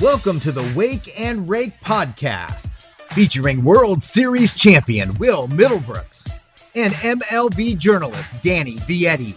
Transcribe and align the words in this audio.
Welcome 0.00 0.40
to 0.40 0.50
the 0.50 0.72
Wake 0.74 1.12
and 1.20 1.46
Rake 1.46 1.78
podcast, 1.82 2.86
featuring 3.10 3.62
World 3.62 4.02
Series 4.02 4.54
champion 4.54 5.12
Will 5.16 5.46
Middlebrooks 5.48 6.26
and 6.74 6.94
MLB 6.94 7.76
journalist 7.76 8.34
Danny 8.40 8.76
Vietti. 8.76 9.34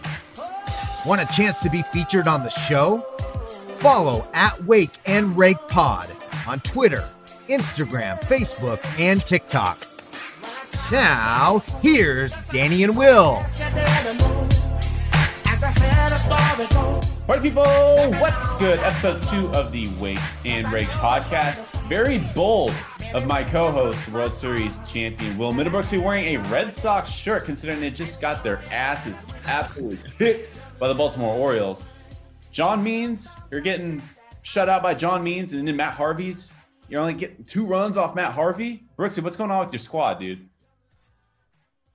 Want 1.04 1.20
a 1.20 1.26
chance 1.26 1.60
to 1.60 1.68
be 1.68 1.82
featured 1.82 2.26
on 2.26 2.44
the 2.44 2.48
show? 2.48 3.00
Follow 3.76 4.26
at 4.32 4.64
Wake 4.64 4.94
and 5.04 5.36
Rake 5.36 5.60
Pod 5.68 6.08
on 6.48 6.60
Twitter, 6.60 7.06
Instagram, 7.50 8.18
Facebook, 8.22 8.82
and 8.98 9.22
TikTok. 9.22 9.86
Now, 10.90 11.58
here's 11.82 12.34
Danny 12.48 12.84
and 12.84 12.96
Will. 12.96 13.44
Party 17.26 17.40
people, 17.48 17.62
what's 18.20 18.54
good? 18.56 18.78
Episode 18.80 19.22
two 19.22 19.48
of 19.56 19.72
the 19.72 19.88
Wake 19.98 20.18
and 20.44 20.70
Rake 20.70 20.88
podcast. 20.88 21.74
Very 21.88 22.18
bold 22.34 22.74
of 23.14 23.26
my 23.26 23.42
co-host, 23.42 24.06
World 24.10 24.34
Series 24.34 24.78
champion 24.86 25.38
Will 25.38 25.50
Middlebrooks, 25.50 25.90
be 25.90 25.96
wearing 25.96 26.36
a 26.36 26.36
Red 26.50 26.70
Sox 26.70 27.10
shirt, 27.10 27.46
considering 27.46 27.80
they 27.80 27.90
just 27.90 28.20
got 28.20 28.44
their 28.44 28.58
asses 28.70 29.24
absolutely 29.46 29.98
kicked 30.18 30.50
by 30.78 30.86
the 30.86 30.92
Baltimore 30.92 31.34
Orioles. 31.34 31.88
John 32.52 32.84
Means, 32.84 33.34
you're 33.50 33.62
getting 33.62 34.02
shut 34.42 34.68
out 34.68 34.82
by 34.82 34.92
John 34.92 35.24
Means, 35.24 35.54
and 35.54 35.66
then 35.66 35.76
Matt 35.76 35.94
Harvey's. 35.94 36.52
You're 36.90 37.00
only 37.00 37.14
getting 37.14 37.42
two 37.46 37.64
runs 37.64 37.96
off 37.96 38.14
Matt 38.14 38.32
Harvey. 38.34 38.84
Brooksy, 38.98 39.22
what's 39.22 39.38
going 39.38 39.50
on 39.50 39.64
with 39.64 39.72
your 39.72 39.78
squad, 39.78 40.18
dude? 40.20 40.46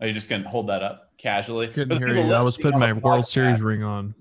Are 0.02 0.08
you 0.08 0.14
just 0.14 0.28
gonna 0.28 0.50
hold 0.50 0.70
that 0.70 0.82
up 0.82 1.12
casually? 1.20 1.68
Couldn't 1.68 2.00
hear 2.00 2.16
you. 2.16 2.34
I 2.34 2.42
was 2.42 2.58
putting 2.58 2.80
my 2.80 2.94
World 2.94 3.26
podcast, 3.26 3.28
Series 3.28 3.62
ring 3.62 3.84
on. 3.84 4.16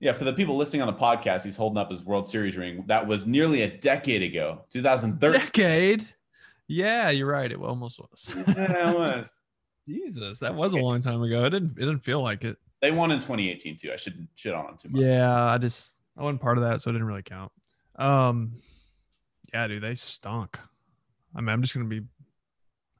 Yeah, 0.00 0.12
for 0.12 0.24
the 0.24 0.32
people 0.32 0.56
listening 0.56 0.82
on 0.82 0.88
the 0.88 0.98
podcast, 0.98 1.44
he's 1.44 1.56
holding 1.56 1.78
up 1.78 1.90
his 1.90 2.04
World 2.04 2.28
Series 2.28 2.56
ring. 2.56 2.84
That 2.86 3.06
was 3.06 3.26
nearly 3.26 3.62
a 3.62 3.78
decade 3.78 4.22
ago, 4.22 4.64
2013. 4.70 5.40
Decade? 5.40 6.08
Yeah, 6.68 7.10
you're 7.10 7.30
right. 7.30 7.50
It 7.50 7.58
almost 7.58 7.98
was. 7.98 8.32
yeah, 8.48 8.90
it 8.90 8.96
was. 8.96 9.30
Jesus, 9.88 10.40
that 10.40 10.54
was 10.54 10.72
a 10.72 10.78
long 10.78 11.00
time 11.00 11.22
ago. 11.22 11.44
It 11.44 11.50
didn't. 11.50 11.72
It 11.78 11.80
didn't 11.80 12.00
feel 12.00 12.20
like 12.20 12.42
it. 12.42 12.56
They 12.82 12.90
won 12.90 13.12
in 13.12 13.20
2018 13.20 13.76
too. 13.76 13.92
I 13.92 13.96
shouldn't 13.96 14.28
shit 14.34 14.52
on 14.52 14.66
them 14.66 14.76
too 14.76 14.88
much. 14.88 15.00
Yeah, 15.00 15.44
I 15.44 15.58
just 15.58 16.00
I 16.16 16.22
wasn't 16.22 16.40
part 16.40 16.58
of 16.58 16.64
that, 16.64 16.82
so 16.82 16.90
it 16.90 16.94
didn't 16.94 17.06
really 17.06 17.22
count. 17.22 17.52
Um, 17.94 18.60
yeah, 19.52 19.66
dude, 19.68 19.82
they 19.82 19.94
stunk. 19.94 20.58
I 21.36 21.40
mean, 21.40 21.50
I'm 21.50 21.62
just 21.62 21.72
gonna 21.72 21.86
be 21.86 22.02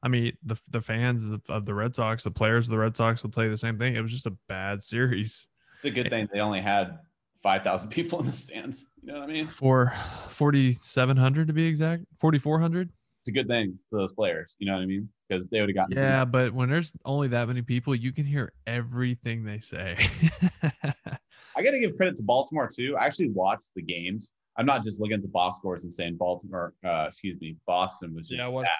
I 0.03 0.09
mean, 0.09 0.37
the 0.43 0.55
the 0.69 0.81
fans 0.81 1.23
of, 1.23 1.41
of, 1.49 1.65
the 1.65 1.73
Red 1.73 1.95
Sox, 1.95 2.23
the 2.23 2.31
players 2.31 2.65
of 2.65 2.71
the 2.71 2.77
Red 2.77 2.95
Sox 2.95 3.23
will 3.23 3.31
tell 3.31 3.43
you 3.43 3.49
the 3.49 3.57
same 3.57 3.77
thing. 3.77 3.95
It 3.95 4.01
was 4.01 4.11
just 4.11 4.27
a 4.27 4.37
bad 4.47 4.83
series. 4.83 5.47
It's 5.77 5.85
a 5.85 5.91
good 5.91 6.09
thing 6.09 6.27
they 6.31 6.39
only 6.39 6.61
had 6.61 6.97
five 7.41 7.63
thousand 7.63 7.89
people 7.91 8.19
in 8.19 8.25
the 8.25 8.33
stands. 8.33 8.85
You 9.01 9.13
know 9.13 9.19
what 9.19 9.29
I 9.29 9.33
mean? 9.33 9.47
For 9.47 9.93
forty 10.29 10.73
seven 10.73 11.17
hundred 11.17 11.47
to 11.47 11.53
be 11.53 11.65
exact, 11.65 12.03
forty 12.19 12.39
four 12.39 12.59
hundred. 12.59 12.89
It's 13.21 13.29
a 13.29 13.33
good 13.33 13.47
thing 13.47 13.77
for 13.89 13.99
those 13.99 14.13
players. 14.13 14.55
You 14.59 14.67
know 14.67 14.73
what 14.73 14.83
I 14.83 14.85
mean? 14.85 15.09
Because 15.27 15.47
they 15.47 15.59
would 15.59 15.69
have 15.69 15.75
gotten. 15.75 15.97
Yeah, 15.97 16.23
but 16.23 16.53
when 16.53 16.69
there's 16.69 16.93
only 17.03 17.27
that 17.29 17.47
many 17.47 17.61
people, 17.61 17.93
you 17.93 18.13
can 18.13 18.25
hear 18.25 18.53
everything 18.65 19.43
they 19.43 19.59
say. 19.59 19.97
I 20.63 21.63
got 21.63 21.71
to 21.71 21.79
give 21.79 21.97
credit 21.97 22.15
to 22.17 22.23
Baltimore 22.23 22.69
too. 22.73 22.95
I 22.97 23.05
actually 23.05 23.29
watched 23.29 23.71
the 23.75 23.81
games. 23.81 24.33
I'm 24.57 24.65
not 24.65 24.83
just 24.83 24.99
looking 24.99 25.15
at 25.15 25.21
the 25.21 25.27
box 25.27 25.57
scores 25.57 25.83
and 25.83 25.93
saying 25.93 26.15
Baltimore, 26.15 26.73
uh, 26.85 27.05
excuse 27.07 27.39
me, 27.41 27.57
Boston 27.67 28.15
was 28.15 28.27
just 28.27 28.39
yeah, 28.39 28.45
I 28.45 28.47
watched, 28.47 28.71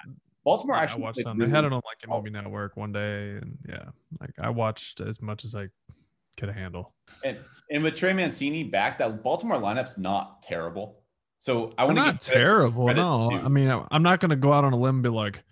Baltimore 0.44 0.76
yeah, 0.76 0.82
actually 0.82 1.02
I 1.02 1.06
watched 1.06 1.22
some. 1.22 1.38
Really, 1.38 1.50
had 1.50 1.64
it 1.64 1.72
on 1.72 1.82
like 1.84 2.08
MLB 2.08 2.28
oh. 2.28 2.30
Network 2.30 2.76
one 2.76 2.92
day, 2.92 3.36
and 3.36 3.58
yeah, 3.68 3.84
like 4.20 4.32
I 4.40 4.50
watched 4.50 5.00
as 5.00 5.20
much 5.20 5.44
as 5.44 5.54
I 5.54 5.68
could 6.38 6.50
handle. 6.50 6.94
And 7.24 7.38
and 7.70 7.82
with 7.82 7.94
Trey 7.94 8.12
Mancini 8.12 8.64
back, 8.64 8.98
that 8.98 9.22
Baltimore 9.22 9.58
lineup's 9.58 9.98
not 9.98 10.42
terrible. 10.42 11.02
So 11.40 11.72
I 11.78 11.84
want 11.84 11.98
to 11.98 12.04
get 12.04 12.20
terrible. 12.20 12.86
No, 12.94 13.30
I 13.32 13.48
mean 13.48 13.70
I'm 13.90 14.02
not 14.02 14.20
going 14.20 14.30
to 14.30 14.36
go 14.36 14.52
out 14.52 14.64
on 14.64 14.72
a 14.72 14.76
limb 14.76 14.96
and 14.96 15.02
be 15.02 15.08
like 15.08 15.42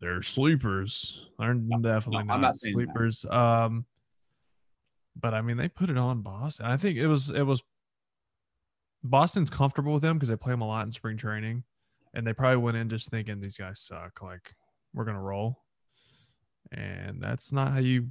they're 0.00 0.22
sleepers. 0.22 1.26
They're 1.38 1.54
no, 1.54 1.78
definitely 1.78 2.24
no, 2.24 2.34
not, 2.34 2.40
not 2.40 2.56
sleepers. 2.56 3.22
That. 3.22 3.36
Um, 3.36 3.86
but 5.14 5.34
I 5.34 5.42
mean 5.42 5.56
they 5.56 5.68
put 5.68 5.90
it 5.90 5.98
on 5.98 6.22
Boston. 6.22 6.66
I 6.66 6.76
think 6.76 6.96
it 6.96 7.06
was 7.06 7.30
it 7.30 7.42
was 7.42 7.62
Boston's 9.02 9.50
comfortable 9.50 9.92
with 9.92 10.02
them 10.02 10.16
because 10.16 10.28
they 10.28 10.36
play 10.36 10.52
them 10.52 10.62
a 10.62 10.66
lot 10.66 10.86
in 10.86 10.92
spring 10.92 11.16
training 11.16 11.64
and 12.16 12.26
they 12.26 12.32
probably 12.32 12.56
went 12.56 12.78
in 12.78 12.88
just 12.88 13.10
thinking 13.10 13.40
these 13.40 13.58
guys 13.58 13.80
suck. 13.80 14.22
Like 14.22 14.54
we're 14.94 15.04
gonna 15.04 15.22
roll, 15.22 15.62
and 16.72 17.20
that's 17.20 17.52
not 17.52 17.72
how 17.72 17.78
you 17.78 18.08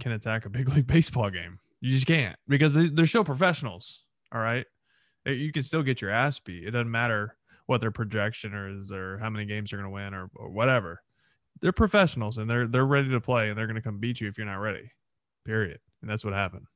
can 0.00 0.12
attack 0.12 0.46
a 0.46 0.50
big 0.50 0.68
league 0.68 0.86
baseball 0.86 1.30
game. 1.30 1.58
You 1.80 1.92
just 1.92 2.06
can't 2.06 2.36
because 2.48 2.74
they're 2.74 3.06
still 3.06 3.24
professionals. 3.24 4.04
All 4.32 4.40
right, 4.40 4.66
eh, 5.26 5.32
you 5.32 5.52
can 5.52 5.62
still 5.62 5.82
get 5.82 6.00
your 6.00 6.10
ass 6.10 6.38
beat. 6.38 6.64
It 6.64 6.72
doesn't 6.72 6.90
matter 6.90 7.36
what 7.66 7.80
their 7.80 7.90
projection 7.90 8.54
is 8.54 8.90
or 8.90 9.18
how 9.18 9.30
many 9.30 9.44
games 9.44 9.70
they're 9.70 9.78
gonna 9.78 9.90
win 9.90 10.14
or, 10.14 10.30
or 10.34 10.50
whatever. 10.50 11.02
They're 11.60 11.72
professionals 11.72 12.38
and 12.38 12.48
they're 12.48 12.66
they're 12.66 12.86
ready 12.86 13.10
to 13.10 13.20
play 13.20 13.48
and 13.48 13.58
they're 13.58 13.66
gonna 13.66 13.82
come 13.82 13.98
beat 13.98 14.20
you 14.20 14.28
if 14.28 14.38
you're 14.38 14.46
not 14.46 14.56
ready. 14.56 14.90
Period. 15.44 15.78
And 16.02 16.10
that's 16.10 16.24
what 16.24 16.34
happened. 16.34 16.66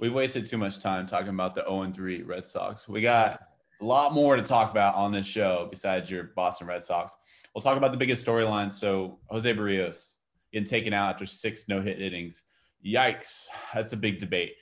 We've 0.00 0.14
wasted 0.14 0.46
too 0.46 0.58
much 0.58 0.80
time 0.80 1.06
talking 1.06 1.28
about 1.28 1.54
the 1.54 1.62
0 1.62 1.92
3 1.92 2.22
Red 2.22 2.46
Sox. 2.46 2.88
We 2.88 3.02
got 3.02 3.40
a 3.80 3.84
lot 3.84 4.12
more 4.12 4.36
to 4.36 4.42
talk 4.42 4.70
about 4.70 4.94
on 4.94 5.12
this 5.12 5.26
show 5.26 5.68
besides 5.70 6.10
your 6.10 6.24
Boston 6.36 6.66
Red 6.66 6.84
Sox. 6.84 7.16
We'll 7.54 7.62
talk 7.62 7.76
about 7.76 7.92
the 7.92 7.98
biggest 7.98 8.24
storyline. 8.24 8.72
So 8.72 9.18
Jose 9.26 9.52
Berrios 9.52 10.16
getting 10.52 10.66
taken 10.66 10.92
out 10.92 11.10
after 11.10 11.26
six 11.26 11.68
no 11.68 11.80
hit 11.80 12.00
innings. 12.00 12.42
Yikes. 12.84 13.48
That's 13.74 13.92
a 13.92 13.96
big 13.96 14.18
debate. 14.18 14.54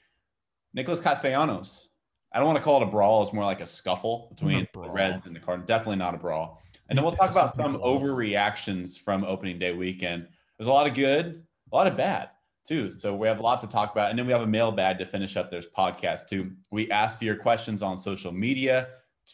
Nicholas 0.75 1.01
Castellanos. 1.01 1.89
I 2.33 2.39
don't 2.39 2.47
want 2.47 2.59
to 2.59 2.63
call 2.63 2.83
it 2.83 2.89
a 2.89 2.91
brawl. 2.91 3.23
It's 3.23 3.33
more 3.33 3.45
like 3.45 3.63
a 3.63 3.67
scuffle 3.67 4.29
between 4.31 4.69
the 4.75 4.91
Reds 4.91 5.27
and 5.27 5.35
the 5.35 5.41
Cardinals. 5.41 5.67
Definitely 5.67 5.97
not 5.97 6.15
a 6.15 6.19
brawl. 6.19 6.63
And 6.89 6.97
then 6.97 7.05
we'll 7.05 7.17
talk 7.17 7.31
about 7.31 7.55
some 7.55 7.79
overreactions 7.79 8.99
from 8.99 9.25
opening 9.25 9.59
day 9.59 9.73
weekend. 9.73 10.29
There's 10.59 10.69
a 10.69 10.73
lot 10.73 10.87
of 10.87 10.95
good, 10.95 11.43
a 11.73 11.77
lot 11.77 11.87
of 11.87 11.97
bad 11.97 12.31
too. 12.67 12.93
So 12.93 13.15
we 13.15 13.27
have 13.29 13.39
a 13.39 13.43
lot 13.43 13.61
to 13.63 13.67
talk 13.67 13.93
about. 13.93 14.11
And 14.11 14.19
then 14.19 14.27
we 14.27 14.33
have 14.33 14.43
a 14.43 14.47
mailbag 14.47 14.99
to 14.99 15.07
finish 15.07 15.37
up 15.37 15.49
this 15.49 15.67
podcast 15.77 16.29
too. 16.29 16.53
We 16.71 16.91
ask 16.91 17.19
for 17.19 17.25
your 17.25 17.37
questions 17.37 17.83
on 17.83 17.97
social 17.97 18.31
media 18.31 18.89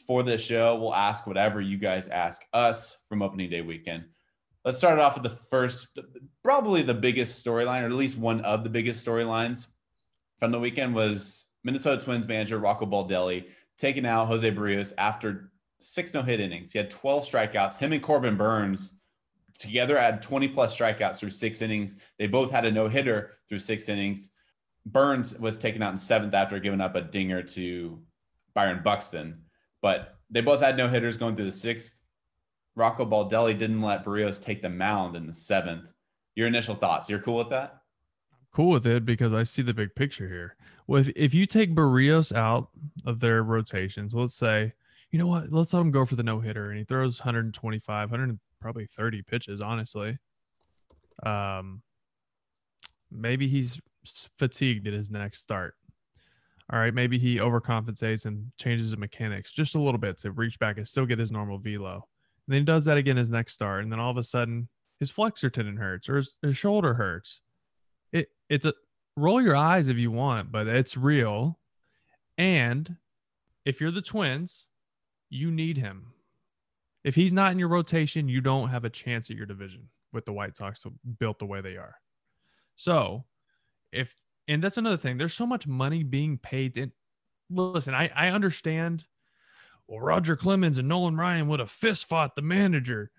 for 0.06 0.22
this 0.22 0.42
show. 0.42 0.76
We'll 0.76 0.94
ask 0.94 1.26
whatever 1.26 1.60
you 1.60 1.76
guys 1.76 2.06
ask 2.08 2.42
us 2.52 2.98
from 3.08 3.22
opening 3.22 3.50
day 3.50 3.60
weekend. 3.60 4.04
Let's 4.64 4.78
start 4.78 4.98
it 4.98 5.02
off 5.02 5.14
with 5.14 5.24
the 5.24 5.28
first, 5.28 5.98
probably 6.42 6.80
the 6.80 6.94
biggest 6.94 7.44
storyline, 7.44 7.82
or 7.82 7.86
at 7.86 7.92
least 7.92 8.16
one 8.16 8.40
of 8.40 8.64
the 8.64 8.70
biggest 8.70 9.04
storylines 9.04 9.66
from 10.38 10.52
the 10.52 10.60
weekend 10.60 10.94
was 10.94 11.46
Minnesota 11.64 12.02
Twins 12.02 12.26
manager 12.26 12.58
Rocco 12.58 12.86
Baldelli 12.86 13.44
taking 13.76 14.06
out 14.06 14.26
Jose 14.26 14.50
Berrios 14.50 14.94
after 14.96 15.50
six 15.80 16.14
no 16.14 16.22
hit 16.22 16.40
innings. 16.40 16.72
He 16.72 16.78
had 16.78 16.88
12 16.90 17.28
strikeouts. 17.28 17.76
Him 17.76 17.92
and 17.92 18.02
Corbin 18.02 18.36
Burnes 18.36 19.00
together 19.58 19.98
had 19.98 20.22
20 20.22 20.48
plus 20.48 20.76
strikeouts 20.76 21.18
through 21.18 21.30
six 21.30 21.60
innings. 21.60 21.96
They 22.18 22.26
both 22.26 22.50
had 22.50 22.64
a 22.64 22.70
no 22.70 22.88
hitter 22.88 23.32
through 23.48 23.58
six 23.58 23.88
innings. 23.88 24.30
Burnes 24.86 25.38
was 25.38 25.56
taken 25.56 25.82
out 25.82 25.92
in 25.92 25.98
seventh 25.98 26.34
after 26.34 26.58
giving 26.58 26.80
up 26.80 26.94
a 26.94 27.02
dinger 27.02 27.42
to 27.42 28.02
Byron 28.54 28.80
Buxton. 28.82 29.42
But 29.82 30.16
they 30.30 30.40
both 30.40 30.60
had 30.60 30.76
no 30.76 30.88
hitters 30.88 31.16
going 31.16 31.36
through 31.36 31.46
the 31.46 31.52
sixth. 31.52 32.00
Rocco 32.76 33.06
Baldelli 33.06 33.56
didn't 33.56 33.82
let 33.82 34.04
Berrios 34.04 34.42
take 34.42 34.62
the 34.62 34.68
mound 34.68 35.16
in 35.16 35.26
the 35.26 35.34
seventh. 35.34 35.92
Your 36.34 36.48
initial 36.48 36.74
thoughts? 36.74 37.08
You're 37.08 37.20
cool 37.20 37.36
with 37.36 37.50
that? 37.50 37.84
cool 38.54 38.70
with 38.70 38.86
it 38.86 39.04
because 39.04 39.34
I 39.34 39.42
see 39.42 39.62
the 39.62 39.74
big 39.74 39.94
picture 39.94 40.28
here. 40.28 40.56
With 40.86 41.12
if 41.16 41.34
you 41.34 41.44
take 41.44 41.74
Berrios 41.74 42.34
out 42.34 42.68
of 43.04 43.20
their 43.20 43.42
rotations, 43.42 44.14
let's 44.14 44.34
say, 44.34 44.72
you 45.10 45.18
know 45.18 45.26
what, 45.26 45.50
let's 45.50 45.72
let 45.72 45.80
him 45.80 45.90
go 45.90 46.06
for 46.06 46.14
the 46.14 46.22
no 46.22 46.40
hitter, 46.40 46.70
and 46.70 46.78
he 46.78 46.84
throws 46.84 47.20
125, 47.20 48.10
100 48.10 48.38
probably 48.60 48.86
30 48.86 49.22
pitches, 49.22 49.60
honestly. 49.60 50.18
Um, 51.24 51.82
maybe 53.10 53.48
he's 53.48 53.80
fatigued 54.38 54.86
at 54.86 54.92
his 54.92 55.10
next 55.10 55.42
start. 55.42 55.74
All 56.72 56.78
right, 56.78 56.94
maybe 56.94 57.18
he 57.18 57.36
overcompensates 57.36 58.24
and 58.24 58.50
changes 58.58 58.90
the 58.90 58.96
mechanics 58.96 59.52
just 59.52 59.74
a 59.74 59.80
little 59.80 60.00
bit 60.00 60.18
to 60.18 60.32
reach 60.32 60.58
back 60.58 60.78
and 60.78 60.88
still 60.88 61.06
get 61.06 61.18
his 61.18 61.30
normal 61.30 61.58
velo. 61.58 62.08
And 62.46 62.54
then 62.54 62.60
he 62.62 62.64
does 62.64 62.84
that 62.84 62.98
again 62.98 63.16
his 63.16 63.30
next 63.30 63.54
start, 63.54 63.82
and 63.82 63.92
then 63.92 64.00
all 64.00 64.10
of 64.10 64.16
a 64.16 64.22
sudden 64.22 64.68
his 65.00 65.10
flexor 65.10 65.50
tendon 65.50 65.76
hurts 65.76 66.08
or 66.08 66.16
his, 66.16 66.36
his 66.42 66.56
shoulder 66.56 66.94
hurts. 66.94 67.40
It 68.12 68.28
it's 68.48 68.66
a 68.66 68.74
roll 69.16 69.40
your 69.40 69.56
eyes 69.56 69.88
if 69.88 69.96
you 69.96 70.10
want, 70.10 70.52
but 70.52 70.66
it's 70.66 70.96
real. 70.96 71.58
And 72.36 72.96
if 73.64 73.80
you're 73.80 73.90
the 73.90 74.02
Twins, 74.02 74.68
you 75.30 75.50
need 75.50 75.78
him. 75.78 76.12
If 77.02 77.14
he's 77.14 77.32
not 77.32 77.52
in 77.52 77.58
your 77.58 77.68
rotation, 77.68 78.28
you 78.28 78.40
don't 78.40 78.70
have 78.70 78.84
a 78.84 78.90
chance 78.90 79.30
at 79.30 79.36
your 79.36 79.46
division 79.46 79.88
with 80.12 80.24
the 80.24 80.32
White 80.32 80.56
Sox 80.56 80.84
built 81.18 81.38
the 81.38 81.46
way 81.46 81.60
they 81.60 81.76
are. 81.76 81.96
So, 82.76 83.24
if 83.92 84.14
and 84.48 84.62
that's 84.62 84.76
another 84.76 84.96
thing. 84.96 85.16
There's 85.16 85.34
so 85.34 85.46
much 85.46 85.66
money 85.66 86.02
being 86.02 86.38
paid. 86.38 86.76
And 86.76 86.92
listen, 87.50 87.94
I, 87.94 88.10
I 88.14 88.28
understand. 88.28 89.04
Well, 89.86 90.00
Roger 90.00 90.36
Clemens 90.36 90.78
and 90.78 90.88
Nolan 90.88 91.16
Ryan 91.16 91.48
would 91.48 91.60
have 91.60 91.70
fist 91.70 92.06
fought 92.06 92.34
the 92.34 92.42
manager. 92.42 93.10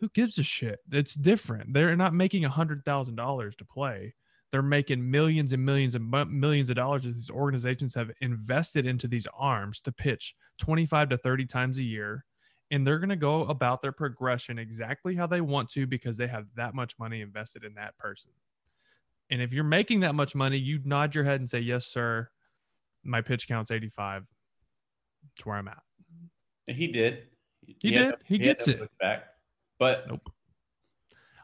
Who 0.00 0.08
gives 0.08 0.38
a 0.38 0.42
shit? 0.42 0.80
It's 0.90 1.14
different. 1.14 1.72
They're 1.72 1.96
not 1.96 2.14
making 2.14 2.44
a 2.44 2.50
hundred 2.50 2.84
thousand 2.84 3.16
dollars 3.16 3.56
to 3.56 3.64
play. 3.64 4.14
They're 4.50 4.62
making 4.62 5.10
millions 5.10 5.52
and 5.52 5.64
millions 5.64 5.94
and 5.94 6.08
millions 6.30 6.70
of 6.70 6.76
dollars 6.76 7.02
that 7.02 7.14
these 7.14 7.30
organizations 7.30 7.94
have 7.94 8.10
invested 8.20 8.86
into 8.86 9.08
these 9.08 9.26
arms 9.36 9.80
to 9.80 9.92
pitch 9.92 10.34
25 10.58 11.08
to 11.10 11.18
30 11.18 11.46
times 11.46 11.78
a 11.78 11.82
year. 11.82 12.24
And 12.70 12.86
they're 12.86 12.98
going 12.98 13.08
to 13.08 13.16
go 13.16 13.42
about 13.46 13.82
their 13.82 13.92
progression 13.92 14.58
exactly 14.58 15.14
how 15.16 15.26
they 15.26 15.40
want 15.40 15.70
to 15.70 15.86
because 15.86 16.16
they 16.16 16.26
have 16.28 16.46
that 16.56 16.74
much 16.74 16.94
money 16.98 17.20
invested 17.20 17.64
in 17.64 17.74
that 17.74 17.96
person. 17.98 18.30
And 19.30 19.42
if 19.42 19.52
you're 19.52 19.64
making 19.64 20.00
that 20.00 20.14
much 20.14 20.34
money, 20.34 20.56
you 20.56 20.80
nod 20.84 21.14
your 21.14 21.24
head 21.24 21.40
and 21.40 21.48
say, 21.48 21.60
Yes, 21.60 21.86
sir. 21.86 22.30
My 23.02 23.20
pitch 23.20 23.48
count's 23.48 23.70
85. 23.70 24.24
It's 25.36 25.44
where 25.44 25.56
I'm 25.56 25.68
at. 25.68 25.83
He 26.66 26.86
did. 26.88 27.24
He 27.80 27.92
had 27.92 28.02
did. 28.02 28.10
to- 28.10 28.18
He 28.24 28.38
had 28.38 28.44
gets 28.44 28.68
it. 28.68 28.90
Back. 29.00 29.24
But 29.78 30.06
Nope. 30.08 30.30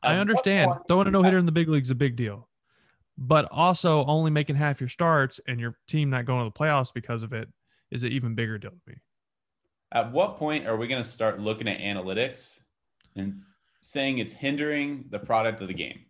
I 0.02 0.16
understand. 0.16 0.72
Throwing 0.88 1.08
a 1.08 1.10
no 1.10 1.22
hitter 1.22 1.38
in 1.38 1.46
the 1.46 1.52
big 1.52 1.68
leagues 1.68 1.88
is 1.88 1.92
a 1.92 1.94
big 1.96 2.16
deal. 2.16 2.48
But 3.18 3.48
also 3.50 4.04
only 4.06 4.30
making 4.30 4.56
half 4.56 4.80
your 4.80 4.88
starts 4.88 5.40
and 5.46 5.60
your 5.60 5.76
team 5.86 6.08
not 6.08 6.24
going 6.24 6.40
to 6.42 6.44
the 6.50 6.58
playoffs 6.58 6.92
because 6.92 7.22
of 7.22 7.34
it 7.34 7.48
is 7.90 8.02
an 8.02 8.12
even 8.12 8.34
bigger 8.34 8.56
deal 8.56 8.70
to 8.70 8.80
me. 8.86 8.94
At 9.92 10.10
what 10.12 10.38
point 10.38 10.66
are 10.66 10.76
we 10.76 10.86
going 10.86 11.02
to 11.02 11.08
start 11.08 11.38
looking 11.38 11.68
at 11.68 11.80
analytics 11.80 12.60
and 13.16 13.42
saying 13.82 14.18
it's 14.18 14.32
hindering 14.32 15.04
the 15.10 15.18
product 15.18 15.60
of 15.60 15.68
the 15.68 15.74
game 15.74 16.00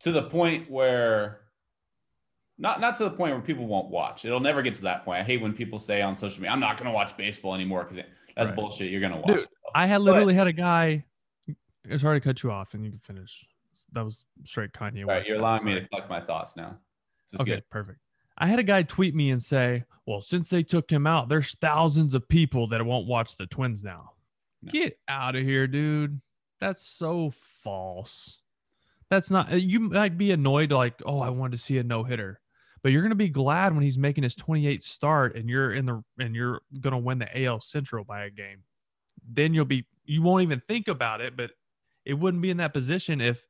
to 0.00 0.12
the 0.12 0.24
point 0.24 0.70
where 0.70 1.42
not 2.58 2.80
not 2.80 2.96
to 2.96 3.04
the 3.04 3.10
point 3.10 3.32
where 3.32 3.40
people 3.42 3.66
won't 3.66 3.88
watch. 3.88 4.24
It'll 4.24 4.40
never 4.40 4.62
get 4.62 4.74
to 4.74 4.82
that 4.82 5.04
point. 5.04 5.20
I 5.20 5.24
hate 5.24 5.40
when 5.40 5.52
people 5.52 5.78
say 5.78 6.02
on 6.02 6.16
social 6.16 6.40
media, 6.40 6.52
"I'm 6.52 6.60
not 6.60 6.76
going 6.76 6.86
to 6.86 6.92
watch 6.92 7.16
baseball 7.16 7.54
anymore" 7.54 7.84
because 7.84 7.96
that's 8.36 8.48
Right. 8.50 8.56
bullshit. 8.56 8.90
You're 8.90 9.00
going 9.00 9.12
to 9.12 9.18
watch. 9.18 9.40
Dude. 9.40 9.48
I 9.74 9.86
had 9.86 10.00
literally 10.00 10.34
had 10.34 10.46
a 10.46 10.52
guy. 10.52 11.04
Sorry 11.96 12.20
to 12.20 12.24
cut 12.24 12.42
you 12.42 12.50
off, 12.50 12.74
and 12.74 12.84
you 12.84 12.90
can 12.90 13.00
finish. 13.00 13.46
That 13.92 14.04
was 14.04 14.26
straight 14.44 14.72
Kanye 14.72 15.02
All 15.02 15.08
right, 15.08 15.18
West. 15.18 15.28
you're 15.28 15.38
allowing 15.38 15.64
me 15.64 15.74
to 15.74 15.88
collect 15.88 16.10
my 16.10 16.20
thoughts 16.20 16.56
now. 16.56 16.78
This 17.30 17.34
is 17.34 17.40
Okay, 17.40 17.54
good. 17.56 17.70
perfect. 17.70 18.00
I 18.36 18.46
had 18.46 18.58
a 18.58 18.62
guy 18.64 18.82
tweet 18.82 19.14
me 19.14 19.30
and 19.30 19.42
say, 19.42 19.84
"Well, 20.06 20.20
since 20.20 20.48
they 20.50 20.62
took 20.62 20.90
him 20.90 21.06
out, 21.06 21.28
there's 21.28 21.54
thousands 21.56 22.14
of 22.14 22.28
people 22.28 22.66
that 22.68 22.84
won't 22.84 23.06
watch 23.06 23.36
the 23.36 23.46
Twins 23.46 23.82
now." 23.82 24.12
No. 24.62 24.70
Get 24.72 24.98
out 25.08 25.36
of 25.36 25.42
here, 25.44 25.66
dude. 25.66 26.20
That's 26.60 26.84
so 26.84 27.30
false. 27.30 28.42
That's 29.10 29.30
not. 29.30 29.50
You 29.60 29.80
might 29.80 30.18
be 30.18 30.32
annoyed, 30.32 30.70
like, 30.72 31.00
"Oh, 31.06 31.20
I 31.20 31.30
wanted 31.30 31.52
to 31.52 31.58
see 31.62 31.78
a 31.78 31.82
no 31.82 32.02
hitter," 32.04 32.40
but 32.82 32.92
you're 32.92 33.02
gonna 33.02 33.14
be 33.14 33.28
glad 33.28 33.74
when 33.74 33.82
he's 33.82 33.98
making 33.98 34.24
his 34.24 34.34
28th 34.34 34.82
start 34.82 35.36
and 35.36 35.48
you're 35.48 35.72
in 35.72 35.86
the 35.86 36.02
and 36.18 36.34
you're 36.34 36.60
gonna 36.80 36.98
win 36.98 37.18
the 37.18 37.44
AL 37.44 37.60
Central 37.60 38.04
by 38.04 38.24
a 38.24 38.30
game. 38.30 38.62
Then 39.28 39.54
you'll 39.54 39.64
be. 39.64 39.86
You 40.04 40.22
won't 40.22 40.42
even 40.42 40.62
think 40.66 40.88
about 40.88 41.20
it, 41.20 41.36
but 41.36 41.50
it 42.04 42.14
wouldn't 42.14 42.42
be 42.42 42.50
in 42.50 42.56
that 42.58 42.72
position 42.72 43.20
if 43.20 43.44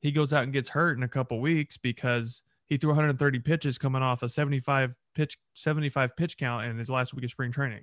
he 0.00 0.10
goes 0.12 0.32
out 0.32 0.44
and 0.44 0.52
gets 0.52 0.68
hurt 0.68 0.96
in 0.96 1.02
a 1.02 1.08
couple 1.08 1.40
weeks 1.40 1.76
because 1.76 2.42
he 2.66 2.76
threw 2.76 2.90
130 2.90 3.38
pitches 3.40 3.76
coming 3.76 4.02
off 4.02 4.22
a 4.22 4.28
75 4.28 4.94
pitch 5.14 5.38
75 5.54 6.16
pitch 6.16 6.38
count 6.38 6.64
in 6.64 6.78
his 6.78 6.88
last 6.88 7.12
week 7.12 7.24
of 7.24 7.30
spring 7.30 7.52
training. 7.52 7.82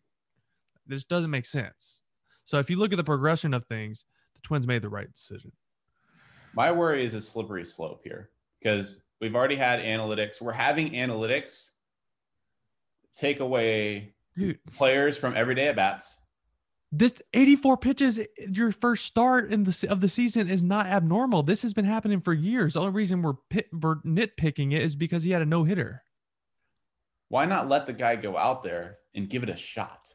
This 0.88 1.04
doesn't 1.04 1.30
make 1.30 1.46
sense. 1.46 2.02
So 2.46 2.60
if 2.60 2.70
you 2.70 2.78
look 2.78 2.94
at 2.94 2.98
the 2.98 3.04
progression 3.04 3.54
of 3.54 3.66
things, 3.66 4.06
the 4.34 4.42
Twins 4.42 4.66
made 4.66 4.82
the 4.82 4.90
right 4.90 5.12
decision. 5.12 5.52
My 6.54 6.72
worry 6.72 7.04
is 7.04 7.14
a 7.14 7.22
slippery 7.22 7.66
slope 7.66 8.02
here 8.04 8.30
because 8.60 9.04
we've 9.22 9.36
already 9.36 9.56
had 9.56 9.80
analytics. 9.82 10.42
We're 10.42 10.52
having 10.54 10.92
analytics 10.92 11.70
take 13.16 13.40
away 13.40 14.14
Dude, 14.36 14.60
players 14.76 15.18
from 15.18 15.36
everyday 15.36 15.68
at 15.68 15.76
bats. 15.76 16.22
this 16.92 17.14
84 17.34 17.78
pitches 17.78 18.20
your 18.38 18.72
first 18.72 19.06
start 19.06 19.52
in 19.52 19.64
the 19.64 19.88
of 19.90 20.02
the 20.02 20.10
season 20.10 20.48
is 20.50 20.64
not 20.64 20.86
abnormal. 20.86 21.44
This 21.44 21.62
has 21.64 21.74
been 21.74 21.86
happening 21.86 22.22
for 22.22 22.34
years. 22.34 22.74
The 22.74 22.82
only 22.82 22.92
reason 22.92 23.22
we're 23.22 23.34
pit, 23.50 23.68
we're 23.74 23.96
nitpicking 24.02 24.74
it 24.74 24.82
is 24.82 24.96
because 24.96 25.24
he 25.24 25.32
had 25.32 25.42
a 25.42 25.46
no-hitter. 25.46 26.04
Why 27.30 27.46
not 27.46 27.68
let 27.68 27.86
the 27.86 27.94
guy 27.94 28.16
go 28.16 28.38
out 28.38 28.64
there 28.64 28.98
and 29.16 29.30
give 29.30 29.44
it 29.44 29.50
a 29.50 29.58
shot? 29.58 30.14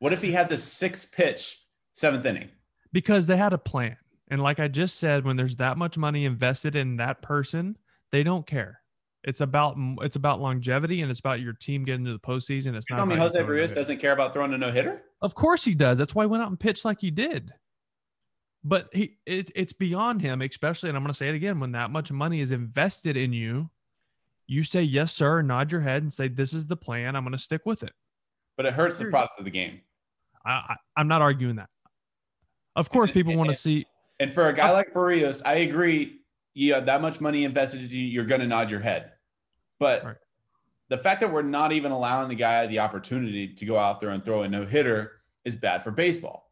What 0.00 0.12
if 0.12 0.20
he 0.22 0.32
has 0.32 0.50
a 0.50 0.56
six 0.56 1.04
pitch 1.04 1.58
seventh 1.92 2.26
inning? 2.26 2.50
because 2.92 3.26
they 3.26 3.36
had 3.36 3.52
a 3.52 3.58
plan. 3.58 3.96
And 4.30 4.42
like 4.42 4.60
I 4.60 4.68
just 4.68 4.98
said, 4.98 5.24
when 5.24 5.36
there's 5.36 5.56
that 5.56 5.76
much 5.76 5.98
money 5.98 6.24
invested 6.24 6.76
in 6.76 6.96
that 6.96 7.22
person, 7.22 7.76
they 8.12 8.22
don't 8.22 8.46
care. 8.46 8.80
It's 9.24 9.40
about 9.42 9.76
it's 10.00 10.16
about 10.16 10.40
longevity 10.40 11.02
and 11.02 11.10
it's 11.10 11.20
about 11.20 11.40
your 11.40 11.52
team 11.52 11.84
getting 11.84 12.04
to 12.06 12.12
the 12.12 12.18
postseason. 12.18 12.74
It's 12.74 12.86
You 12.88 12.96
not. 12.96 12.98
tell 12.98 13.06
me 13.06 13.16
Jose 13.16 13.38
throwing 13.38 13.50
Berrios 13.50 13.74
doesn't 13.74 13.98
care 13.98 14.12
about 14.12 14.32
throwing 14.32 14.52
a 14.54 14.58
no 14.58 14.70
hitter? 14.70 15.02
Of 15.20 15.34
course 15.34 15.64
he 15.64 15.74
does. 15.74 15.98
That's 15.98 16.14
why 16.14 16.24
he 16.24 16.28
went 16.28 16.42
out 16.42 16.48
and 16.48 16.58
pitched 16.58 16.84
like 16.84 17.00
he 17.00 17.10
did. 17.10 17.52
But 18.64 18.88
he 18.92 19.18
it, 19.26 19.50
it's 19.54 19.72
beyond 19.74 20.22
him, 20.22 20.40
especially, 20.42 20.88
and 20.88 20.96
I'm 20.96 21.02
going 21.02 21.12
to 21.12 21.16
say 21.16 21.28
it 21.28 21.34
again. 21.34 21.60
When 21.60 21.72
that 21.72 21.90
much 21.90 22.10
money 22.10 22.40
is 22.40 22.52
invested 22.52 23.16
in 23.16 23.32
you, 23.32 23.70
you 24.46 24.64
say 24.64 24.82
yes, 24.82 25.14
sir, 25.14 25.42
nod 25.42 25.70
your 25.70 25.80
head 25.82 26.02
and 26.02 26.12
say 26.12 26.28
this 26.28 26.52
is 26.54 26.66
the 26.66 26.76
plan. 26.76 27.14
I'm 27.14 27.24
going 27.24 27.32
to 27.32 27.38
stick 27.38 27.62
with 27.66 27.82
it. 27.82 27.92
But 28.56 28.66
it 28.66 28.74
hurts 28.74 28.98
the 28.98 29.06
product 29.06 29.38
of 29.38 29.44
the 29.44 29.50
game. 29.50 29.80
I, 30.44 30.50
I 30.50 30.76
I'm 30.96 31.08
not 31.08 31.20
arguing 31.22 31.56
that. 31.56 31.68
Of 32.76 32.88
course, 32.88 33.10
people 33.10 33.36
want 33.36 33.50
to 33.50 33.54
see 33.54 33.84
And 34.18 34.32
for 34.32 34.48
a 34.48 34.52
guy 34.54 34.70
like 34.70 34.94
Berrios, 34.94 35.42
I 35.44 35.56
agree. 35.56 36.19
You 36.54 36.74
have 36.74 36.86
that 36.86 37.00
much 37.00 37.20
money 37.20 37.44
invested 37.44 37.82
in 37.82 37.88
you, 37.90 37.98
you're 38.04 38.24
going 38.24 38.40
to 38.40 38.46
nod 38.46 38.70
your 38.70 38.80
head. 38.80 39.12
But 39.78 40.04
Right. 40.04 40.16
the 40.88 40.98
fact 40.98 41.20
that 41.20 41.32
we're 41.32 41.42
not 41.42 41.72
even 41.72 41.92
allowing 41.92 42.28
the 42.28 42.34
guy 42.34 42.66
the 42.66 42.80
opportunity 42.80 43.54
to 43.54 43.64
go 43.64 43.78
out 43.78 44.00
there 44.00 44.10
and 44.10 44.24
throw 44.24 44.42
a 44.42 44.48
no 44.48 44.66
hitter 44.66 45.12
is 45.44 45.54
bad 45.54 45.82
for 45.82 45.90
baseball. 45.90 46.50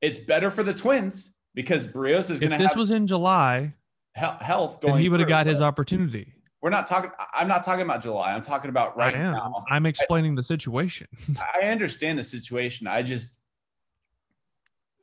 It's 0.00 0.18
better 0.18 0.50
for 0.50 0.62
the 0.62 0.74
Twins 0.74 1.34
because 1.54 1.86
Berrios 1.86 2.30
is 2.30 2.40
going 2.40 2.52
if 2.52 2.58
to 2.58 2.64
this 2.64 2.72
have 2.72 2.78
was 2.78 2.90
in 2.90 3.06
July, 3.06 3.72
health 4.14 4.80
going. 4.80 5.00
he 5.02 5.08
would 5.08 5.20
have 5.20 5.28
got 5.28 5.46
his 5.46 5.60
opportunity. 5.62 6.32
We're 6.62 6.70
not 6.70 6.86
talking. 6.86 7.10
I- 7.18 7.40
I'm 7.42 7.48
not 7.48 7.62
talking 7.64 7.82
about 7.84 8.02
July. 8.02 8.32
I'm 8.32 8.42
talking 8.42 8.70
about 8.70 8.96
right 8.96 9.14
now. 9.14 9.64
I'm 9.70 9.86
explaining 9.86 10.34
the 10.34 10.42
situation. 10.42 11.06
I 11.62 11.66
understand 11.66 12.18
the 12.18 12.22
situation. 12.24 12.86
I 12.86 13.02
just 13.02 13.38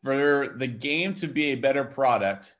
for 0.03 0.53
the 0.57 0.67
game 0.67 1.13
to 1.15 1.27
be 1.27 1.45
a 1.51 1.55
better 1.55 1.83
product, 1.83 2.57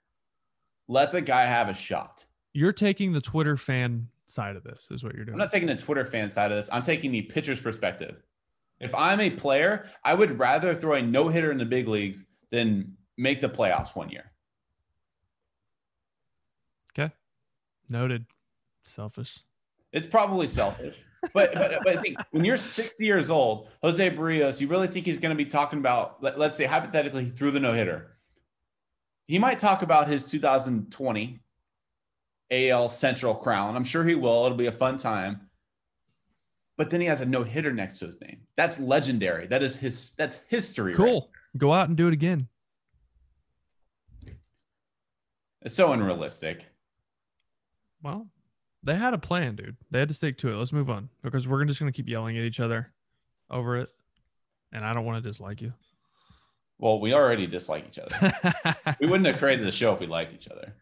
let 0.94 1.12
the 1.12 1.22
guy 1.22 1.44
have 1.44 1.68
a 1.69 1.74
shot. 1.74 2.25
You're 2.54 2.72
taking 2.72 3.12
the 3.12 3.22
Twitter 3.22 3.57
fan 3.57 4.07
side 4.25 4.56
of 4.56 4.63
this, 4.63 4.88
is 4.92 5.04
what 5.04 5.16
you're 5.16 5.25
doing. 5.25 5.34
I'm 5.34 5.40
not 5.40 5.51
taking 5.51 5.68
the 5.68 5.75
Twitter 5.75 6.06
fan 6.06 6.30
side 6.30 6.51
of 6.51 6.57
this. 6.57 6.69
I'm 6.72 6.84
taking 6.84 7.12
the 7.12 7.24
pitcher's 7.24 7.60
perspective. 7.60 8.22
If 8.80 8.94
I'm 8.94 9.19
a 9.19 9.30
player, 9.31 9.90
I 10.04 10.13
would 10.13 10.38
rather 10.40 10.74
throw 10.75 10.94
a 10.95 11.01
no 11.01 11.30
hitter 11.30 11.51
in 11.51 11.57
the 11.57 11.66
big 11.66 11.88
leagues 11.88 12.24
than 12.51 12.95
make 13.18 13.42
the 13.42 13.50
playoffs 13.50 13.95
one 13.95 14.10
year. 14.10 14.31
okay. 16.92 17.12
Noted. 17.89 18.25
Selfish. 18.84 19.39
It's 19.92 20.07
probably 20.07 20.48
selfish. 20.48 20.96
But, 21.34 21.54
but, 21.54 21.72
but 21.84 21.98
I 21.98 22.01
think 22.01 22.18
when 22.31 22.44
you're 22.44 22.57
60 22.57 23.04
years 23.04 23.30
old, 23.30 23.69
Jose 23.81 24.10
Berrios, 24.10 24.60
you 24.60 24.68
really 24.68 24.88
think 24.88 25.06
he's 25.06 25.19
going 25.19 25.36
to 25.36 25.42
be 25.42 25.50
talking 25.50 25.80
about, 25.80 26.22
let, 26.22 26.38
let's 26.38 26.57
say 26.57 26.66
hypothetically, 26.66 27.25
he 27.25 27.30
threw 27.30 27.50
the 27.50 27.62
no 27.62 27.72
hitter. 27.72 28.12
He 29.27 29.39
might 29.39 29.60
talk 29.60 29.82
about 29.82 30.08
his 30.08 30.30
2020 30.30 31.39
AL 32.51 32.89
Central 32.89 33.36
crown. 33.36 33.75
I'm 33.75 33.84
sure 33.84 34.03
he 34.03 34.15
will. 34.15 34.46
It'll 34.46 34.58
be 34.58 34.68
a 34.68 34.72
fun 34.72 34.98
time. 34.98 35.50
But 36.77 36.89
then 36.89 37.01
he 37.01 37.08
has 37.08 37.22
a 37.22 37.25
no 37.25 37.44
hitter 37.44 37.72
next 37.72 38.00
to 38.00 38.06
his 38.06 38.20
name. 38.20 38.42
That's 38.56 38.80
legendary. 38.80 39.48
That 39.48 39.62
is 39.62 39.77
his. 39.77 40.12
That's 40.18 40.44
history. 40.50 40.94
right 40.94 40.98
Cool. 40.98 41.30
Go 41.58 41.72
out 41.72 41.88
and 41.88 41.98
do 41.98 42.08
it 42.08 42.13
again. 42.13 42.48
It's 45.62 45.75
so 45.75 45.94
unrealistic. 45.94 46.65
Well, 48.01 48.27
they 48.84 48.96
had 48.96 49.13
a 49.13 49.18
plan, 49.18 49.56
dude. 49.56 49.77
They 49.92 50.00
had 50.00 50.10
to 50.10 50.13
stick 50.13 50.38
to 50.39 50.50
it. 50.50 50.56
Let's 50.56 50.74
move 50.74 50.89
on 50.89 51.10
because 51.22 51.48
we're 51.48 51.63
just 51.63 51.80
going 51.80 51.92
to 51.92 51.96
keep 51.96 52.10
yelling 52.10 52.38
at 52.38 52.44
each 52.44 52.60
other 52.60 52.92
over 53.50 53.77
it. 53.77 53.89
And 54.74 54.84
I 54.84 54.94
don't 54.94 55.06
want 55.06 55.24
to 55.24 55.30
dislike 55.30 55.62
you. 55.62 55.72
Well, 56.84 57.00
we 57.00 57.13
already 57.13 57.48
dislike 57.48 57.86
each 57.88 57.98
other. 57.98 58.34
we 59.00 59.08
wouldn't 59.08 59.25
have 59.25 59.38
created 59.38 59.66
the 59.66 59.72
show 59.72 59.94
if 59.94 60.02
we 60.02 60.06
liked 60.06 60.34
each 60.34 60.50
other. 60.50 60.75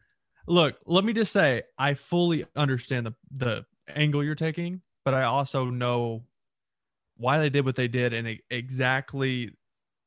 Look, 0.47 0.77
let 0.87 1.05
me 1.05 1.13
just 1.13 1.31
say, 1.31 1.61
I 1.77 1.93
fully 1.93 2.43
understand 2.55 3.05
the 3.05 3.13
the 3.37 3.65
angle 3.95 4.23
you're 4.23 4.33
taking, 4.33 4.81
but 5.05 5.13
I 5.13 5.25
also 5.25 5.65
know 5.65 6.23
why 7.17 7.37
they 7.37 7.51
did 7.51 7.65
what 7.65 7.75
they 7.75 7.87
did 7.87 8.13
and 8.13 8.39
exactly 8.49 9.51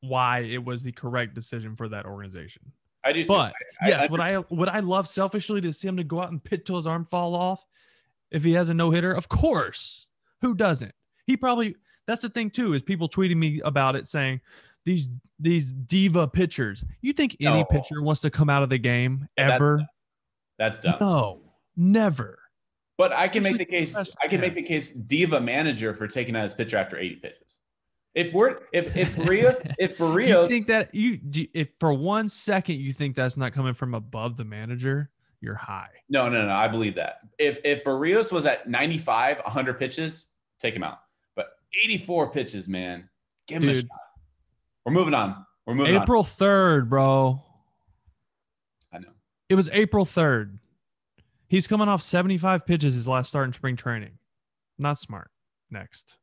why 0.01 0.41
it 0.41 0.65
was 0.65 0.83
the 0.83 0.91
correct 0.91 1.33
decision 1.33 1.77
for 1.77 1.89
that 1.89 2.07
organization. 2.07 2.73
I 3.05 3.13
do. 3.13 3.25
But 3.25 3.55
I- 3.81 3.87
I 3.87 3.89
yes, 3.89 4.11
would 4.11 4.21
I 4.21 4.39
would 4.51 4.69
I 4.69 4.81
love 4.81 5.07
selfishly 5.07 5.61
to 5.61 5.73
see 5.73 5.87
him 5.87 5.97
to 5.99 6.05
go 6.05 6.21
out 6.21 6.33
and 6.33 6.43
pit 6.43 6.67
till 6.67 6.77
his 6.77 6.89
arm 6.89 7.07
fall 7.09 7.37
off 7.37 7.65
if 8.33 8.43
he 8.43 8.55
has 8.55 8.69
a 8.69 8.75
no 8.75 8.91
hitter? 8.91 9.13
Of 9.13 9.29
course. 9.29 10.07
Who 10.43 10.57
doesn't? 10.57 10.93
He 11.29 11.37
probably 11.37 11.77
that's 12.09 12.23
the 12.23 12.31
thing 12.31 12.51
too, 12.51 12.75
is 12.75 12.83
people 12.83 13.09
tweeting 13.09 13.37
me 13.37 13.61
about 13.65 13.95
it 13.95 14.09
saying 14.09 14.41
these 14.85 15.09
these 15.39 15.71
diva 15.73 16.29
pitchers. 16.29 16.85
You 17.01 17.13
think 17.13 17.37
any 17.41 17.59
No. 17.61 17.65
pitcher 17.65 18.03
wants 18.03 18.21
to 18.23 18.31
come 18.31 18.49
out 18.49 18.63
of 18.63 18.69
the 18.69 18.79
game 18.79 19.27
That's 19.37 19.53
ever? 19.55 19.83
That's 20.59 20.79
dumb. 20.79 20.97
No, 21.01 21.41
never. 21.77 22.39
But 22.97 23.13
I 23.13 23.27
can 23.27 23.43
make 23.43 23.59
the 23.59 23.65
case. 23.65 23.97
I 23.97 24.29
can 24.29 24.41
make 24.41 24.55
the 24.55 24.63
case 24.63 24.93
diva 24.93 25.41
manager 25.41 25.93
for 25.95 26.07
taking 26.07 26.37
out 26.37 26.45
his 26.45 26.55
pitcher 26.55 26.77
after 26.77 26.97
80 26.97 27.17
pitches. 27.17 27.59
If 28.15 28.33
we're 28.33 28.57
if 28.73 28.97
if 28.97 29.13
Berrios 29.17 29.75
if 29.79 29.99
You 29.99 30.05
Berrios 30.07 30.49
think 30.49 30.69
that 30.69 30.95
you 30.95 31.19
if 31.53 31.71
for 31.81 31.93
one 31.93 32.29
second 32.29 32.77
you 32.77 32.93
think 32.93 33.17
that's 33.17 33.37
not 33.37 33.53
coming 33.53 33.75
from 33.75 33.95
above 33.95 34.37
the 34.37 34.45
manager, 34.45 35.11
you're 35.41 35.57
high. 35.57 35.91
No, 36.09 36.29
no, 36.29 36.47
no. 36.47 36.55
I 36.55 36.69
believe 36.69 36.95
that. 36.95 37.19
If 37.41 37.59
if 37.65 37.83
Berrios 37.83 38.31
was 38.31 38.47
at 38.47 38.69
95, 38.69 39.39
100 39.39 39.75
pitches, 39.81 40.27
take 40.61 40.77
him 40.77 40.85
out. 40.85 41.01
But 41.35 41.49
84 41.83 42.31
pitches, 42.31 42.69
man, 42.69 43.09
give 43.49 43.65
him 43.65 43.71
a 43.71 43.75
shot. 43.75 43.87
We're 44.85 44.93
moving 44.93 45.15
on. 45.15 45.45
We're 45.67 45.75
moving 45.75 45.97
April 45.97 46.23
3rd, 46.23 46.89
bro. 46.89 47.43
I 48.93 48.99
know. 48.99 49.09
It 49.49 49.55
was 49.55 49.71
April 49.73 50.05
3rd. 50.05 50.59
He's 51.49 51.67
coming 51.67 51.89
off 51.89 52.03
75 52.03 52.67
pitches 52.67 52.95
his 52.95 53.09
last 53.09 53.29
start 53.29 53.47
in 53.47 53.53
spring 53.53 53.77
training. 53.77 54.19
Not 54.79 54.99
smart. 54.99 55.31
Next. 55.71 56.17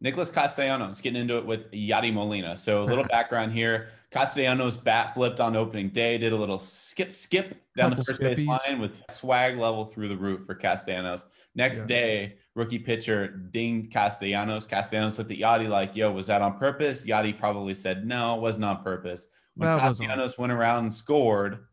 Nicholas 0.00 0.30
Castellanos 0.30 1.00
getting 1.00 1.20
into 1.20 1.36
it 1.38 1.44
with 1.44 1.70
Yadi 1.72 2.12
Molina. 2.12 2.56
So 2.56 2.82
a 2.82 2.84
little 2.84 3.04
background 3.10 3.52
here. 3.52 3.88
Castellanos 4.10 4.76
bat 4.76 5.12
flipped 5.12 5.40
on 5.40 5.56
opening 5.56 5.88
day, 5.90 6.16
did 6.18 6.32
a 6.32 6.36
little 6.36 6.58
skip, 6.58 7.12
skip 7.12 7.60
down 7.76 7.90
the 7.90 7.96
Couple 7.96 8.04
first 8.14 8.20
base 8.20 8.46
line 8.46 8.80
with 8.80 8.92
swag 9.10 9.58
level 9.58 9.84
through 9.84 10.08
the 10.08 10.16
roof 10.16 10.46
for 10.46 10.54
Castellanos. 10.54 11.26
Next 11.54 11.80
Yeah. 11.80 11.86
day, 11.86 12.34
rookie 12.54 12.78
pitcher 12.78 13.28
dinged 13.28 13.90
Castellanos. 13.92 14.66
Castellanos 14.68 15.18
looked 15.18 15.32
at 15.32 15.38
Yadi 15.38 15.68
like, 15.68 15.96
yo, 15.96 16.12
was 16.12 16.28
that 16.28 16.42
on 16.42 16.58
purpose? 16.58 17.04
Yadi 17.04 17.36
probably 17.36 17.74
said, 17.74 18.06
no, 18.06 18.36
it 18.36 18.40
wasn't 18.40 18.64
on 18.64 18.82
purpose. 18.82 19.28
When 19.56 19.68
That 19.68 19.80
Castellanos 19.80 20.38
went 20.38 20.52
around 20.52 20.84
and 20.84 20.92
scored, 20.92 21.66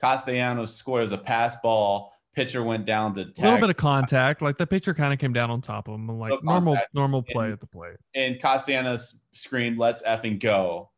Castellanos 0.00 0.72
scored 0.74 1.02
as 1.04 1.12
a 1.12 1.18
pass 1.18 1.56
ball. 1.60 2.12
Pitcher 2.36 2.62
went 2.62 2.84
down 2.84 3.14
to 3.14 3.22
A 3.22 3.40
little 3.42 3.58
bit 3.58 3.70
of 3.70 3.76
contact. 3.78 4.42
Like 4.42 4.58
the 4.58 4.66
pitcher 4.66 4.92
kind 4.94 5.12
of 5.12 5.18
came 5.18 5.32
down 5.32 5.50
on 5.50 5.62
top 5.62 5.88
of 5.88 5.94
him. 5.94 6.06
Like 6.06 6.44
normal, 6.44 6.74
contact. 6.74 6.94
normal 6.94 7.22
play 7.22 7.46
And- 7.46 7.52
at 7.54 7.60
the 7.60 7.66
plate. 7.66 7.96
and 8.14 8.38
Castellanos 8.38 9.20
screamed, 9.32 9.78
let's 9.78 10.02
effing 10.02 10.38
go 10.38 10.90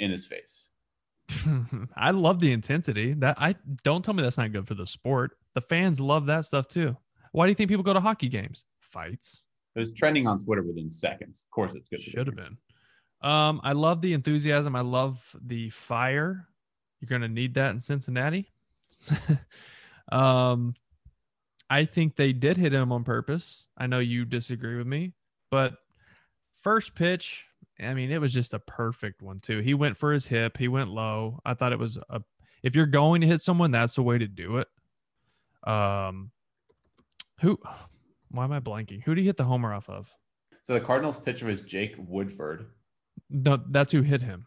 in 0.00 0.10
his 0.10 0.26
face. 0.26 0.70
I 1.96 2.10
love 2.12 2.40
the 2.40 2.52
intensity. 2.52 3.12
That 3.12 3.36
I 3.38 3.54
don't 3.84 4.02
tell 4.04 4.14
me 4.14 4.22
that's 4.22 4.38
not 4.38 4.50
good 4.50 4.66
for 4.66 4.74
the 4.74 4.86
sport. 4.86 5.32
The 5.54 5.60
fans 5.60 6.00
love 6.00 6.24
that 6.26 6.46
stuff 6.46 6.66
too. 6.68 6.96
Why 7.32 7.44
do 7.44 7.50
you 7.50 7.54
think 7.54 7.68
people 7.68 7.84
go 7.84 7.92
to 7.92 8.00
hockey 8.00 8.28
games? 8.28 8.64
Fights. 8.80 9.44
It 9.76 9.80
was 9.80 9.92
trending 9.92 10.26
on 10.26 10.40
Twitter 10.40 10.62
within 10.62 10.90
seconds. 10.90 11.44
Of 11.46 11.50
course, 11.50 11.74
it's 11.74 11.90
good. 11.90 12.00
Should 12.00 12.26
have 12.28 12.34
been. 12.36 12.56
Um, 13.20 13.60
I 13.62 13.72
love 13.72 14.00
the 14.00 14.14
enthusiasm. 14.14 14.74
I 14.74 14.80
love 14.80 15.22
the 15.44 15.68
fire. 15.68 16.48
You're 17.00 17.08
gonna 17.10 17.28
need 17.28 17.52
that 17.54 17.72
in 17.72 17.80
Cincinnati. 17.80 18.50
um, 20.10 20.74
I 21.70 21.84
think 21.84 22.16
they 22.16 22.32
did 22.32 22.56
hit 22.56 22.72
him 22.72 22.92
on 22.92 23.04
purpose. 23.04 23.64
I 23.76 23.86
know 23.86 23.98
you 23.98 24.24
disagree 24.24 24.76
with 24.76 24.86
me, 24.86 25.12
but 25.50 25.74
first 26.60 26.94
pitch, 26.94 27.46
I 27.80 27.94
mean, 27.94 28.10
it 28.10 28.20
was 28.20 28.32
just 28.32 28.54
a 28.54 28.58
perfect 28.58 29.22
one 29.22 29.38
too. 29.38 29.60
He 29.60 29.74
went 29.74 29.96
for 29.96 30.12
his 30.12 30.26
hip. 30.26 30.56
He 30.56 30.68
went 30.68 30.90
low. 30.90 31.40
I 31.44 31.54
thought 31.54 31.72
it 31.72 31.78
was 31.78 31.98
a. 32.10 32.20
If 32.62 32.74
you're 32.74 32.86
going 32.86 33.20
to 33.20 33.26
hit 33.26 33.40
someone, 33.40 33.70
that's 33.70 33.94
the 33.94 34.02
way 34.02 34.18
to 34.18 34.26
do 34.26 34.58
it. 34.58 34.68
Um, 35.70 36.32
who? 37.40 37.58
Why 38.30 38.44
am 38.44 38.52
I 38.52 38.60
blanking? 38.60 39.02
Who 39.04 39.14
did 39.14 39.20
he 39.22 39.26
hit 39.26 39.36
the 39.36 39.44
homer 39.44 39.72
off 39.72 39.88
of? 39.88 40.12
So 40.62 40.74
the 40.74 40.80
Cardinals 40.80 41.18
pitcher 41.18 41.46
was 41.46 41.62
Jake 41.62 41.94
Woodford. 41.98 42.66
No, 43.30 43.58
that's 43.70 43.92
who 43.92 44.02
hit 44.02 44.22
him. 44.22 44.46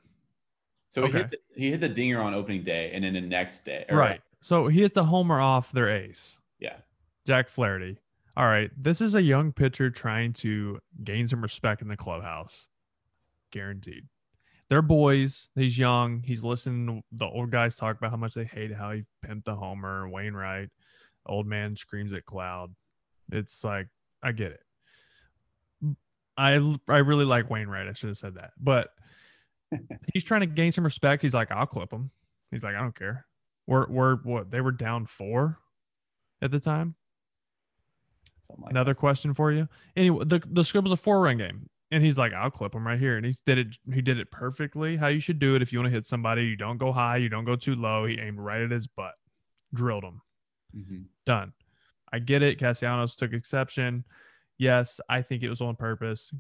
So 0.90 1.06
he 1.06 1.12
hit 1.12 1.32
the, 1.32 1.38
he 1.56 1.72
hit 1.72 1.80
the 1.80 1.90
dinger 1.90 2.20
on 2.20 2.34
opening 2.34 2.64
day, 2.64 2.92
and 2.94 3.04
then 3.04 3.14
the 3.14 3.22
next 3.22 3.64
day, 3.64 3.86
Right. 3.90 4.22
So 4.42 4.68
he 4.68 4.82
hit 4.82 4.94
the 4.94 5.04
homer 5.06 5.40
off 5.40 5.72
their 5.72 5.90
ace, 5.90 6.40
Yeah, 6.60 6.78
Jack 7.26 7.50
Flaherty. 7.50 7.98
All 8.38 8.46
right. 8.46 8.72
This 8.78 9.02
is 9.02 9.16
a 9.16 9.22
young 9.22 9.52
pitcher 9.52 9.90
trying 9.90 10.34
to 10.34 10.80
gain 11.04 11.28
some 11.28 11.42
respect 11.42 11.82
in 11.82 11.88
the 11.88 11.98
clubhouse. 11.98 12.70
Guaranteed. 13.52 14.08
They're 14.70 14.82
boys. 14.82 15.50
He's 15.56 15.78
young. 15.78 16.24
He's 16.24 16.44
listening 16.44 16.88
to 16.88 17.02
the 17.12 17.26
old 17.26 17.52
guys 17.52 17.76
talk 17.76 17.98
about 17.98 18.10
how 18.12 18.18
much 18.18 18.34
they 18.34 18.46
hate 18.46 18.74
how 18.74 18.94
he 18.94 19.04
pimped 19.26 19.44
the 19.44 19.54
homer. 19.56 20.08
Wainwright, 20.08 20.70
old 21.26 21.46
man 21.46 21.76
screams 21.76 22.14
at 22.14 22.26
cloud. 22.26 22.74
It's 23.34 23.64
like, 23.66 23.88
I 24.24 24.32
get 24.32 24.54
it. 24.54 25.96
I 26.38 26.54
I 26.88 27.00
really 27.00 27.26
like 27.26 27.50
Wainwright. 27.50 27.88
I 27.90 27.94
should 27.94 28.10
have 28.10 28.18
said 28.18 28.36
that. 28.36 28.52
But 28.58 28.90
he's 30.14 30.24
trying 30.24 30.42
to 30.42 30.48
gain 30.48 30.72
some 30.72 30.86
respect. 30.86 31.22
He's 31.22 31.34
like, 31.34 31.52
I'll 31.52 31.66
clip 31.68 31.92
him. 31.92 32.10
He's 32.50 32.64
like, 32.64 32.76
I 32.76 32.80
don't 32.80 32.98
care. 32.98 33.26
We're 33.68 33.88
we're 33.90 34.16
what 34.18 34.52
they 34.52 34.62
were 34.62 34.72
down 34.72 35.06
four 35.06 35.60
at 36.42 36.52
the 36.52 36.60
time. 36.60 36.96
like 38.58 38.72
Another 38.72 38.94
question 38.94 39.34
for 39.34 39.52
you. 39.52 39.68
Anyway, 39.96 40.26
the 40.26 40.42
the 40.52 40.64
script 40.64 40.84
was 40.84 40.92
a 40.92 40.98
four 40.98 41.22
run 41.22 41.38
game, 41.38 41.70
and 41.92 42.04
he's 42.04 42.18
like, 42.18 42.34
"I'll 42.34 42.52
clip 42.52 42.74
him 42.76 42.86
right 42.86 43.00
here," 43.00 43.18
and 43.18 43.26
he 43.26 43.36
did 43.46 43.58
it. 43.58 43.78
He 43.94 44.02
did 44.02 44.18
it 44.20 44.32
perfectly. 44.32 44.98
How 44.98 45.08
you 45.08 45.20
should 45.20 45.40
do 45.40 45.56
it 45.56 45.62
if 45.62 45.72
you 45.72 45.80
want 45.80 45.90
to 45.90 45.96
hit 45.96 46.06
somebody. 46.06 46.44
You 46.46 46.56
don't 46.58 46.78
go 46.78 46.92
high. 46.92 47.18
You 47.18 47.30
don't 47.30 47.46
go 47.46 47.56
too 47.56 47.76
low. 47.76 48.06
He 48.06 48.20
aimed 48.20 48.40
right 48.40 48.62
at 48.62 48.72
his 48.72 48.88
butt, 48.88 49.14
drilled 49.74 50.04
him. 50.04 50.22
that. 50.74 50.80
Mhm. 50.80 51.06
Done. 51.26 51.54
I 52.12 52.20
get 52.20 52.44
it. 52.44 52.60
Castellanos 52.60 53.16
took 53.16 53.32
exception. 53.32 54.04
Yes, 54.58 55.00
I 55.08 55.22
think 55.22 55.44
it 55.44 55.50
was 55.50 55.62
on 55.62 55.76
purpose. 55.76 56.34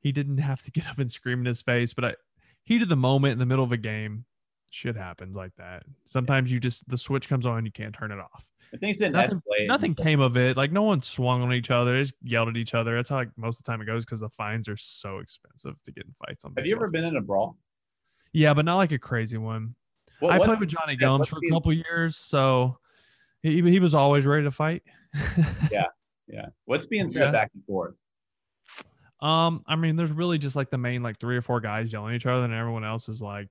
He 0.00 0.10
didn't 0.12 0.38
have 0.50 0.62
to 0.62 0.70
get 0.70 0.86
up 0.88 0.98
and 0.98 1.10
scream 1.12 1.40
in 1.40 1.46
his 1.46 1.60
face, 1.62 1.92
but 1.92 2.04
I 2.04 2.14
heat 2.64 2.82
of 2.82 2.88
the 2.88 2.96
moment 2.96 3.32
in 3.32 3.38
the 3.38 3.46
middle 3.46 3.64
of 3.64 3.72
a 3.72 3.76
game, 3.76 4.24
shit 4.76 4.94
happens 4.94 5.36
like 5.36 5.52
that. 5.56 5.84
Sometimes 6.04 6.52
you 6.52 6.60
just 6.60 6.86
the 6.88 6.98
switch 6.98 7.28
comes 7.28 7.46
on, 7.46 7.64
you 7.64 7.72
can't 7.72 7.94
turn 7.94 8.12
it 8.12 8.18
off. 8.18 8.44
And 8.72 8.80
things 8.80 8.96
didn't 8.96 9.14
Nothing- 9.14 9.38
escalate. 9.38 9.66
Nothing 9.68 9.94
came 9.94 10.20
of 10.20 10.36
it. 10.36 10.56
Like 10.56 10.70
no 10.70 10.82
one 10.82 11.00
swung 11.00 11.40
on 11.42 11.52
each 11.54 11.70
other. 11.70 11.94
They 11.94 12.02
just 12.02 12.14
yelled 12.22 12.48
at 12.48 12.56
each 12.56 12.74
other. 12.74 12.94
That's 12.96 13.08
how 13.08 13.16
like 13.16 13.30
most 13.38 13.58
of 13.58 13.64
the 13.64 13.70
time 13.72 13.80
it 13.80 13.86
goes 13.86 14.04
because 14.04 14.20
the 14.20 14.28
fines 14.28 14.68
are 14.68 14.76
so 14.76 15.18
expensive 15.18 15.80
to 15.82 15.92
get 15.92 16.04
in 16.04 16.12
fights 16.26 16.44
on. 16.44 16.52
Have 16.58 16.66
you 16.66 16.76
ever 16.76 16.88
been 16.88 17.04
in 17.04 17.16
a 17.16 17.20
brawl? 17.22 17.56
Yeah, 18.32 18.52
but 18.52 18.64
not 18.66 18.76
like 18.76 18.92
a 18.92 18.98
crazy 18.98 19.38
one. 19.38 19.74
What, 20.20 20.32
I 20.34 20.38
what- 20.38 20.46
played 20.46 20.60
with 20.60 20.68
Jonny 20.68 20.96
Gomes 20.96 21.28
for 21.28 21.38
a 21.38 21.50
couple 21.50 21.72
years, 21.72 22.16
so 22.18 22.76
he 23.42 23.62
he 23.62 23.78
was 23.80 23.94
always 23.94 24.26
ready 24.26 24.44
to 24.44 24.50
fight. 24.50 24.82
Yeah, 25.72 25.86
yeah. 26.28 26.46
What's 26.66 26.86
being 26.86 27.08
said 27.08 27.26
Yeah. 27.26 27.30
back 27.32 27.50
and 27.54 27.64
forth? 27.64 27.94
Um, 29.20 29.62
I 29.66 29.76
mean, 29.76 29.96
there's 29.96 30.12
really 30.12 30.36
just 30.38 30.56
like 30.56 30.70
the 30.70 30.76
main 30.78 31.02
like 31.02 31.18
three 31.18 31.36
or 31.36 31.42
four 31.42 31.60
guys 31.60 31.90
yelling 31.92 32.12
at 32.14 32.16
each 32.16 32.26
other, 32.26 32.44
and 32.44 32.52
everyone 32.52 32.84
else 32.84 33.08
is 33.08 33.22
like 33.22 33.48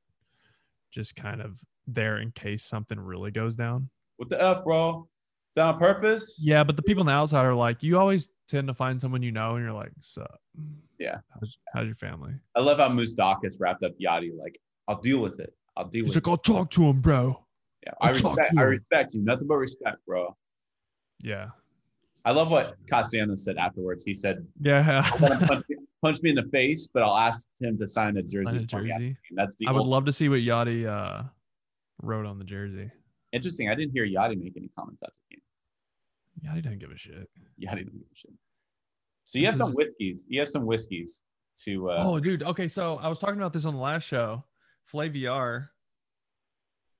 just 0.95 1.15
kind 1.15 1.41
of 1.41 1.59
there 1.85 2.17
in 2.19 2.31
case 2.31 2.63
something 2.63 2.97
really 2.99 3.29
goes 3.29 3.55
down. 3.55 3.89
What 4.17 4.29
the 4.29 4.41
f, 4.41 4.63
bro? 4.63 5.01
Is 5.01 5.55
that 5.55 5.65
on 5.65 5.77
purpose? 5.77 6.39
Yeah, 6.41 6.63
but 6.63 6.77
the 6.77 6.81
people 6.81 7.01
on 7.01 7.07
the 7.07 7.11
outside 7.11 7.45
are 7.45 7.53
like, 7.53 7.83
you 7.83 7.99
always 7.99 8.29
tend 8.47 8.67
to 8.69 8.73
find 8.73 8.99
someone 8.99 9.21
you 9.21 9.31
know, 9.31 9.55
and 9.55 9.63
you're 9.63 9.73
like, 9.73 9.91
so 9.99 10.25
Yeah. 10.97 11.17
how's, 11.33 11.57
how's 11.73 11.85
your 11.85 11.95
family? 11.95 12.33
I 12.55 12.61
love 12.61 12.79
how 12.79 12.87
Moustakas 12.89 13.57
wrapped 13.59 13.83
up 13.83 13.91
Yadi 14.01 14.31
like, 14.37 14.57
"I'll 14.87 15.01
deal 15.01 15.19
with 15.19 15.39
it. 15.39 15.53
I'll 15.75 15.85
deal 15.85 16.05
He's 16.05 16.15
with 16.15 16.25
like, 16.25 16.27
it." 16.27 16.31
I'll 16.49 16.55
talk 16.55 16.71
to 16.71 16.83
him, 16.85 17.01
bro. 17.01 17.43
Yeah, 17.85 17.91
I 18.01 18.09
I'll 18.09 18.15
talk 18.15 18.37
respect. 18.37 18.57
I 18.57 18.61
respect 18.63 19.13
you. 19.13 19.21
Nothing 19.21 19.47
but 19.47 19.55
respect, 19.55 19.97
bro. 20.07 20.35
Yeah, 21.21 21.49
I 22.23 22.31
love 22.31 22.49
what 22.51 22.75
Castellanos 22.89 23.43
said 23.43 23.57
afterwards. 23.57 24.03
He 24.03 24.13
said, 24.13 24.45
yeah. 24.61 25.09
"I 25.13 25.17
want 25.21 25.39
to 25.39 25.47
punch, 25.47 25.65
punch 26.05 26.21
me 26.21 26.29
in 26.29 26.35
the 26.35 26.49
face, 26.51 26.87
but 26.93 27.01
I'll 27.03 27.17
ask 27.17 27.47
him 27.59 27.77
to 27.77 27.87
sign 27.87 28.17
a 28.17 28.21
jersey." 28.23 28.45
Sign 28.45 28.57
a 28.63 28.67
for 28.67 28.81
me 28.81 28.91
after 28.91 29.03
jersey. 29.03 29.17
That's 29.31 29.55
the 29.55 29.67
I 29.67 29.71
would 29.71 29.85
love 29.85 30.05
to 30.05 30.11
see 30.11 30.29
what 30.29 30.39
Yadi 30.39 30.85
uh, 30.85 31.23
wrote 32.01 32.25
on 32.25 32.37
the 32.37 32.45
jersey. 32.45 32.89
interesting. 33.33 33.69
I 33.69 33.75
didn't 33.75 33.91
hear 33.93 34.05
Yadi 34.05 34.37
make 34.41 34.53
any 34.55 34.69
comments 34.77 35.01
after 35.03 35.19
the 35.29 35.35
game. 35.35 35.41
Yadi 36.45 36.61
didn't 36.63 36.79
give 36.79 36.91
a 36.91 36.97
shit. 36.97 37.29
Yadi 37.61 37.77
didn't 37.77 37.93
give 37.93 38.07
a 38.11 38.15
shit. 38.15 38.31
So 39.25 39.39
you 39.39 39.45
This 39.45 39.53
have 39.53 39.57
some 39.57 39.69
is- 39.69 39.75
whiskeys. 39.75 40.25
You 40.27 40.39
have 40.39 40.49
some 40.49 40.65
whiskeys 40.65 41.23
to. 41.63 41.89
Uh, 41.89 42.03
oh, 42.05 42.19
dude. 42.19 42.43
Okay, 42.43 42.67
so 42.67 42.97
I 42.97 43.07
was 43.07 43.19
talking 43.19 43.37
about 43.37 43.53
this 43.53 43.65
on 43.65 43.73
the 43.73 43.79
last 43.79 44.03
show, 44.03 44.43
Flaviar. 44.91 45.69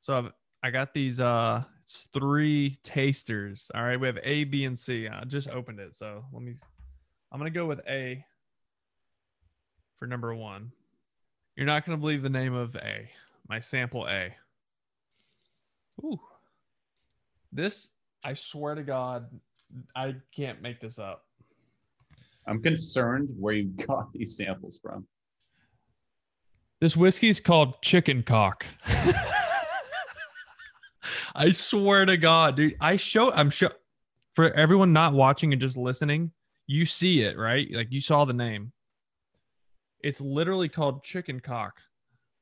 So 0.02 0.18
I've, 0.18 0.32
I 0.64 0.72
got 0.72 0.94
these 0.94 1.20
uh 1.22 1.64
it's 1.84 2.08
three 2.14 2.78
tasters. 2.84 3.70
All 3.76 3.84
right, 3.84 4.00
we 4.00 4.08
have 4.08 4.18
A, 4.24 4.44
B, 4.46 4.66
and 4.66 4.78
C. 4.78 5.08
I 5.08 5.24
just 5.26 5.50
opened 5.50 5.80
it, 5.80 5.96
so 5.96 6.26
let 6.34 6.42
me. 6.42 6.56
I'm 7.32 7.40
gonna 7.40 7.52
go 7.52 7.68
with 7.68 7.82
A 7.88 8.26
for 10.00 10.08
number 10.08 10.34
one. 10.36 10.72
You're 11.56 11.66
not 11.66 11.86
gonna 11.86 11.98
believe 11.98 12.24
the 12.24 12.30
name 12.30 12.54
of 12.54 12.76
A. 12.76 13.10
My 13.48 13.60
sample 13.60 14.08
A. 14.08 14.36
Ooh, 16.04 16.20
this 17.52 17.90
I 18.24 18.34
swear 18.34 18.76
to 18.76 18.84
God, 18.84 19.28
I 19.96 20.16
can't 20.36 20.62
make 20.62 20.82
this 20.82 21.00
up. 21.00 21.26
I'm 22.48 22.62
concerned 22.62 23.30
where 23.40 23.54
you 23.54 23.66
got 23.88 24.12
these 24.14 24.36
samples 24.38 24.80
from. 24.82 25.06
This 26.82 26.98
whiskey 26.98 27.30
is 27.30 27.40
called 27.40 27.82
chicken 27.82 28.22
cock. 28.24 28.66
I 31.36 31.50
swear 31.52 32.06
to 32.06 32.18
God, 32.18 32.58
dude. 32.58 32.76
I 32.82 32.96
show 32.98 33.32
I'm 33.32 33.50
sure 33.50 33.72
for 34.34 34.52
everyone 34.52 34.92
not 34.92 35.14
watching 35.14 35.54
and 35.54 35.62
just 35.62 35.78
listening, 35.78 36.32
you 36.68 36.86
see 36.86 37.22
it, 37.22 37.38
right? 37.38 37.68
Like 37.72 37.92
you 37.92 38.02
saw 38.02 38.26
the 38.26 38.34
name. 38.34 38.72
It's 40.06 40.22
literally 40.22 40.70
called 40.70 41.02
chicken 41.02 41.40
cock. 41.40 41.82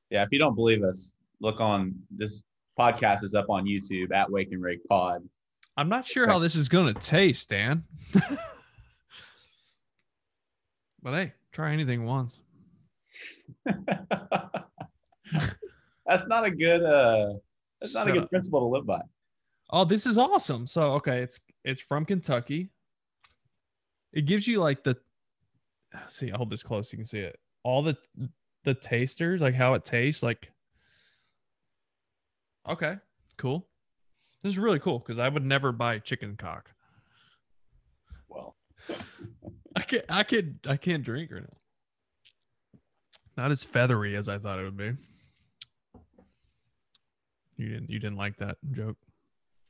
Yeah, 0.10 0.24
if 0.24 0.34
you 0.34 0.38
don't 0.38 0.54
believe 0.54 0.84
us, 0.84 1.14
look 1.40 1.62
on 1.62 1.96
this 2.12 2.44
podcast 2.78 3.24
is 3.24 3.36
up 3.36 3.46
on 3.50 3.64
YouTube 3.64 4.12
at 4.12 4.30
Wake 4.30 4.52
and 4.52 4.62
Rake 4.62 4.86
Pod. 4.90 5.24
I'm 5.78 5.88
not 5.88 6.06
sure 6.06 6.28
how 6.28 6.40
this 6.40 6.58
is 6.58 6.68
gonna 6.68 6.94
taste, 6.94 7.48
Dan. 7.48 7.86
but 11.02 11.14
hey, 11.14 11.32
try 11.54 11.72
anything 11.72 12.04
once. 12.04 12.42
that's 16.06 16.28
not 16.28 16.44
a 16.44 16.52
good 16.52 16.84
uh 16.84 17.32
that's 17.80 17.94
not 17.94 18.10
a 18.10 18.12
good 18.12 18.30
principle 18.30 18.60
to 18.60 18.66
live 18.66 18.86
by. 18.86 19.00
Oh, 19.70 19.86
this 19.86 20.06
is 20.06 20.18
awesome. 20.18 20.68
So 20.68 20.96
okay, 20.96 21.20
it's 21.20 21.40
it's 21.64 21.80
from 21.80 22.04
Kentucky. 22.04 22.72
It 24.12 24.26
gives 24.26 24.48
you 24.48 24.60
like 24.60 24.84
the 24.84 24.98
see, 26.08 26.30
I'll 26.30 26.40
hold 26.40 26.50
this 26.50 26.62
close, 26.62 26.90
so 26.90 26.96
you 26.96 26.98
can 26.98 27.06
see 27.06 27.20
it. 27.20 27.40
All 27.64 27.82
the 27.82 27.98
the 28.64 28.74
tasters, 28.74 29.42
like 29.42 29.56
how 29.56 29.74
it 29.74 29.86
tastes, 29.86 30.24
like 30.24 30.52
okay, 32.68 32.96
cool. 33.38 33.68
This 34.42 34.52
is 34.52 34.60
really 34.60 34.80
cool 34.80 35.00
because 35.00 35.18
I 35.20 35.30
would 35.30 35.46
never 35.46 35.72
buy 35.72 36.00
chicken 36.00 36.36
cock. 36.38 36.72
Well, 38.28 38.56
I 39.76 39.82
can't 39.82 40.06
I 40.10 40.24
can't 40.24 40.56
I 40.68 40.78
can't 40.78 41.04
drink 41.04 41.32
right 41.32 41.44
now. 41.44 41.58
Not 43.36 43.52
as 43.52 43.64
feathery 43.64 44.16
as 44.16 44.30
I 44.30 44.38
thought 44.38 44.60
it 44.60 44.64
would 44.64 44.78
be. 44.78 44.92
You 47.58 47.70
didn't 47.70 47.90
you 47.90 48.00
didn't 48.00 48.18
like 48.18 48.38
that 48.38 48.58
joke. 48.72 48.98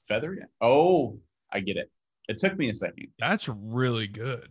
feathery. 0.08 0.40
Oh, 0.62 1.20
I 1.52 1.60
get 1.60 1.78
it. 1.78 1.92
It 2.28 2.38
took 2.38 2.58
me 2.58 2.70
a 2.70 2.74
second. 2.74 3.10
That's 3.20 3.48
really 3.48 4.08
good. 4.08 4.48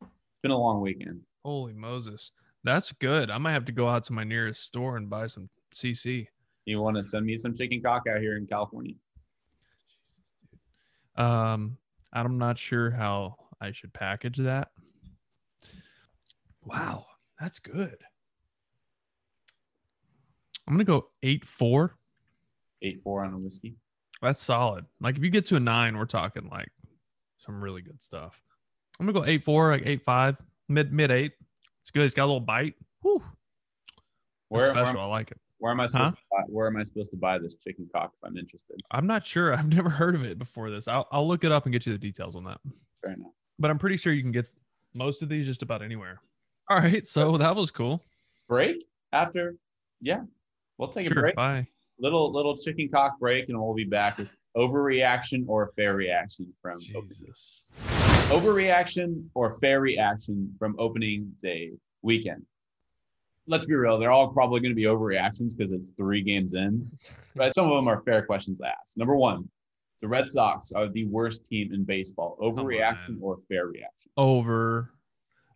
It's 0.00 0.40
been 0.42 0.52
a 0.52 0.58
long 0.58 0.80
weekend. 0.80 1.22
Holy 1.44 1.72
Moses. 1.72 2.30
That's 2.66 2.90
good. 2.90 3.30
I 3.30 3.38
might 3.38 3.52
have 3.52 3.64
to 3.66 3.72
go 3.72 3.88
out 3.88 4.02
to 4.04 4.12
my 4.12 4.24
nearest 4.24 4.64
store 4.64 4.96
and 4.96 5.08
buy 5.08 5.28
some 5.28 5.48
CC. 5.72 6.26
You 6.64 6.80
want 6.80 6.96
to 6.96 7.02
send 7.04 7.24
me 7.24 7.36
some 7.36 7.54
chicken 7.54 7.80
cock 7.80 8.02
out 8.12 8.20
here 8.20 8.36
in 8.36 8.44
California? 8.44 8.94
Um, 11.14 11.78
I'm 12.12 12.38
not 12.38 12.58
sure 12.58 12.90
how 12.90 13.36
I 13.60 13.70
should 13.70 13.94
package 13.94 14.38
that. 14.38 14.72
Wow, 16.64 17.06
that's 17.40 17.60
good. 17.60 17.98
I'm 20.66 20.74
gonna 20.74 20.82
go 20.82 21.10
eight 21.22 21.44
four. 21.44 21.94
Eight 22.82 23.00
four 23.00 23.24
on 23.24 23.32
a 23.32 23.38
whiskey. 23.38 23.76
That's 24.20 24.42
solid. 24.42 24.86
Like 25.00 25.16
if 25.16 25.22
you 25.22 25.30
get 25.30 25.46
to 25.46 25.56
a 25.56 25.60
nine, 25.60 25.96
we're 25.96 26.04
talking 26.04 26.48
like 26.50 26.72
some 27.38 27.62
really 27.62 27.82
good 27.82 28.02
stuff. 28.02 28.42
I'm 28.98 29.06
gonna 29.06 29.20
go 29.20 29.24
eight 29.24 29.44
four, 29.44 29.70
like 29.70 29.86
eight 29.86 30.02
five, 30.04 30.36
mid 30.68 30.92
mid 30.92 31.12
eight. 31.12 31.34
It's 31.86 31.92
good. 31.92 32.02
It's 32.02 32.14
got 32.14 32.24
a 32.24 32.26
little 32.26 32.40
bite. 32.40 32.74
Whew. 33.02 33.22
Where, 34.48 34.62
That's 34.62 34.74
where, 34.74 34.86
special. 34.86 35.02
I 35.02 35.04
like 35.04 35.30
it. 35.30 35.38
where 35.58 35.70
am 35.70 35.78
I 35.78 35.86
supposed 35.86 36.14
to 36.14 36.22
buy, 36.32 36.42
where 36.48 36.66
am 36.66 36.76
I 36.76 36.82
supposed 36.82 37.12
to 37.12 37.16
buy 37.16 37.38
this 37.38 37.54
chicken 37.58 37.88
cock 37.94 38.10
if 38.12 38.28
I'm 38.28 38.36
interested? 38.36 38.80
I'm 38.90 39.06
not 39.06 39.24
sure. 39.24 39.54
I've 39.56 39.68
never 39.68 39.88
heard 39.88 40.16
of 40.16 40.24
it 40.24 40.36
before 40.36 40.68
this. 40.68 40.88
I'll 40.88 41.06
I'll 41.12 41.28
look 41.28 41.44
it 41.44 41.52
up 41.52 41.64
and 41.64 41.72
get 41.72 41.86
you 41.86 41.92
the 41.92 41.98
details 41.98 42.34
on 42.34 42.42
that. 42.42 42.58
Fair 43.04 43.12
enough. 43.12 43.30
But 43.60 43.70
I'm 43.70 43.78
pretty 43.78 43.98
sure 43.98 44.12
you 44.12 44.22
can 44.22 44.32
get 44.32 44.48
most 44.94 45.22
of 45.22 45.28
these 45.28 45.46
just 45.46 45.62
about 45.62 45.80
anywhere. 45.80 46.18
All 46.68 46.78
right, 46.78 47.06
so 47.06 47.36
that 47.36 47.54
was 47.54 47.70
cool. 47.70 48.02
Break 48.48 48.84
after, 49.12 49.54
yeah, 50.00 50.22
we'll 50.78 50.88
take 50.88 51.08
a 51.08 51.14
break. 51.14 51.36
Bye. 51.36 51.68
Little 52.00 52.32
little 52.32 52.56
chicken 52.56 52.88
cock 52.92 53.20
break, 53.20 53.48
and 53.48 53.56
we'll 53.56 53.74
be 53.74 53.84
back 53.84 54.18
with 54.18 54.28
overreaction 54.56 55.44
or 55.46 55.70
fair 55.76 55.94
reaction 55.94 56.52
from. 56.60 56.80
Jesus. 56.80 57.64
Overreaction 58.28 59.24
or 59.34 59.58
fair 59.60 59.80
reaction 59.80 60.52
from 60.58 60.74
opening 60.78 61.32
day 61.40 61.70
weekend. 62.02 62.42
Let's 63.46 63.66
be 63.66 63.74
real; 63.74 63.98
they're 63.98 64.10
all 64.10 64.32
probably 64.32 64.60
going 64.60 64.72
to 64.72 64.76
be 64.76 64.84
overreactions 64.84 65.56
because 65.56 65.70
it's 65.70 65.92
three 65.92 66.22
games 66.22 66.54
in. 66.54 66.90
But 67.36 67.54
some 67.54 67.70
of 67.70 67.76
them 67.76 67.86
are 67.86 68.02
fair 68.02 68.24
questions 68.24 68.58
to 68.58 68.66
ask. 68.66 68.96
Number 68.96 69.14
one, 69.14 69.48
the 70.00 70.08
Red 70.08 70.28
Sox 70.28 70.72
are 70.72 70.88
the 70.88 71.04
worst 71.04 71.44
team 71.44 71.72
in 71.72 71.84
baseball. 71.84 72.36
Overreaction 72.40 73.10
man. 73.10 73.18
or 73.20 73.38
fair 73.48 73.66
reaction? 73.66 74.10
Over. 74.16 74.90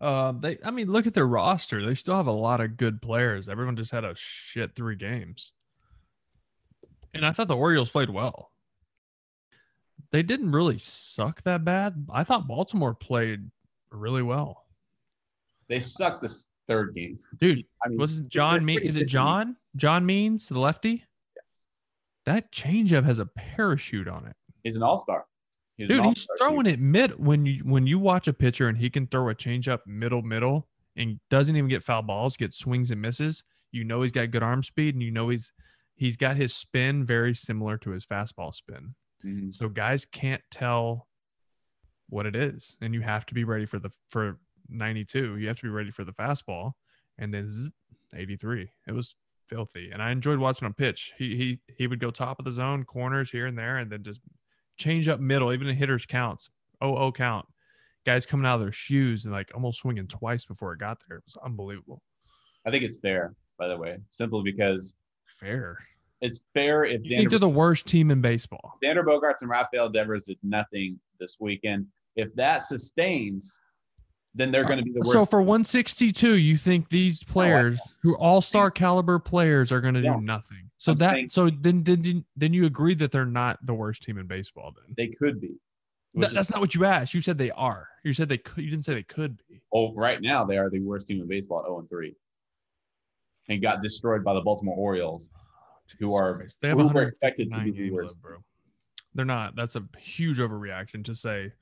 Uh, 0.00 0.32
they. 0.32 0.58
I 0.64 0.70
mean, 0.70 0.92
look 0.92 1.06
at 1.06 1.14
their 1.14 1.26
roster. 1.26 1.84
They 1.84 1.94
still 1.94 2.16
have 2.16 2.26
a 2.26 2.32
lot 2.32 2.60
of 2.60 2.76
good 2.76 3.02
players. 3.02 3.48
Everyone 3.48 3.76
just 3.76 3.90
had 3.90 4.04
a 4.04 4.14
shit 4.16 4.76
three 4.76 4.96
games. 4.96 5.52
And 7.12 7.26
I 7.26 7.32
thought 7.32 7.48
the 7.48 7.56
Orioles 7.56 7.90
played 7.90 8.10
well. 8.10 8.49
They 10.12 10.22
didn't 10.22 10.52
really 10.52 10.78
suck 10.78 11.42
that 11.42 11.64
bad. 11.64 12.06
I 12.12 12.24
thought 12.24 12.48
Baltimore 12.48 12.94
played 12.94 13.50
really 13.90 14.22
well. 14.22 14.64
They 15.68 15.78
sucked 15.78 16.22
this 16.22 16.48
third 16.66 16.94
game. 16.94 17.18
Dude, 17.38 17.64
I 17.84 17.88
mean, 17.88 17.98
was 17.98 18.18
it 18.18 18.28
John 18.28 18.64
Me- 18.64 18.76
is 18.76 18.96
it 18.96 19.00
good 19.00 19.00
to 19.00 19.04
me. 19.04 19.06
John? 19.06 19.56
John 19.76 20.04
Means, 20.04 20.48
the 20.48 20.58
lefty? 20.58 21.04
Yeah. 21.36 21.42
That 22.26 22.52
changeup 22.52 23.04
has 23.04 23.20
a 23.20 23.26
parachute 23.26 24.08
on 24.08 24.26
it. 24.26 24.34
He's 24.64 24.76
an 24.76 24.82
all-star. 24.82 25.26
He's 25.76 25.88
Dude, 25.88 26.04
he's 26.04 26.26
throwing 26.38 26.66
it 26.66 26.78
mid 26.78 27.18
when 27.18 27.46
you 27.46 27.62
when 27.64 27.86
you 27.86 27.98
watch 27.98 28.28
a 28.28 28.34
pitcher 28.34 28.68
and 28.68 28.76
he 28.76 28.90
can 28.90 29.06
throw 29.06 29.30
a 29.30 29.34
changeup 29.34 29.78
middle 29.86 30.20
middle 30.20 30.68
and 30.96 31.18
doesn't 31.30 31.56
even 31.56 31.70
get 31.70 31.82
foul 31.82 32.02
balls, 32.02 32.36
get 32.36 32.52
swings 32.52 32.90
and 32.90 33.00
misses. 33.00 33.42
You 33.72 33.84
know 33.84 34.02
he's 34.02 34.12
got 34.12 34.30
good 34.30 34.42
arm 34.42 34.62
speed 34.62 34.94
and 34.94 35.02
you 35.02 35.10
know 35.10 35.30
he's 35.30 35.50
he's 35.94 36.18
got 36.18 36.36
his 36.36 36.54
spin 36.54 37.06
very 37.06 37.34
similar 37.34 37.78
to 37.78 37.92
his 37.92 38.04
fastball 38.04 38.52
spin. 38.52 38.94
Mhm. 39.24 39.52
So 39.54 39.68
guys 39.68 40.04
can't 40.04 40.42
tell 40.50 41.08
what 42.08 42.26
it 42.26 42.34
is, 42.34 42.76
and 42.80 42.94
you 42.94 43.00
have 43.02 43.26
to 43.26 43.34
be 43.34 43.44
ready 43.44 43.66
for 43.66 43.78
the 43.78 43.90
for 44.08 44.38
92. 44.68 45.36
You 45.36 45.48
have 45.48 45.56
to 45.58 45.62
be 45.62 45.68
ready 45.68 45.90
for 45.90 46.04
the 46.04 46.12
fastball, 46.12 46.72
and 47.18 47.32
then 47.32 47.48
zzz, 47.48 47.70
83. 48.14 48.72
It 48.86 48.92
was 48.92 49.14
filthy, 49.48 49.90
and 49.90 50.02
I 50.02 50.10
enjoyed 50.10 50.38
watching 50.38 50.66
him 50.66 50.74
pitch. 50.74 51.12
He 51.18 51.36
he 51.36 51.60
he 51.76 51.86
would 51.86 52.00
go 52.00 52.10
top 52.10 52.38
of 52.38 52.44
the 52.44 52.52
zone, 52.52 52.84
corners 52.84 53.30
here 53.30 53.46
and 53.46 53.56
there, 53.58 53.78
and 53.78 53.90
then 53.90 54.02
just 54.02 54.20
change 54.76 55.08
up 55.08 55.20
middle. 55.20 55.52
Even 55.52 55.68
in 55.68 55.76
hitters 55.76 56.06
counts, 56.06 56.50
oh 56.80 56.96
oh 56.96 57.12
count. 57.12 57.46
Guys 58.06 58.24
coming 58.24 58.46
out 58.46 58.54
of 58.54 58.60
their 58.62 58.72
shoes 58.72 59.26
and 59.26 59.34
like 59.34 59.50
almost 59.54 59.80
swinging 59.80 60.08
twice 60.08 60.46
before 60.46 60.72
it 60.72 60.78
got 60.80 60.98
there. 61.06 61.18
It 61.18 61.24
was 61.26 61.36
unbelievable. 61.44 62.02
I 62.64 62.70
think 62.70 62.82
it's 62.82 62.98
fair, 62.98 63.34
by 63.58 63.68
the 63.68 63.76
way, 63.76 63.98
simply 64.10 64.42
because 64.42 64.94
Fair. 65.26 65.78
It's 66.20 66.44
fair 66.52 66.84
if 66.84 67.08
You 67.08 67.16
think 67.16 67.30
they're 67.30 67.38
the 67.38 67.48
worst 67.48 67.86
team 67.86 68.10
in 68.10 68.20
baseball? 68.20 68.74
Xander 68.84 69.04
Bogaerts 69.04 69.40
and 69.40 69.50
Rafael 69.50 69.88
Devers 69.88 70.24
did 70.24 70.38
nothing 70.42 70.98
this 71.18 71.38
weekend. 71.40 71.86
If 72.16 72.34
that 72.34 72.62
sustains, 72.62 73.60
then 74.34 74.50
they're 74.50 74.64
going 74.64 74.78
to 74.78 74.84
be 74.84 74.92
the 74.92 75.00
worst. 75.00 75.12
So 75.12 75.24
for 75.24 75.40
162, 75.40 76.36
you 76.36 76.56
think 76.58 76.88
these 76.90 77.22
oh, 77.28 77.32
players 77.32 77.80
who 78.02 78.16
all-star 78.16 78.70
caliber 78.70 79.18
players 79.18 79.72
are 79.72 79.80
going 79.80 79.94
to 79.94 80.02
do 80.02 80.08
No. 80.10 80.20
nothing? 80.20 80.70
So 80.76 80.92
I'm 80.92 80.98
that 80.98 81.10
saying- 81.12 81.28
so 81.28 81.50
then 81.50 81.82
then 81.84 82.24
then 82.36 82.54
you 82.54 82.64
agree 82.66 82.94
that 82.94 83.12
they're 83.12 83.26
not 83.26 83.58
the 83.66 83.74
worst 83.74 84.02
team 84.02 84.16
in 84.18 84.26
baseball 84.26 84.72
then? 84.74 84.94
they 84.96 85.08
could 85.08 85.40
be. 85.40 85.52
Th- 86.18 86.32
that's 86.32 86.50
not 86.50 86.60
what 86.60 86.74
you 86.74 86.84
asked. 86.86 87.14
You 87.14 87.20
said 87.20 87.38
they 87.38 87.50
are. 87.52 87.86
You 88.02 88.12
said 88.12 88.28
they 88.28 88.38
could. 88.38 88.64
You 88.64 88.70
didn't 88.70 88.84
say 88.84 88.94
they 88.94 89.02
could 89.02 89.36
be. 89.48 89.60
oh, 89.72 89.92
right 89.94 90.20
now 90.20 90.44
they 90.44 90.58
are 90.58 90.68
the 90.70 90.80
worst 90.80 91.06
team 91.08 91.20
in 91.20 91.28
baseball 91.28 91.60
at 91.60 91.66
0 91.66 91.80
and 91.80 91.88
3, 91.88 92.14
and 93.48 93.62
got 93.62 93.80
destroyed 93.82 94.24
by 94.24 94.34
the 94.34 94.40
Baltimore 94.40 94.74
Orioles, 94.76 95.30
who 95.98 96.14
are 96.14 96.46
They 96.60 96.68
have 96.68 96.78
who 96.78 96.98
expected 96.98 97.52
to 97.52 97.60
be 97.60 97.70
the 97.72 97.90
worst. 97.90 98.10
left, 98.16 98.22
bro. 98.22 98.36
They're 99.14 99.24
not. 99.24 99.56
That's 99.56 99.76
a 99.76 99.82
huge 99.98 100.38
overreaction 100.38 101.04
to 101.06 101.14
say 101.14 101.52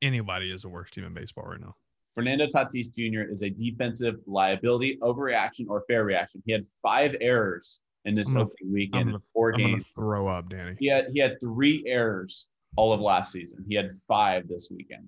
anybody 0.00 0.50
is 0.50 0.62
the 0.62 0.68
worst 0.68 0.94
team 0.94 1.04
in 1.04 1.12
baseball 1.14 1.44
right 1.44 1.60
now. 1.60 1.76
Fernando 2.14 2.46
Tatis 2.46 2.92
Jr. 2.94 3.30
is 3.30 3.42
a 3.42 3.50
defensive 3.50 4.16
liability, 4.26 4.98
overreaction, 5.02 5.66
or 5.68 5.84
fair 5.86 6.04
reaction. 6.04 6.42
He 6.46 6.52
had 6.52 6.64
five 6.82 7.14
errors 7.20 7.80
in 8.06 8.14
this 8.14 8.32
gonna- 8.32 8.44
opening 8.46 8.72
weekend 8.72 9.00
I'm 9.02 9.06
gonna, 9.08 9.20
four 9.32 9.52
I'm 9.52 9.58
games. 9.58 9.86
throw 9.94 10.26
up, 10.26 10.48
Danny. 10.48 10.76
He 10.80 10.86
had 10.88 11.08
he 11.12 11.20
had 11.20 11.38
three 11.40 11.84
errors 11.86 12.48
all 12.76 12.92
of 12.92 13.00
last 13.00 13.32
season. 13.32 13.64
He 13.68 13.74
had 13.74 13.90
five 14.08 14.48
this 14.48 14.68
weekend. 14.70 15.06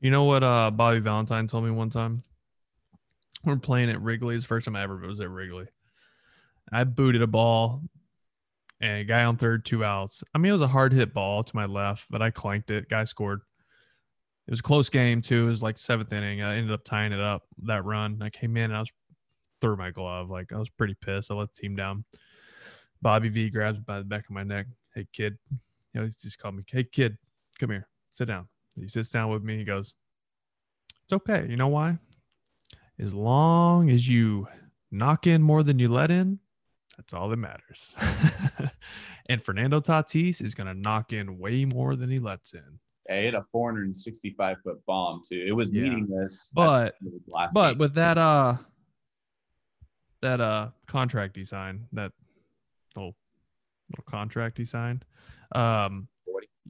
You 0.00 0.10
know 0.10 0.24
what 0.24 0.42
uh 0.42 0.70
Bobby 0.70 0.98
Valentine 0.98 1.46
told 1.46 1.64
me 1.64 1.70
one 1.70 1.90
time? 1.90 2.22
We're 3.44 3.56
playing 3.56 3.88
at 3.90 4.00
Wrigley's 4.02 4.44
first 4.44 4.64
time 4.66 4.76
I 4.76 4.82
ever 4.82 4.96
was 4.98 5.20
at 5.20 5.30
Wrigley. 5.30 5.66
I 6.72 6.84
booted 6.84 7.22
a 7.22 7.26
ball 7.26 7.82
and 8.80 8.98
a 8.98 9.04
guy 9.04 9.24
on 9.24 9.36
third, 9.36 9.64
two 9.64 9.84
outs. 9.84 10.22
I 10.34 10.38
mean, 10.38 10.50
it 10.50 10.52
was 10.52 10.62
a 10.62 10.68
hard 10.68 10.92
hit 10.92 11.14
ball 11.14 11.42
to 11.42 11.56
my 11.56 11.66
left, 11.66 12.06
but 12.10 12.22
I 12.22 12.30
clanked 12.30 12.70
it. 12.70 12.88
Guy 12.88 13.04
scored. 13.04 13.40
It 14.46 14.52
was 14.52 14.60
a 14.60 14.62
close 14.62 14.88
game 14.88 15.20
too. 15.20 15.44
It 15.44 15.50
was 15.50 15.62
like 15.62 15.78
seventh 15.78 16.12
inning. 16.12 16.42
I 16.42 16.56
ended 16.56 16.72
up 16.72 16.84
tying 16.84 17.12
it 17.12 17.20
up 17.20 17.42
that 17.64 17.84
run. 17.84 18.20
I 18.22 18.30
came 18.30 18.56
in 18.56 18.64
and 18.64 18.76
I 18.76 18.80
was 18.80 18.90
threw 19.60 19.76
my 19.76 19.90
glove. 19.90 20.30
Like 20.30 20.52
I 20.52 20.58
was 20.58 20.70
pretty 20.70 20.94
pissed. 20.94 21.30
I 21.30 21.34
let 21.34 21.52
the 21.52 21.60
team 21.60 21.76
down. 21.76 22.04
Bobby 23.02 23.28
V 23.28 23.50
grabs 23.50 23.78
me 23.78 23.84
by 23.86 23.98
the 23.98 24.04
back 24.04 24.24
of 24.24 24.30
my 24.30 24.42
neck. 24.42 24.66
Hey 24.94 25.06
kid. 25.12 25.38
You 25.50 26.00
know, 26.00 26.04
he's 26.04 26.16
just 26.16 26.38
called 26.38 26.56
me, 26.56 26.64
Hey 26.66 26.84
kid, 26.84 27.16
come 27.58 27.70
here. 27.70 27.88
Sit 28.12 28.28
down. 28.28 28.48
He 28.78 28.88
sits 28.88 29.10
down 29.10 29.30
with 29.30 29.42
me. 29.42 29.58
He 29.58 29.64
goes, 29.64 29.94
It's 31.04 31.12
okay. 31.12 31.46
You 31.48 31.56
know 31.56 31.68
why? 31.68 31.98
As 32.98 33.14
long 33.14 33.90
as 33.90 34.08
you 34.08 34.48
knock 34.90 35.26
in 35.26 35.42
more 35.42 35.62
than 35.62 35.78
you 35.78 35.88
let 35.88 36.10
in, 36.10 36.38
that's 36.98 37.14
all 37.14 37.28
that 37.28 37.36
matters. 37.36 37.96
and 39.30 39.42
Fernando 39.42 39.80
Tatis 39.80 40.42
is 40.42 40.54
going 40.54 40.66
to 40.66 40.74
knock 40.74 41.12
in 41.12 41.38
way 41.38 41.64
more 41.64 41.94
than 41.96 42.10
he 42.10 42.18
lets 42.18 42.52
in. 42.52 42.80
Yeah, 43.08 43.20
he 43.22 43.26
a 43.28 43.44
465 43.52 44.56
foot 44.62 44.84
bomb 44.84 45.22
too. 45.26 45.42
It 45.46 45.52
was 45.52 45.70
Yeah. 45.70 45.84
meaningless. 45.84 46.50
But 46.54 46.96
the 47.00 47.06
end 47.06 47.16
of 47.16 47.24
the 47.26 47.32
last 47.32 47.54
but 47.54 47.70
game. 47.72 47.78
with 47.78 47.94
that 47.94 48.18
uh 48.18 48.56
that 50.20 50.40
uh 50.40 50.70
contract 50.86 51.36
he 51.36 51.44
signed, 51.44 51.86
that 51.92 52.12
little 52.96 53.14
little 53.90 54.04
contract 54.04 54.58
he 54.58 54.64
signed, 54.66 55.04
um 55.54 56.08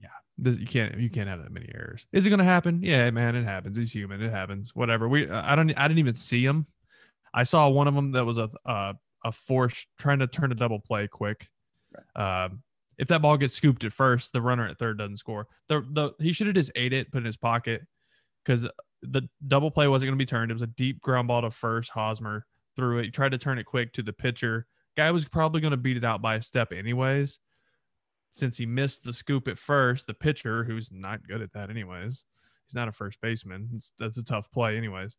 yeah, 0.00 0.08
this 0.36 0.58
you 0.58 0.66
can't 0.66 0.96
you 0.98 1.10
can't 1.10 1.28
have 1.28 1.42
that 1.42 1.50
many 1.50 1.68
errors. 1.74 2.06
Is 2.12 2.24
it 2.26 2.30
gonna 2.30 2.44
happen? 2.44 2.82
Yeah, 2.82 3.10
man, 3.10 3.34
it 3.34 3.44
happens. 3.44 3.76
He's 3.78 3.92
human. 3.92 4.22
It 4.22 4.30
happens. 4.30 4.76
Whatever. 4.76 5.08
We 5.08 5.28
I 5.28 5.56
don't 5.56 5.72
I 5.76 5.88
didn't 5.88 5.98
even 5.98 6.14
see 6.14 6.44
him. 6.44 6.66
I 7.34 7.42
saw 7.42 7.68
one 7.68 7.88
of 7.88 7.94
them 7.94 8.12
that 8.12 8.24
was 8.24 8.38
a 8.38 8.48
uh, 8.64 8.92
a 9.24 9.32
force 9.32 9.86
trying 9.98 10.20
to 10.20 10.26
turn 10.26 10.52
a 10.52 10.54
double 10.54 10.80
play 10.80 11.08
quick. 11.08 11.48
Um, 12.14 12.62
if 12.98 13.08
that 13.08 13.22
ball 13.22 13.36
gets 13.36 13.54
scooped 13.54 13.84
at 13.84 13.92
first, 13.92 14.32
the 14.32 14.42
runner 14.42 14.66
at 14.66 14.78
third 14.78 14.98
doesn't 14.98 15.18
score. 15.18 15.46
The 15.68 15.80
the 15.90 16.12
he 16.18 16.32
should 16.32 16.46
have 16.48 16.56
just 16.56 16.72
ate 16.74 16.92
it, 16.92 17.10
put 17.10 17.18
it 17.18 17.20
in 17.20 17.26
his 17.26 17.36
pocket, 17.36 17.82
because 18.44 18.68
the 19.02 19.28
double 19.46 19.70
play 19.70 19.86
wasn't 19.86 20.08
going 20.08 20.18
to 20.18 20.22
be 20.22 20.26
turned. 20.26 20.50
It 20.50 20.54
was 20.54 20.62
a 20.62 20.66
deep 20.66 21.00
ground 21.00 21.28
ball 21.28 21.42
to 21.42 21.50
first. 21.50 21.90
Hosmer 21.90 22.44
threw 22.76 22.98
it. 22.98 23.04
He 23.04 23.10
tried 23.10 23.32
to 23.32 23.38
turn 23.38 23.58
it 23.58 23.64
quick 23.64 23.92
to 23.94 24.02
the 24.02 24.12
pitcher. 24.12 24.66
Guy 24.96 25.10
was 25.12 25.24
probably 25.24 25.60
going 25.60 25.70
to 25.70 25.76
beat 25.76 25.96
it 25.96 26.04
out 26.04 26.20
by 26.20 26.34
a 26.34 26.42
step 26.42 26.72
anyways. 26.72 27.38
Since 28.30 28.56
he 28.56 28.66
missed 28.66 29.04
the 29.04 29.12
scoop 29.12 29.48
at 29.48 29.58
first, 29.58 30.06
the 30.06 30.14
pitcher, 30.14 30.64
who's 30.64 30.90
not 30.92 31.26
good 31.26 31.40
at 31.40 31.52
that 31.52 31.70
anyways, 31.70 32.24
he's 32.66 32.74
not 32.74 32.88
a 32.88 32.92
first 32.92 33.20
baseman. 33.20 33.68
It's, 33.74 33.92
that's 33.98 34.18
a 34.18 34.24
tough 34.24 34.50
play 34.50 34.76
anyways. 34.76 35.16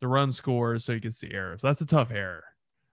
The 0.00 0.08
run 0.08 0.30
scores, 0.30 0.84
so 0.84 0.92
you 0.92 1.00
can 1.00 1.12
see 1.12 1.30
error. 1.32 1.56
So 1.58 1.66
that's 1.66 1.80
a 1.80 1.86
tough 1.86 2.10
error. 2.10 2.44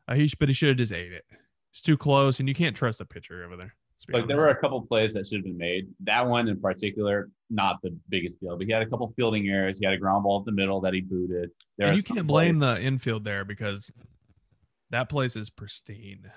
Uh, 0.10 0.16
he, 0.16 0.32
but 0.40 0.50
he 0.50 0.54
should 0.54 0.70
have 0.70 0.78
just 0.78 0.92
ate 0.92 1.14
it. 1.14 1.24
It's 1.72 1.82
too 1.82 1.98
close, 1.98 2.40
and 2.40 2.50
you 2.50 2.56
can't 2.56 2.76
trust 2.76 2.98
the 2.98 3.06
pitcher 3.06 3.46
over 3.46 3.56
there. 3.56 3.76
Like 4.12 4.28
there 4.28 4.38
were 4.38 4.48
a 4.48 4.56
couple 4.56 4.82
plays 4.82 5.14
that 5.14 5.28
should 5.28 5.40
have 5.40 5.44
been 5.44 5.58
made. 5.58 5.88
That 6.06 6.26
one 6.26 6.48
in 6.48 6.60
particular, 6.60 7.30
not 7.50 7.82
the 7.84 7.96
biggest 8.08 8.40
deal, 8.40 8.58
but 8.58 8.66
he 8.66 8.72
had 8.72 8.82
a 8.82 8.88
couple 8.88 9.14
fielding 9.16 9.48
errors. 9.50 9.78
He 9.78 9.86
had 9.86 9.94
a 9.94 9.98
ground 9.98 10.24
ball 10.24 10.40
up 10.40 10.46
the 10.46 10.54
middle 10.54 10.80
that 10.82 10.94
he 10.94 11.02
booted. 11.02 11.52
There 11.78 11.90
and 11.90 11.98
you 11.98 12.04
can't 12.04 12.26
blame 12.26 12.60
the 12.60 12.82
infield 12.82 13.26
there 13.26 13.44
because 13.44 13.92
that 14.90 15.10
place 15.10 15.36
is 15.36 15.50
pristine. 15.50 16.32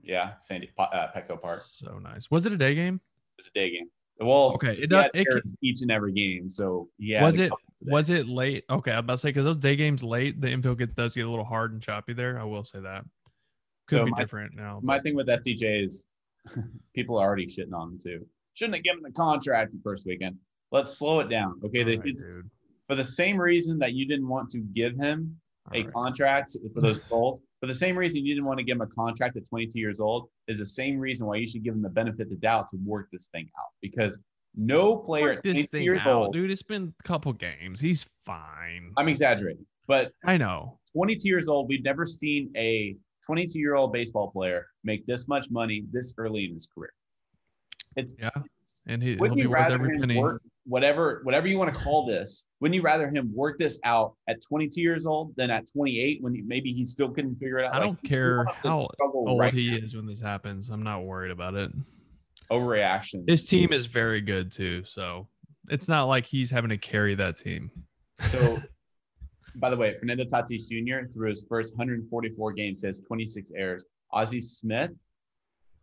Yeah, 0.00 0.34
Sandy 0.38 0.70
uh, 0.78 1.08
Petco 1.14 1.40
Park. 1.40 1.64
So 1.66 1.98
nice. 1.98 2.30
Was 2.30 2.46
it 2.46 2.52
a 2.52 2.56
day 2.56 2.74
game? 2.76 3.00
It's 3.38 3.48
a 3.48 3.52
day 3.52 3.70
game. 3.70 3.90
Well, 4.20 4.52
Okay, 4.54 4.76
it 4.80 4.90
does. 4.90 5.06
It, 5.14 5.26
ca- 5.26 5.32
errors 5.34 5.54
each 5.62 5.82
and 5.82 5.90
every 5.90 6.12
game. 6.12 6.50
So 6.50 6.88
yeah, 6.98 7.22
Was 7.22 7.38
it- 7.38 7.52
was 7.82 8.10
it 8.10 8.28
late? 8.28 8.64
Okay, 8.68 8.90
I'm 8.90 8.98
about 8.98 9.12
to 9.14 9.18
say 9.18 9.28
because 9.28 9.44
those 9.44 9.56
day 9.56 9.76
games 9.76 10.02
late, 10.02 10.40
the 10.40 10.50
infield 10.50 10.78
get, 10.78 10.96
does 10.96 11.14
get 11.14 11.26
a 11.26 11.30
little 11.30 11.44
hard 11.44 11.72
and 11.72 11.80
choppy 11.80 12.12
there. 12.12 12.38
I 12.40 12.42
will 12.44 12.64
say 12.64 12.80
that. 12.80 13.04
Could 13.86 13.98
So 13.98 14.04
be 14.04 14.10
my- 14.10 14.18
different 14.20 14.56
now. 14.56 14.80
My 14.82 14.98
thing 14.98 15.14
with 15.14 15.28
FDJ 15.28 15.84
is 15.84 16.06
people 16.94 17.16
are 17.18 17.26
already 17.26 17.46
shitting 17.46 17.72
on 17.72 17.92
him 17.92 18.00
too. 18.02 18.26
Shouldn't 18.54 18.74
have 18.76 18.82
given 18.84 18.98
him 18.98 19.04
the 19.04 19.12
contract 19.12 19.72
the 19.72 19.78
first 19.84 20.04
weekend. 20.06 20.36
Let's 20.72 20.98
slow 20.98 21.20
it 21.20 21.28
down. 21.30 21.60
Okay, 21.64 21.84
they, 21.84 21.96
All 21.96 22.02
right, 22.02 22.18
for 22.88 22.96
the 22.96 23.04
same 23.04 23.36
reason 23.38 23.78
that 23.78 23.92
you 23.92 24.06
didn't 24.06 24.28
want 24.28 24.50
to 24.50 24.58
give 24.58 24.96
him 24.96 25.36
a 25.72 25.76
All 25.78 25.82
right. 25.84 25.92
contract 25.92 26.56
for 26.74 26.80
those 26.82 26.98
goals. 26.98 27.40
For 27.60 27.66
the 27.66 27.74
same 27.74 27.96
reason 27.96 28.24
you 28.24 28.34
didn't 28.34 28.46
want 28.46 28.58
to 28.58 28.64
give 28.64 28.76
him 28.76 28.82
a 28.82 28.86
contract 28.86 29.36
at 29.36 29.48
22 29.48 29.78
years 29.78 29.98
old 30.00 30.28
is 30.46 30.58
the 30.58 30.66
same 30.66 30.98
reason 30.98 31.26
why 31.26 31.36
you 31.36 31.46
should 31.46 31.64
give 31.64 31.74
him 31.74 31.82
the 31.82 31.88
benefit 31.88 32.22
of 32.22 32.30
the 32.30 32.36
doubt 32.36 32.68
to 32.68 32.76
work 32.84 33.08
this 33.12 33.28
thing 33.28 33.48
out. 33.58 33.70
Because 33.82 34.18
no 34.54 34.96
player 34.96 35.32
at 35.32 35.42
this 35.42 35.54
22 35.54 35.68
thing 35.68 35.82
years 35.82 36.00
out, 36.02 36.06
old, 36.06 36.32
dude. 36.32 36.50
It's 36.50 36.62
been 36.62 36.94
a 37.00 37.02
couple 37.02 37.32
games. 37.32 37.80
He's 37.80 38.06
fine. 38.24 38.92
I'm 38.96 39.08
exaggerating, 39.08 39.66
but 39.86 40.12
I 40.24 40.36
know. 40.36 40.78
22 40.92 41.28
years 41.28 41.48
old, 41.48 41.68
we've 41.68 41.84
never 41.84 42.06
seen 42.06 42.50
a 42.56 42.96
22 43.26 43.58
year 43.58 43.74
old 43.74 43.92
baseball 43.92 44.30
player 44.30 44.66
make 44.84 45.04
this 45.06 45.26
much 45.28 45.50
money 45.50 45.84
this 45.92 46.14
early 46.16 46.44
in 46.44 46.54
his 46.54 46.68
career. 46.72 46.92
It's 47.96 48.14
Yeah, 48.18 48.30
and 48.86 49.02
he, 49.02 49.10
he'll 49.10 49.18
wouldn't 49.18 49.36
be 49.36 49.42
you 49.42 49.50
worth 49.50 49.60
rather 49.60 49.74
every 49.74 49.98
penny. 49.98 50.16
work 50.16 50.42
whatever 50.72 51.20
whatever 51.24 51.48
you 51.48 51.58
want 51.58 51.74
to 51.74 51.80
call 51.80 52.06
this? 52.06 52.46
Wouldn't 52.60 52.74
you 52.74 52.82
rather 52.82 53.08
him 53.08 53.30
work 53.34 53.58
this 53.58 53.80
out 53.84 54.14
at 54.28 54.40
22 54.42 54.80
years 54.80 55.06
old 55.06 55.34
than 55.36 55.50
at 55.50 55.64
28 55.72 56.22
when 56.22 56.34
he, 56.34 56.42
maybe 56.42 56.70
he 56.72 56.84
still 56.84 57.08
couldn't 57.10 57.36
figure 57.36 57.58
it 57.58 57.64
out? 57.66 57.74
I 57.74 57.78
Like, 57.78 57.86
don't 57.86 58.02
care 58.04 58.44
how 58.62 58.86
old 59.14 59.40
right 59.40 59.54
he 59.54 59.70
now. 59.70 59.84
is 59.86 59.96
when 59.96 60.06
this 60.06 60.20
happens. 60.20 60.68
I'm 60.68 60.82
not 60.82 61.04
worried 61.04 61.30
about 61.30 61.54
it. 61.54 61.72
Overreaction. 62.50 63.28
His 63.28 63.44
team 63.44 63.72
is 63.72 63.86
very 63.86 64.20
good 64.20 64.52
too, 64.52 64.84
so 64.84 65.26
it's 65.70 65.88
not 65.88 66.04
like 66.04 66.26
he's 66.26 66.50
having 66.50 66.70
to 66.70 66.78
carry 66.78 67.14
that 67.14 67.36
team. 67.36 67.70
So, 68.30 68.60
by 69.56 69.70
the 69.70 69.76
way, 69.76 69.94
Fernando 69.98 70.24
Tatis 70.24 70.68
Jr. 70.68 71.10
through 71.12 71.30
his 71.30 71.46
first 71.48 71.74
144 71.76 72.52
games 72.52 72.82
has 72.84 73.00
26 73.00 73.52
errors. 73.56 73.86
Ozzie 74.12 74.40
Smith, 74.40 74.90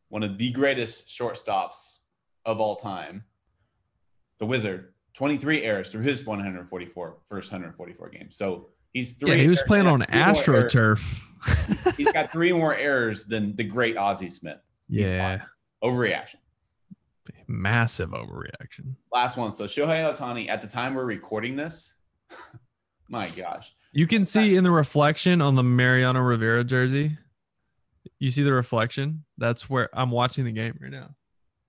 one 0.09 0.23
of 0.23 0.37
the 0.37 0.51
greatest 0.51 1.07
shortstops 1.07 1.97
of 2.45 2.59
all 2.59 2.75
time, 2.75 3.23
the 4.39 4.45
Wizard, 4.45 4.93
23 5.13 5.63
errors 5.63 5.91
through 5.91 6.01
his 6.01 6.25
144 6.25 7.17
first 7.29 7.51
144 7.51 8.09
games. 8.09 8.35
So 8.35 8.69
he's 8.93 9.13
three. 9.13 9.31
yeah, 9.31 9.37
he 9.37 9.47
was 9.47 9.61
playing 9.63 9.87
on 9.87 10.03
three 10.03 10.17
more 10.17 10.27
errors- 10.27 10.41
AstroTurf. 10.41 11.95
He's 11.95 12.11
got 12.11 12.31
three 12.31 12.51
more 12.51 12.75
errors 12.75 13.25
than 13.25 13.55
the 13.55 13.63
great 13.63 13.97
Ozzie 13.97 14.29
Smith. 14.29 14.57
He's 14.87 15.13
yeah, 15.13 15.41
Overreaction. 15.83 16.35
massive 17.47 18.09
overreaction. 18.09 18.95
Last 19.11 19.37
one. 19.37 19.51
So 19.51 19.65
Shohei 19.65 20.11
Ohtani, 20.11 20.49
at 20.49 20.61
the 20.61 20.67
time 20.67 20.95
we're 20.95 21.05
recording 21.05 21.55
this, 21.55 21.95
my 23.09 23.29
gosh, 23.29 23.73
You 23.93 24.07
can 24.07 24.25
see 24.25 24.55
in 24.55 24.63
the 24.63 24.71
reflection 24.71 25.41
on 25.41 25.55
the 25.55 25.63
Mariano 25.63 26.19
Rivera 26.21 26.63
jersey. 26.63 27.17
You 28.19 28.29
see 28.29 28.43
the 28.43 28.53
reflection? 28.53 29.23
That's 29.37 29.69
where 29.69 29.89
I'm 29.93 30.09
watching 30.11 30.45
the 30.45 30.51
game 30.51 30.77
right 30.81 30.91
now. 30.91 31.09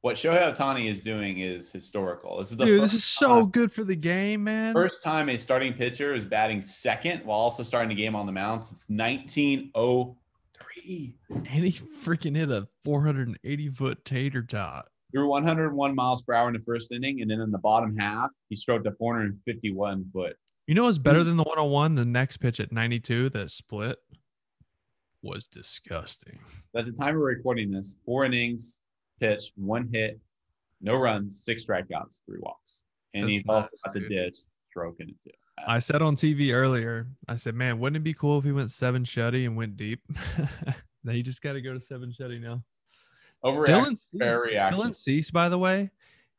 What 0.07 0.14
Shohei 0.14 0.55
Ohtani 0.55 0.87
is 0.87 1.01
doing 1.01 1.40
is 1.40 1.73
historical. 1.73 2.38
This 2.38 2.53
is 2.53 2.57
the 2.57 2.64
Dude, 2.64 2.81
this 2.81 2.95
is 2.95 3.03
so 3.03 3.40
time- 3.40 3.51
good 3.51 3.73
for 3.73 3.83
the 3.83 3.97
game, 3.97 4.45
man. 4.45 4.73
First 4.73 5.03
time 5.03 5.29
a 5.29 5.37
starting 5.37 5.73
pitcher 5.73 6.12
is 6.12 6.25
batting 6.25 6.62
second 6.62 7.25
while 7.25 7.40
also 7.40 7.64
starting 7.64 7.88
the 7.88 7.97
game 7.97 8.14
on 8.14 8.25
the 8.25 8.31
mound 8.31 8.64
since 8.64 8.88
1903. 8.88 11.16
and 11.29 11.49
he 11.49 11.73
freaking 11.73 12.37
hit 12.37 12.53
a 12.53 12.69
480 12.85 13.69
foot 13.71 14.05
tater 14.05 14.45
tot. 14.45 14.87
Threw 15.11 15.29
101 15.29 15.95
miles 15.97 16.23
per 16.23 16.35
hour 16.35 16.47
in 16.47 16.55
the 16.55 16.62
first 16.64 16.92
inning, 16.92 17.21
and 17.21 17.29
then 17.29 17.40
in 17.40 17.51
the 17.51 17.59
bottom 17.59 17.97
half, 17.97 18.31
he 18.49 18.55
stroked 18.55 18.87
a 18.87 18.92
451 18.92 20.09
foot. 20.12 20.37
You 20.69 20.77
know 20.77 20.85
what's 20.85 20.99
better 20.99 21.25
than 21.25 21.37
the 21.37 21.42
101? 21.42 21.97
The 21.97 22.05
next 22.05 22.37
pitch 22.37 22.61
at 22.61 22.71
92 22.71 23.31
that 23.31 23.51
split 23.51 23.99
was 25.21 25.49
disgusting. 25.49 26.38
At 26.77 26.87
the 26.87 26.92
time 26.92 27.16
of 27.16 27.23
recording 27.23 27.73
this, 27.73 27.97
four 28.05 28.25
innings 28.25 28.79
pitched, 29.20 29.52
one 29.57 29.88
hit, 29.92 30.20
no 30.81 30.96
runs, 30.96 31.42
six 31.44 31.64
strikeouts, 31.64 32.22
three 32.26 32.38
walks, 32.40 32.85
and 33.14 33.24
That's 33.24 33.35
he's 33.35 33.44
also 33.48 33.68
got 33.85 33.94
the 33.94 34.09
ditch 34.09 34.38
stroking 34.70 35.09
it 35.09 35.16
too. 35.22 35.31
I 35.66 35.79
said 35.79 36.02
on 36.02 36.16
TV 36.16 36.52
earlier, 36.52 37.07
I 37.29 37.37
said, 37.37 37.55
man, 37.55 37.79
wouldn't 37.79 37.96
it 37.96 38.05
be 38.05 38.12
cool 38.12 38.38
if 38.38 38.44
he 38.44 38.52
went 38.52 38.70
seven 38.70 39.05
shutty 39.05 39.46
and 39.46 39.57
went 39.57 39.76
deep? 39.76 40.00
now 41.05 41.12
you 41.12 41.22
just 41.22 41.40
got 41.40 41.55
to 41.55 41.62
go 41.62 41.72
to 41.72 41.81
seven 41.81 42.12
shutty 42.18 42.40
now. 42.40 42.62
Overreaction. 43.44 43.66
Dylan 43.66 43.98
Cease. 43.98 44.52
Dylan 44.52 44.96
Cease, 44.96 45.31
by 45.31 45.48
the 45.48 45.59
way, 45.59 45.90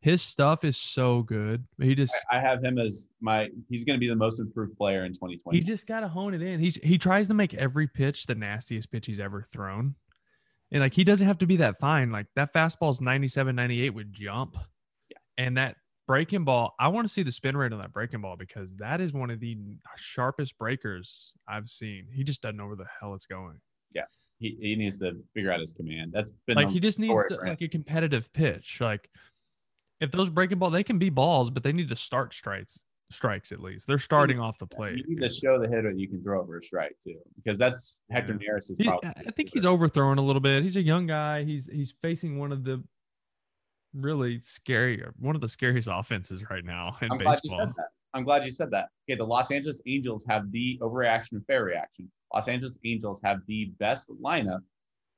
his 0.01 0.21
stuff 0.21 0.63
is 0.63 0.77
so 0.77 1.23
good. 1.23 1.65
He 1.81 1.95
just 1.95 2.15
I 2.31 2.39
have 2.39 2.63
him 2.63 2.77
as 2.77 3.09
my. 3.21 3.49
He's 3.69 3.83
going 3.83 3.97
to 3.97 3.99
be 3.99 4.07
the 4.07 4.15
most 4.15 4.39
improved 4.39 4.77
player 4.77 5.05
in 5.05 5.13
2020. 5.13 5.57
he 5.57 5.63
just 5.63 5.87
got 5.87 6.01
to 6.01 6.07
hone 6.07 6.33
it 6.33 6.41
in. 6.41 6.59
He 6.59 6.69
he 6.83 6.97
tries 6.97 7.27
to 7.27 7.33
make 7.33 7.53
every 7.55 7.87
pitch 7.87 8.25
the 8.25 8.35
nastiest 8.35 8.91
pitch 8.91 9.05
he's 9.07 9.19
ever 9.19 9.45
thrown. 9.51 9.95
And 10.71 10.81
like 10.81 10.93
he 10.93 11.03
doesn't 11.03 11.25
have 11.25 11.37
to 11.39 11.47
be 11.47 11.57
that 11.57 11.79
fine. 11.79 12.11
Like 12.11 12.27
that 12.35 12.53
fastball's 12.53 12.99
97, 12.99 13.55
98 13.55 13.89
would 13.91 14.13
jump. 14.13 14.57
Yeah. 15.09 15.17
And 15.37 15.57
that 15.57 15.77
breaking 16.07 16.43
ball, 16.43 16.75
I 16.79 16.87
want 16.89 17.07
to 17.07 17.13
see 17.13 17.23
the 17.23 17.31
spin 17.31 17.55
rate 17.55 17.71
on 17.71 17.79
that 17.79 17.93
breaking 17.93 18.21
ball 18.21 18.35
because 18.35 18.73
that 18.77 18.99
is 18.99 19.13
one 19.13 19.29
of 19.29 19.39
the 19.39 19.57
sharpest 19.95 20.57
breakers 20.57 21.33
I've 21.47 21.69
seen. 21.69 22.07
He 22.11 22.23
just 22.23 22.41
doesn't 22.41 22.57
know 22.57 22.67
where 22.67 22.75
the 22.75 22.87
hell 22.99 23.13
it's 23.13 23.25
going. 23.25 23.59
Yeah. 23.93 24.03
He, 24.39 24.57
he 24.59 24.75
needs 24.75 24.97
to 24.99 25.13
figure 25.33 25.51
out 25.51 25.59
his 25.59 25.73
command. 25.73 26.11
That's 26.13 26.31
been 26.45 26.55
Like 26.55 26.69
he 26.69 26.79
just 26.79 26.99
needs 26.99 27.13
to, 27.29 27.35
like 27.37 27.61
a 27.61 27.67
competitive 27.67 28.31
pitch. 28.33 28.79
Like 28.81 29.09
if 29.99 30.11
those 30.11 30.29
breaking 30.29 30.59
ball, 30.59 30.69
they 30.69 30.83
can 30.83 30.99
be 30.99 31.09
balls, 31.09 31.49
but 31.49 31.63
they 31.63 31.71
need 31.71 31.89
to 31.89 31.95
start 31.95 32.33
strikes, 32.33 32.83
strikes 33.09 33.51
at 33.51 33.59
least. 33.61 33.87
They're 33.87 33.97
starting 33.97 34.39
off 34.39 34.57
the 34.57 34.67
plate. 34.67 34.97
You 34.97 35.03
need 35.07 35.21
to 35.21 35.29
show 35.29 35.59
the 35.59 35.67
hitter 35.67 35.91
you 35.91 36.07
can 36.09 36.21
throw 36.21 36.41
over 36.41 36.57
a 36.57 36.61
strike 36.63 36.95
too, 37.03 37.17
because 37.35 37.57
that's 37.57 38.01
Hector 38.11 38.37
Yeah. 38.41 38.53
Neris 38.53 38.69
is 38.71 38.75
He- 38.77 38.83
probably. 38.85 39.09
I 39.15 39.31
think 39.31 39.49
he's 39.53 39.65
overthrowing 39.65 40.17
a 40.17 40.21
little 40.21 40.39
bit. 40.41 40.63
He's 40.63 40.75
a 40.75 40.81
young 40.81 41.07
guy. 41.07 41.43
He's 41.43 41.67
he's 41.67 41.93
facing 42.01 42.37
one 42.37 42.51
of 42.51 42.63
the 42.63 42.83
really 43.93 44.39
scary, 44.39 45.03
one 45.19 45.35
of 45.35 45.41
the 45.41 45.47
scariest 45.47 45.87
offenses 45.91 46.43
right 46.49 46.65
now 46.65 46.97
in 47.01 47.11
I'm 47.11 47.17
baseball. 47.17 47.67
that. 47.77 47.85
I'm 48.13 48.23
glad 48.23 48.43
you 48.45 48.51
said 48.51 48.71
that. 48.71 48.89
Okay, 49.09 49.17
the 49.17 49.25
Los 49.25 49.51
Angeles 49.51 49.81
Angels 49.85 50.25
have 50.27 50.51
the 50.51 50.77
overreaction 50.81 51.33
and 51.33 51.45
fair 51.45 51.63
reaction. 51.63 52.11
Los 52.33 52.47
Angeles 52.47 52.77
Angels 52.83 53.21
have 53.23 53.39
the 53.47 53.71
best 53.79 54.09
lineup 54.21 54.61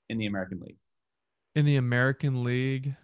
in 0.10 0.18
the 0.18 0.26
American 0.28 0.60
League. 0.60 0.78
In 1.56 1.66
the 1.66 1.78
American 1.78 2.44
League, 2.44 2.96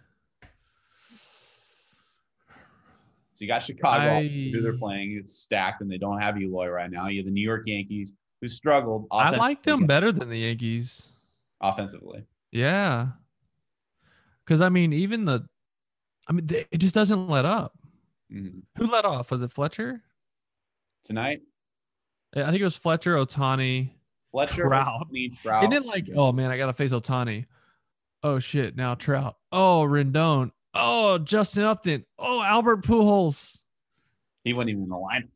So 3.36 3.44
you 3.44 3.48
got 3.50 3.58
Chicago, 3.60 4.16
I- 4.16 4.50
who 4.52 4.62
they're 4.62 4.78
playing. 4.78 5.18
It's 5.20 5.38
stacked, 5.38 5.82
and 5.82 5.90
they 5.90 5.98
don't 5.98 6.18
have 6.20 6.40
Eloy 6.40 6.68
right 6.68 6.90
now. 6.90 7.08
You 7.08 7.18
have 7.18 7.26
the 7.26 7.32
New 7.32 7.42
York 7.46 7.64
Yankees, 7.66 8.14
who 8.40 8.48
struggled. 8.48 9.06
I 9.10 9.36
like 9.36 9.62
them 9.62 9.86
better 9.86 10.10
than 10.10 10.30
the 10.30 10.38
Yankees. 10.38 11.08
offensively. 11.60 12.24
Yeah, 12.50 13.08
because 14.44 14.62
I 14.62 14.70
mean, 14.70 14.94
even 14.94 15.26
the, 15.26 15.46
I 16.28 16.32
mean, 16.32 16.46
they, 16.46 16.66
it 16.70 16.78
just 16.78 16.94
doesn't 16.94 17.28
let 17.28 17.44
up. 17.44 17.76
Mhm. 18.32 18.62
Who 18.78 18.86
let 18.86 19.04
off? 19.04 19.30
Was 19.30 19.42
it 19.42 19.52
Fletcher? 19.52 20.02
Tonight, 21.04 21.40
I 22.34 22.44
think 22.44 22.60
it 22.60 22.64
was 22.64 22.74
Fletcher, 22.76 23.16
Ohtani. 23.16 23.90
Fletcher, 24.32 24.62
Trout. 24.64 25.06
Ohtani, 25.12 25.38
Trout. 25.40 25.64
Isn't 25.64 25.84
it 25.84 25.86
like, 25.86 26.08
oh 26.14 26.32
man, 26.32 26.50
I 26.50 26.56
gotta 26.56 26.72
face 26.72 26.92
Ohtani. 26.92 27.44
Oh 28.22 28.38
shit, 28.38 28.76
now 28.76 28.94
Trout. 28.94 29.36
Oh 29.52 29.84
Rendon. 29.86 30.52
Oh 30.78 31.18
Justin 31.18 31.64
Upton. 31.64 32.04
Oh 32.18 32.40
Albert 32.42 32.82
Pujols. 32.84 33.58
he 34.44 34.52
wasn't 34.52 34.70
even 34.70 34.82
in 34.84 34.88
the 34.88 34.96
lineup. 34.96 35.28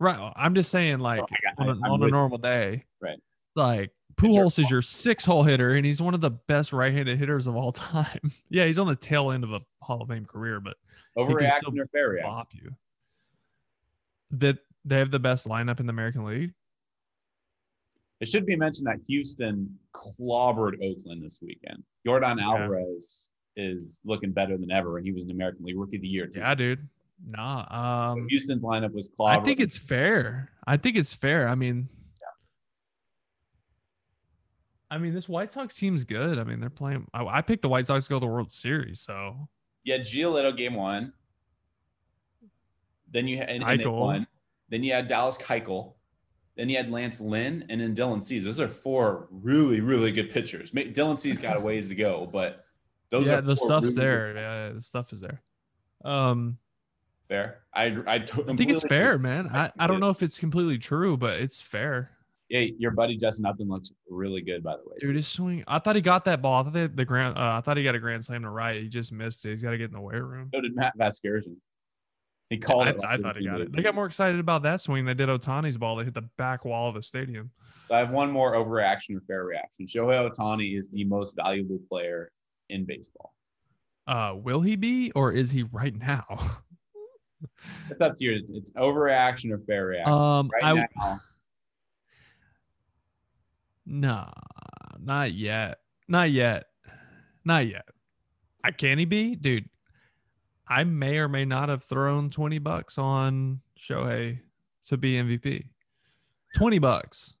Right. 0.00 0.32
I'm 0.36 0.54
just 0.54 0.70
saying, 0.70 1.00
oh, 1.00 1.02
like 1.04 1.20
Oh, 1.20 1.26
got- 1.56 1.68
on, 1.68 1.84
I- 1.84 1.88
on 1.88 2.02
a 2.02 2.08
normal 2.08 2.38
day. 2.38 2.84
Right. 3.00 3.18
Like 3.54 3.90
Pujols 4.16 4.58
is 4.58 4.70
your 4.70 4.82
six 4.82 5.24
hole 5.24 5.42
hitter, 5.42 5.70
and 5.74 5.84
he's 5.84 6.00
one 6.00 6.14
of 6.14 6.20
the 6.20 6.30
best 6.30 6.72
right 6.72 6.92
handed 6.92 7.18
hitters 7.18 7.46
of 7.46 7.56
all 7.56 7.72
time. 7.72 8.30
yeah, 8.48 8.64
he's 8.66 8.78
on 8.78 8.86
the 8.86 8.94
tail 8.96 9.30
end 9.32 9.42
of 9.44 9.52
a 9.52 9.60
Hall 9.82 10.02
of 10.02 10.08
Fame 10.08 10.24
career, 10.24 10.60
but 10.60 10.76
overreaction 11.18 11.78
or 11.78 11.86
fair 11.88 12.10
reaction? 12.10 12.30
Bop 12.30 12.48
you. 12.54 12.70
That 14.32 14.58
they 14.84 14.98
have 14.98 15.10
the 15.10 15.18
best 15.18 15.48
lineup 15.48 15.80
in 15.80 15.86
the 15.86 15.90
American 15.90 16.24
League. 16.24 16.52
It 18.20 18.28
should 18.28 18.46
be 18.46 18.56
mentioned 18.56 18.86
that 18.86 19.00
Houston 19.06 19.76
clobbered 19.92 20.74
Oakland 20.82 21.22
this 21.24 21.38
weekend. 21.42 21.82
Yordan 22.06 22.38
yeah. 22.38 22.44
Alvarez 22.46 23.30
is 23.56 24.00
looking 24.04 24.32
better 24.32 24.56
than 24.56 24.70
ever, 24.70 24.98
and 24.98 25.06
he 25.06 25.12
was 25.12 25.24
an 25.24 25.30
American 25.30 25.64
League 25.64 25.78
Rookie 25.78 25.96
of 25.96 26.02
the 26.02 26.08
Year. 26.08 26.26
Too. 26.26 26.40
Yeah, 26.40 26.54
dude. 26.54 26.88
Nah. 27.26 28.12
Um, 28.12 28.26
Houston's 28.28 28.60
lineup 28.60 28.92
was 28.92 29.08
clobbered. 29.08 29.40
I 29.40 29.44
think 29.44 29.60
it's 29.60 29.76
fair. 29.76 30.50
I 30.66 30.76
think 30.76 30.96
it's 30.96 31.12
fair. 31.12 31.48
I 31.48 31.54
mean, 31.54 31.88
yeah. 32.20 32.28
I 34.90 34.98
mean, 34.98 35.14
this 35.14 35.28
White 35.28 35.52
Sox 35.52 35.74
team's 35.74 36.04
good. 36.04 36.38
I 36.38 36.44
mean, 36.44 36.60
they're 36.60 36.70
playing. 36.70 37.06
I, 37.14 37.24
I 37.24 37.40
picked 37.42 37.62
the 37.62 37.68
White 37.68 37.86
Sox 37.86 38.04
to 38.04 38.10
go 38.10 38.16
to 38.16 38.20
the 38.20 38.26
World 38.26 38.52
Series, 38.52 39.00
so 39.00 39.48
yeah. 39.84 39.98
Giolito 39.98 40.56
game 40.56 40.74
one. 40.74 41.12
Then 43.10 43.28
you 43.28 43.36
had 43.36 43.48
and, 43.48 43.62
and 43.62 43.80
they 43.80 43.86
won. 43.86 44.26
Then 44.68 44.82
you 44.82 44.92
had 44.92 45.06
Dallas 45.06 45.36
Keuchel. 45.36 45.94
Then 46.56 46.68
you 46.68 46.76
had 46.76 46.88
Lance 46.88 47.20
Lynn 47.20 47.64
and 47.68 47.80
then 47.80 47.94
Dylan 47.94 48.22
Cease. 48.22 48.44
Those 48.44 48.60
are 48.60 48.68
four 48.68 49.28
really, 49.30 49.80
really 49.80 50.12
good 50.12 50.30
pitchers. 50.30 50.70
Dylan 50.70 51.18
Cease 51.18 51.36
got 51.36 51.56
a 51.56 51.60
ways 51.60 51.88
to 51.88 51.94
go, 51.96 52.28
but 52.32 52.63
those 53.14 53.26
yeah, 53.28 53.40
the 53.40 53.56
stuff's 53.56 53.84
really 53.84 53.94
there. 53.94 54.32
Good. 54.32 54.40
Yeah, 54.40 54.68
the 54.70 54.82
stuff 54.82 55.12
is 55.12 55.20
there. 55.20 55.40
Um, 56.04 56.58
fair. 57.28 57.60
I 57.72 57.84
I, 57.84 58.14
I 58.14 58.18
think 58.18 58.70
it's 58.70 58.84
fair, 58.84 59.18
man. 59.18 59.48
I, 59.48 59.70
I 59.78 59.86
don't 59.86 60.00
know 60.00 60.10
if 60.10 60.22
it's 60.22 60.38
completely 60.38 60.78
true, 60.78 61.16
but 61.16 61.34
it's 61.40 61.60
fair. 61.60 62.10
Yeah, 62.48 62.66
your 62.78 62.90
buddy 62.90 63.16
Justin 63.16 63.46
Upton 63.46 63.68
looks 63.68 63.92
really 64.08 64.42
good, 64.42 64.62
by 64.62 64.72
the 64.72 64.82
way. 64.84 64.96
Dude, 65.00 65.16
his 65.16 65.26
swing. 65.26 65.64
I 65.66 65.78
thought 65.78 65.96
he 65.96 66.02
got 66.02 66.24
that 66.26 66.42
ball. 66.42 66.60
I 66.60 66.70
thought 66.70 66.96
the 66.96 67.04
grand. 67.04 67.38
Uh, 67.38 67.56
I 67.56 67.60
thought 67.60 67.76
he 67.76 67.84
got 67.84 67.94
a 67.94 68.00
grand 68.00 68.24
slam 68.24 68.42
to 68.42 68.50
right. 68.50 68.82
He 68.82 68.88
just 68.88 69.12
missed 69.12 69.44
it. 69.46 69.50
He's 69.50 69.62
got 69.62 69.70
to 69.70 69.78
get 69.78 69.84
in 69.84 69.94
the 69.94 70.00
weight 70.00 70.22
room. 70.22 70.50
So 70.52 70.60
did 70.60 70.74
Matt 70.74 70.98
Vasgersian. 70.98 71.56
He 72.50 72.58
called 72.58 72.86
I, 72.86 72.90
it. 72.90 72.96
I 73.04 73.16
thought 73.16 73.36
he 73.36 73.46
got 73.46 73.60
it. 73.60 73.72
They 73.72 73.82
got 73.82 73.94
more 73.94 74.06
excited 74.06 74.38
about 74.38 74.62
that 74.64 74.80
swing 74.80 75.06
than 75.06 75.16
did 75.16 75.28
Ohtani's 75.28 75.78
ball. 75.78 75.96
They 75.96 76.04
hit 76.04 76.14
the 76.14 76.28
back 76.36 76.64
wall 76.64 76.88
of 76.88 76.94
the 76.94 77.02
stadium. 77.02 77.50
So 77.88 77.94
I 77.94 77.98
have 77.98 78.10
one 78.10 78.30
more 78.30 78.54
overreaction 78.54 79.16
or 79.16 79.20
fair 79.26 79.44
reaction. 79.44 79.86
Shohei 79.86 80.30
Ohtani 80.30 80.78
is 80.78 80.90
the 80.90 81.04
most 81.04 81.36
valuable 81.36 81.78
player 81.88 82.30
in 82.74 82.84
baseball. 82.84 83.34
Uh, 84.06 84.34
will 84.36 84.60
he 84.60 84.76
be, 84.76 85.10
or 85.12 85.32
is 85.32 85.50
he 85.50 85.62
right 85.62 85.96
now? 85.96 86.24
it's 87.90 88.00
up 88.00 88.16
to 88.16 88.24
you. 88.24 88.42
It's 88.48 88.70
overreaction 88.72 89.50
or 89.50 89.58
fair 89.66 89.86
reaction. 89.86 90.12
Um, 90.12 90.50
right 90.52 90.64
I, 90.64 90.88
now. 91.00 91.20
Nah, 93.86 94.30
not 95.00 95.32
yet. 95.32 95.78
Not 96.08 96.30
yet. 96.30 96.66
Not 97.44 97.66
yet. 97.66 97.86
I 98.62 98.70
can 98.70 98.98
he 98.98 99.04
be, 99.04 99.34
dude? 99.36 99.68
I 100.66 100.84
may 100.84 101.18
or 101.18 101.28
may 101.28 101.44
not 101.44 101.68
have 101.68 101.84
thrown 101.84 102.30
20 102.30 102.58
bucks 102.58 102.96
on 102.96 103.60
Shohei 103.78 104.40
to 104.86 104.96
be 104.96 105.14
MVP. 105.14 105.64
20 106.56 106.78
bucks. 106.78 107.36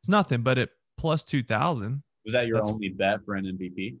It's 0.00 0.08
nothing, 0.08 0.42
but 0.42 0.58
it 0.58 0.70
plus 0.98 1.24
2000. 1.24 2.02
Was 2.24 2.34
that 2.34 2.46
your 2.46 2.60
only 2.66 2.90
bet 2.90 3.24
for 3.24 3.34
an 3.34 3.44
MVP? 3.44 3.96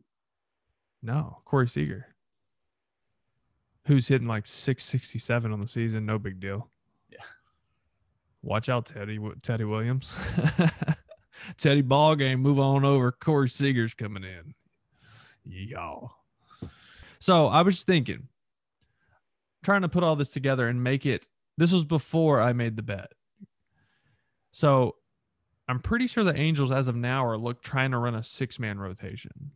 No, 1.06 1.38
Corey 1.44 1.68
Seager. 1.68 2.08
Who's 3.86 4.08
hitting 4.08 4.26
like 4.26 4.44
667 4.44 5.52
on 5.52 5.60
the 5.60 5.68
season, 5.68 6.04
no 6.04 6.18
big 6.18 6.40
deal. 6.40 6.68
Yeah. 7.08 7.18
Watch 8.42 8.68
out, 8.68 8.86
Teddy 8.86 9.20
Teddy 9.40 9.62
Williams. 9.62 10.18
Teddy 11.58 11.82
ball 11.82 12.16
game, 12.16 12.40
move 12.40 12.58
on 12.58 12.84
over. 12.84 13.12
Corey 13.12 13.48
Seager's 13.48 13.94
coming 13.94 14.24
in. 14.24 14.52
Y'all. 15.44 16.10
So 17.20 17.46
I 17.46 17.62
was 17.62 17.84
thinking, 17.84 18.26
trying 19.62 19.82
to 19.82 19.88
put 19.88 20.02
all 20.02 20.16
this 20.16 20.30
together 20.30 20.66
and 20.66 20.82
make 20.82 21.06
it. 21.06 21.28
This 21.56 21.70
was 21.70 21.84
before 21.84 22.42
I 22.42 22.52
made 22.52 22.74
the 22.74 22.82
bet. 22.82 23.12
So 24.50 24.96
I'm 25.68 25.78
pretty 25.78 26.08
sure 26.08 26.24
the 26.24 26.36
Angels, 26.36 26.72
as 26.72 26.88
of 26.88 26.96
now, 26.96 27.24
are 27.24 27.38
look 27.38 27.62
trying 27.62 27.92
to 27.92 27.98
run 27.98 28.16
a 28.16 28.24
six 28.24 28.58
man 28.58 28.80
rotation. 28.80 29.52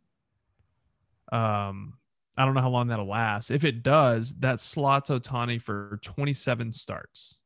Um, 1.31 1.95
I 2.37 2.45
don't 2.45 2.55
know 2.55 2.61
how 2.61 2.71
long 2.71 2.89
that'll 2.89 3.07
last. 3.07 3.51
If 3.51 3.65
it 3.65 3.83
does, 3.83 4.35
that 4.41 4.61
slots 4.61 5.11
Ohtani 5.11 5.61
for 5.61 5.99
27 6.03 6.73
starts. 6.73 7.39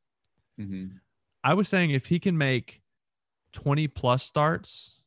Mm-hmm. 0.60 0.96
I 1.42 1.54
was 1.54 1.68
saying 1.68 1.90
if 1.90 2.06
he 2.06 2.18
can 2.18 2.38
make 2.38 2.80
20 3.52 3.88
plus 3.88 4.22
starts 4.22 5.00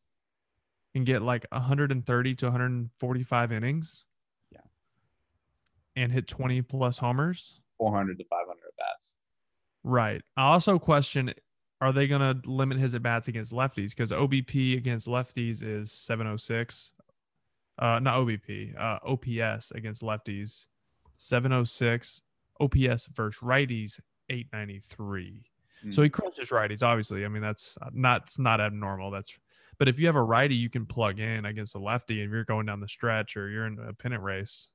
and 0.93 1.05
get 1.05 1.21
like 1.21 1.45
130 1.51 2.35
to 2.35 2.45
145 2.45 3.51
innings, 3.51 4.05
yeah, 4.51 4.59
and 5.95 6.11
hit 6.11 6.27
20 6.27 6.61
plus 6.63 6.97
homers? 6.97 7.61
400 7.77 8.17
to 8.17 8.25
500 8.25 8.51
at 8.51 8.77
bats. 8.77 9.15
Right. 9.83 10.21
I 10.35 10.47
also 10.47 10.79
question 10.79 11.33
are 11.79 11.93
they 11.93 12.07
going 12.07 12.21
to 12.21 12.49
limit 12.49 12.79
his 12.79 12.95
at 12.95 13.03
bats 13.03 13.27
against 13.27 13.51
lefties? 13.51 13.89
Because 13.89 14.11
OBP 14.11 14.77
against 14.77 15.07
lefties 15.07 15.61
is 15.61 15.91
706. 15.91 16.91
Uh, 17.79 17.99
not 17.99 18.17
OBP, 18.17 18.75
uh, 18.79 18.99
OPS 19.05 19.71
against 19.71 20.01
lefties 20.01 20.65
706. 21.17 22.21
OPS 22.59 23.07
versus 23.13 23.39
righties 23.41 23.99
893. 24.29 25.43
Mm. 25.85 25.93
So 25.93 26.01
he 26.01 26.09
crunches 26.09 26.49
righties, 26.49 26.83
obviously. 26.83 27.25
I 27.25 27.27
mean, 27.27 27.41
that's 27.41 27.77
not 27.93 28.23
it's 28.23 28.39
not 28.39 28.59
abnormal. 28.59 29.11
That's 29.11 29.35
but 29.77 29.87
if 29.87 29.99
you 29.99 30.07
have 30.07 30.15
a 30.15 30.23
righty 30.23 30.55
you 30.55 30.69
can 30.69 30.85
plug 30.85 31.19
in 31.19 31.45
against 31.45 31.75
a 31.75 31.79
lefty 31.79 32.21
and 32.21 32.31
you're 32.31 32.43
going 32.43 32.65
down 32.65 32.79
the 32.79 32.87
stretch 32.87 33.37
or 33.37 33.49
you're 33.49 33.67
in 33.67 33.77
a 33.79 33.93
pennant 33.93 34.23
race 34.23 34.69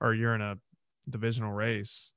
or 0.00 0.14
you're 0.14 0.34
in 0.34 0.40
a 0.40 0.58
divisional 1.08 1.52
race, 1.52 2.12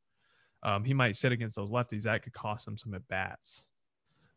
um, 0.64 0.84
he 0.84 0.94
might 0.94 1.16
sit 1.16 1.32
against 1.32 1.56
those 1.56 1.72
lefties. 1.72 2.04
That 2.04 2.24
could 2.24 2.34
cost 2.34 2.68
him 2.68 2.78
some 2.78 2.94
at 2.94 3.08
bats. 3.08 3.68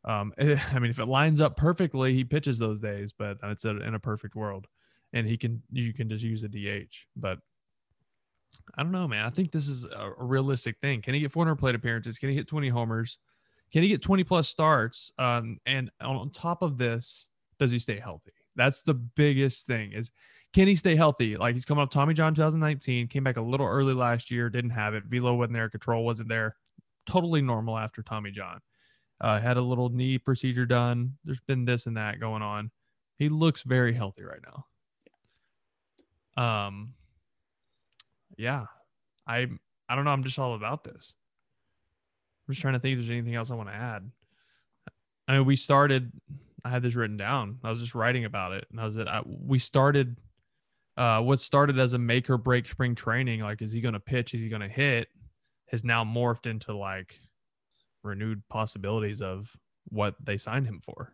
Um, 0.05 0.35
I 0.39 0.79
mean, 0.79 0.91
if 0.91 0.99
it 0.99 1.07
lines 1.07 1.41
up 1.41 1.57
perfectly, 1.57 2.15
he 2.15 2.25
pitches 2.25 2.59
those 2.59 2.79
days, 2.79 3.13
but 3.17 3.39
it's 3.43 3.65
a, 3.65 3.81
in 3.83 3.95
a 3.95 4.01
perfect 4.01 4.35
world, 4.35 4.67
and 5.15 5.27
he 5.27 5.39
can 5.39 5.63
you 5.73 5.95
can 5.95 6.11
just 6.11 6.25
use 6.25 6.43
a 6.45 6.49
DH. 6.49 7.07
But 7.17 7.39
I 8.77 8.83
don't 8.83 8.93
know, 8.93 9.09
man. 9.09 9.25
I 9.25 9.31
think 9.31 9.53
this 9.53 9.69
is 9.69 9.85
a, 9.85 10.13
a 10.19 10.25
realistic 10.25 10.77
thing. 10.83 11.01
Can 11.01 11.15
he 11.15 11.21
get 11.21 11.33
400 11.33 11.57
plate 11.57 11.75
appearances? 11.75 12.19
Can 12.19 12.29
he 12.29 12.35
hit 12.35 12.49
20 12.49 12.69
homers? 12.69 13.19
Can 13.73 13.83
he 13.83 13.89
get 13.89 14.03
20 14.03 14.25
plus 14.25 14.49
starts? 14.49 15.13
Um, 15.19 15.59
and 15.65 15.91
on 16.01 16.31
top 16.31 16.63
of 16.63 16.77
this, 16.77 17.29
does 17.59 17.73
he 17.73 17.79
stay 17.79 17.99
healthy? 17.99 18.33
That's 18.57 18.83
the 18.83 18.95
biggest 18.95 19.67
thing. 19.67 19.93
Is 19.93 20.11
can 20.53 20.69
he 20.69 20.77
stay 20.77 20.95
healthy? 20.97 21.37
Like 21.37 21.55
he's 21.55 21.65
coming 21.65 21.83
off 21.83 21.91
Tommy 21.91 22.15
John 22.15 22.35
2019, 22.35 23.09
came 23.09 23.25
back 23.25 23.37
a 23.37 23.41
little 23.43 23.67
early 23.67 23.95
last 23.95 24.31
year, 24.31 24.51
didn't 24.51 24.71
have 24.71 24.95
it. 24.95 25.05
Velo 25.07 25.35
wasn't 25.35 25.55
there, 25.55 25.69
control 25.69 26.05
wasn't 26.05 26.29
there. 26.29 26.57
Totally 27.07 27.43
normal 27.43 27.79
after 27.79 28.03
Tommy 28.03 28.31
John. 28.31 28.61
Uh, 29.21 29.39
had 29.39 29.57
a 29.57 29.63
little 29.63 29.89
knee 29.89 30.19
procedure 30.19 30.67
done. 30.67 31.15
There's 31.25 31.41
been 31.41 31.65
this 31.65 31.87
and 31.87 31.97
that 31.97 32.21
going 32.21 32.43
on. 32.43 32.71
He 33.17 33.29
looks 33.29 33.63
very 33.63 33.93
healthy 33.93 34.25
right 34.25 34.41
now. 34.45 34.67
Um, 36.37 36.95
yeah, 38.37 38.67
I 39.27 39.47
I 39.89 39.95
don't 39.95 40.05
know. 40.05 40.11
I'm 40.11 40.25
just 40.25 40.39
all 40.39 40.55
about 40.55 40.85
this. 40.85 41.15
I'm 42.47 42.55
just 42.55 42.63
trying 42.63 42.75
to 42.75 42.81
think 42.81 42.95
if 42.95 43.01
there's 43.01 43.11
anything 43.11 43.35
else 43.35 43.51
I 43.51 43.55
want 43.55 43.69
to 43.69 43.75
add. 43.75 44.11
I 45.29 45.39
mean, 45.39 45.47
we 45.47 45.57
started. 45.57 46.13
I 46.65 46.71
had 46.71 46.83
this 46.83 46.95
written 46.95 47.17
down. 47.17 47.59
I 47.63 47.71
was 47.71 47.81
just 47.81 47.95
writing 47.95 48.25
about 48.25 48.53
it, 48.53 48.67
and 48.71 48.81
I 48.81 48.85
was 48.85 48.97
it. 48.97 49.07
we 49.27 49.59
started 49.59 50.17
uh, 50.97 51.21
what 51.21 51.41
started 51.41 51.79
as 51.79 51.93
a 51.93 51.99
make 51.99 52.31
or 52.31 52.39
break 52.39 52.69
spring 52.69 52.95
training, 52.95 53.41
like 53.41 53.63
is 53.63 53.73
he 53.73 53.81
going 53.81 53.95
to 53.95 54.01
pitch, 54.01 54.35
is 54.35 54.41
he 54.41 54.49
going 54.49 54.63
to 54.63 54.69
hit, 54.69 55.09
has 55.69 55.85
now 55.85 56.05
morphed 56.05 56.47
into 56.47 56.77
like 56.77 57.19
renewed 58.03 58.43
possibilities 58.49 59.21
of 59.21 59.53
what 59.89 60.15
they 60.23 60.37
signed 60.37 60.67
him 60.67 60.81
for. 60.85 61.13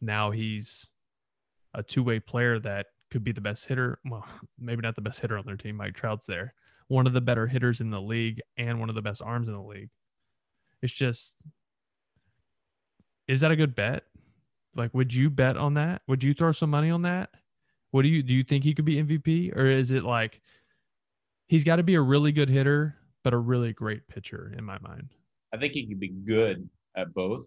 Now 0.00 0.30
he's 0.30 0.90
a 1.74 1.82
two 1.82 2.02
way 2.02 2.18
player 2.18 2.58
that 2.60 2.86
could 3.16 3.24
be 3.24 3.32
the 3.32 3.40
best 3.40 3.64
hitter. 3.64 3.98
Well, 4.04 4.26
maybe 4.58 4.82
not 4.82 4.94
the 4.94 5.00
best 5.00 5.20
hitter 5.20 5.38
on 5.38 5.46
their 5.46 5.56
team. 5.56 5.76
Mike 5.76 5.94
Trout's 5.94 6.26
there. 6.26 6.52
One 6.88 7.06
of 7.06 7.14
the 7.14 7.20
better 7.22 7.46
hitters 7.46 7.80
in 7.80 7.90
the 7.90 8.00
league 8.00 8.42
and 8.58 8.78
one 8.78 8.90
of 8.90 8.94
the 8.94 9.00
best 9.00 9.22
arms 9.22 9.48
in 9.48 9.54
the 9.54 9.62
league. 9.62 9.88
It's 10.82 10.92
just, 10.92 11.42
is 13.26 13.40
that 13.40 13.50
a 13.50 13.56
good 13.56 13.74
bet? 13.74 14.04
Like, 14.74 14.92
would 14.92 15.14
you 15.14 15.30
bet 15.30 15.56
on 15.56 15.74
that? 15.74 16.02
Would 16.06 16.22
you 16.22 16.34
throw 16.34 16.52
some 16.52 16.68
money 16.68 16.90
on 16.90 17.02
that? 17.02 17.30
What 17.90 18.02
do 18.02 18.08
you 18.08 18.22
do? 18.22 18.34
You 18.34 18.44
think 18.44 18.62
he 18.62 18.74
could 18.74 18.84
be 18.84 19.02
MVP, 19.02 19.56
or 19.56 19.66
is 19.66 19.90
it 19.90 20.04
like 20.04 20.42
he's 21.48 21.64
got 21.64 21.76
to 21.76 21.82
be 21.82 21.94
a 21.94 22.00
really 22.00 22.30
good 22.30 22.50
hitter, 22.50 22.94
but 23.24 23.32
a 23.32 23.38
really 23.38 23.72
great 23.72 24.06
pitcher 24.06 24.52
in 24.56 24.62
my 24.62 24.78
mind? 24.80 25.14
I 25.54 25.56
think 25.56 25.72
he 25.72 25.86
could 25.86 25.98
be 25.98 26.08
good 26.10 26.68
at 26.94 27.14
both, 27.14 27.46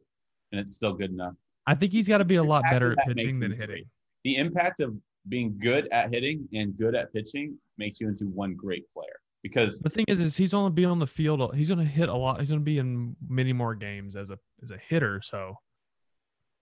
and 0.51 0.60
it's 0.60 0.73
still 0.73 0.93
good 0.93 1.12
enough. 1.12 1.36
I 1.67 1.75
think 1.75 1.91
he's 1.91 2.08
got 2.08 2.17
to 2.17 2.25
be 2.25 2.38
a 2.38 2.43
lot 2.43 2.63
better 2.71 2.93
at 2.93 3.08
pitching 3.08 3.39
than 3.39 3.51
hitting. 3.51 3.86
The 4.23 4.38
impact 4.38 4.79
of 4.79 4.95
being 5.29 5.55
good 5.59 5.87
at 5.91 6.09
hitting 6.11 6.47
and 6.53 6.75
good 6.75 6.95
at 6.95 7.13
pitching 7.13 7.57
makes 7.77 8.01
you 8.01 8.07
into 8.07 8.25
one 8.25 8.55
great 8.55 8.91
player. 8.93 9.19
Because 9.41 9.79
the 9.79 9.89
thing 9.89 10.03
is, 10.09 10.19
is 10.19 10.35
he's 10.35 10.53
only 10.53 10.71
be 10.71 10.83
on 10.83 10.99
the 10.99 11.07
field. 11.07 11.55
He's 11.55 11.69
going 11.69 11.79
to 11.79 11.85
hit 11.85 12.09
a 12.09 12.15
lot. 12.15 12.41
He's 12.41 12.49
going 12.49 12.59
to 12.59 12.65
be 12.65 12.77
in 12.77 13.15
many 13.25 13.53
more 13.53 13.73
games 13.73 14.17
as 14.17 14.31
a 14.31 14.39
as 14.61 14.71
a 14.71 14.77
hitter. 14.77 15.21
So 15.21 15.55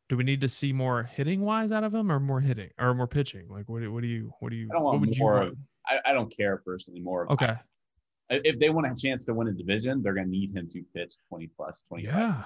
do 0.10 0.16
we 0.18 0.24
need 0.24 0.42
to 0.42 0.50
see 0.50 0.72
more 0.74 1.04
hitting 1.04 1.42
wise 1.42 1.72
out 1.72 1.84
of 1.84 1.94
him 1.94 2.12
or 2.12 2.20
more 2.20 2.40
hitting 2.40 2.70
or 2.78 2.94
more 2.94 3.08
pitching? 3.08 3.48
Like 3.50 3.68
what 3.68 3.82
do, 3.82 3.92
what 3.92 4.02
do 4.02 4.08
you 4.08 4.32
what 4.42 4.50
do 4.52 4.56
you 4.58 4.68
I 4.72 4.76
don't 4.76 4.84
want 4.84 5.00
what 5.02 5.08
would 5.10 5.18
more 5.20 5.44
you 5.44 5.48
of- 5.50 5.58
I, 5.88 6.12
I 6.12 6.14
don't 6.14 6.30
care 6.36 6.58
personally 6.58 7.00
more. 7.00 7.24
of- 7.24 7.32
Okay. 7.32 7.56
I- 8.30 8.42
if 8.44 8.60
they 8.60 8.70
want 8.70 8.86
a 8.86 8.94
chance 8.96 9.26
to 9.26 9.34
win 9.34 9.48
a 9.48 9.54
division, 9.54 10.04
they're 10.04 10.14
going 10.14 10.28
to 10.28 10.32
need 10.32 10.56
him 10.56 10.70
to 10.70 10.84
pitch 10.94 11.16
20 11.30 11.48
plus, 11.58 11.84
25. 11.88 12.14
Yeah. 12.14 12.44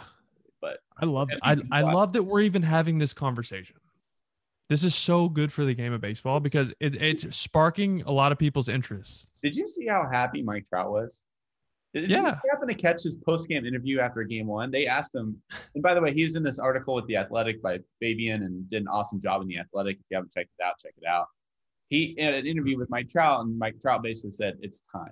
But 0.62 0.79
I 0.97 1.05
love 1.05 1.27
Yeah, 1.31 1.39
I 1.43 1.57
I 1.71 1.81
love 1.81 2.13
that 2.13 2.23
we're 2.23 2.41
even 2.41 2.62
having 2.62 2.99
this 2.99 3.13
conversation. 3.13 3.75
This 4.71 4.86
is 4.86 4.95
so 4.95 5.27
good 5.27 5.51
for 5.51 5.65
the 5.65 5.73
game 5.73 5.91
of 5.91 5.99
baseball 5.99 6.39
because 6.39 6.73
it, 6.79 6.95
it's 7.01 7.36
sparking 7.36 8.03
a 8.03 8.12
lot 8.13 8.31
of 8.31 8.38
people's 8.38 8.69
interest. 8.69 9.38
did 9.43 9.53
you 9.57 9.67
see 9.67 9.86
how 9.86 10.07
happy 10.10 10.41
Mike 10.41 10.65
Trout 10.65 10.89
was? 10.89 11.25
Did 11.93 12.10
Yeah. 12.10 12.39
you 12.41 12.49
happen 12.49 12.69
to 12.69 12.73
catch 12.73 13.03
his 13.03 13.17
post 13.17 13.49
game 13.49 13.65
interview 13.65 13.99
after 13.99 14.23
game 14.23 14.47
one? 14.47 14.71
They 14.71 14.88
asked 14.88 15.13
him, 15.13 15.36
and 15.75 15.84
by 15.84 15.93
the 15.93 16.01
way, 16.01 16.13
he's 16.13 16.38
in 16.38 16.43
this 16.43 16.57
article 16.57 16.95
with 16.95 17.05
The 17.07 17.17
Athletic 17.17 17.62
by 17.62 17.79
Fabian 17.99 18.43
and 18.43 18.65
did 18.69 18.81
an 18.84 18.88
awesome 18.88 19.19
job 19.19 19.41
in 19.41 19.49
The 19.49 19.57
Athletic. 19.57 19.97
If 19.97 20.03
you 20.10 20.15
haven't 20.15 20.31
checked 20.31 20.51
it 20.57 20.63
out, 20.63 20.75
check 20.81 20.93
it 20.95 21.05
out. 21.05 21.25
He 21.89 22.15
had 22.17 22.34
an 22.34 22.47
interview 22.47 22.77
with 22.77 22.89
Mike 22.89 23.10
Trout, 23.10 23.41
and 23.41 23.60
Mike 23.60 23.75
Trout 23.81 24.01
basically 24.01 24.31
said, 24.31 24.57
It's 24.62 24.81
time. 24.89 25.12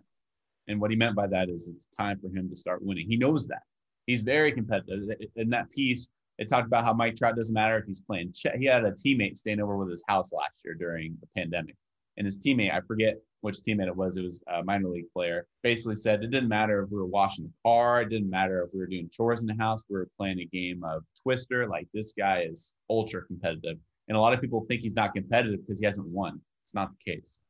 And 0.69 0.79
what 0.79 0.89
he 0.89 0.95
meant 0.95 1.17
by 1.17 1.27
that 1.27 1.49
is 1.49 1.67
it's 1.67 1.87
time 1.87 2.17
for 2.21 2.29
him 2.29 2.47
to 2.49 2.55
start 2.55 2.81
winning. 2.81 3.09
He 3.09 3.17
knows 3.17 3.45
that. 3.47 3.63
He's 4.07 4.21
very 4.21 4.53
competitive. 4.53 5.09
In 5.35 5.49
that 5.49 5.69
piece, 5.69 6.07
it 6.39 6.47
talked 6.47 6.65
about 6.65 6.85
how 6.85 6.93
Mike 6.93 7.15
Trout 7.15 7.35
doesn't 7.35 7.53
matter 7.53 7.77
if 7.77 7.85
he's 7.85 7.99
playing. 7.99 8.33
He 8.57 8.65
had 8.65 8.85
a 8.85 8.91
teammate 8.91 9.37
staying 9.37 9.59
over 9.59 9.75
with 9.77 9.89
his 9.89 10.03
house 10.07 10.31
last 10.31 10.61
year 10.63 10.73
during 10.73 11.17
the 11.19 11.27
pandemic. 11.35 11.75
And 12.17 12.25
his 12.25 12.39
teammate, 12.39 12.73
I 12.73 12.79
forget 12.81 13.17
which 13.41 13.57
teammate 13.57 13.87
it 13.87 13.95
was, 13.95 14.17
it 14.17 14.23
was 14.23 14.41
a 14.47 14.63
minor 14.63 14.87
league 14.87 15.11
player, 15.13 15.47
basically 15.63 15.95
said 15.95 16.23
it 16.23 16.31
didn't 16.31 16.49
matter 16.49 16.81
if 16.81 16.89
we 16.89 16.97
were 16.97 17.05
washing 17.05 17.45
the 17.45 17.51
car, 17.63 18.01
it 18.01 18.09
didn't 18.09 18.29
matter 18.29 18.63
if 18.63 18.73
we 18.73 18.79
were 18.79 18.87
doing 18.87 19.09
chores 19.11 19.41
in 19.41 19.47
the 19.47 19.55
house, 19.55 19.83
we 19.89 19.97
were 19.97 20.09
playing 20.17 20.39
a 20.39 20.45
game 20.45 20.83
of 20.83 21.03
Twister. 21.21 21.67
Like 21.67 21.87
this 21.93 22.13
guy 22.17 22.45
is 22.49 22.73
ultra 22.89 23.21
competitive. 23.23 23.77
And 24.07 24.17
a 24.17 24.21
lot 24.21 24.33
of 24.33 24.41
people 24.41 24.65
think 24.67 24.81
he's 24.81 24.95
not 24.95 25.13
competitive 25.13 25.59
because 25.65 25.79
he 25.79 25.85
hasn't 25.85 26.07
won. 26.07 26.41
It's 26.63 26.73
not 26.73 26.89
the 26.91 27.11
case. 27.11 27.41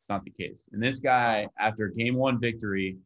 It's 0.00 0.08
not 0.08 0.24
the 0.24 0.30
case. 0.30 0.68
And 0.72 0.82
this 0.82 1.00
guy, 1.00 1.48
after 1.58 1.88
game 1.88 2.14
one 2.14 2.40
victory, 2.40 2.98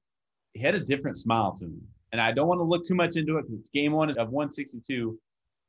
he 0.53 0.61
had 0.61 0.75
a 0.75 0.81
different 0.81 1.19
smile 1.19 1.55
to 1.57 1.65
him. 1.65 1.83
And 2.17 2.23
I 2.23 2.33
don't 2.33 2.49
want 2.49 2.61
to 2.61 2.65
look 2.65 2.83
too 2.83 2.95
much 2.95 3.17
into 3.17 3.37
it 3.37 3.43
because 3.43 3.61
it's 3.61 3.69
game 3.69 3.93
one 3.93 4.09
of 4.09 4.17
162. 4.17 5.19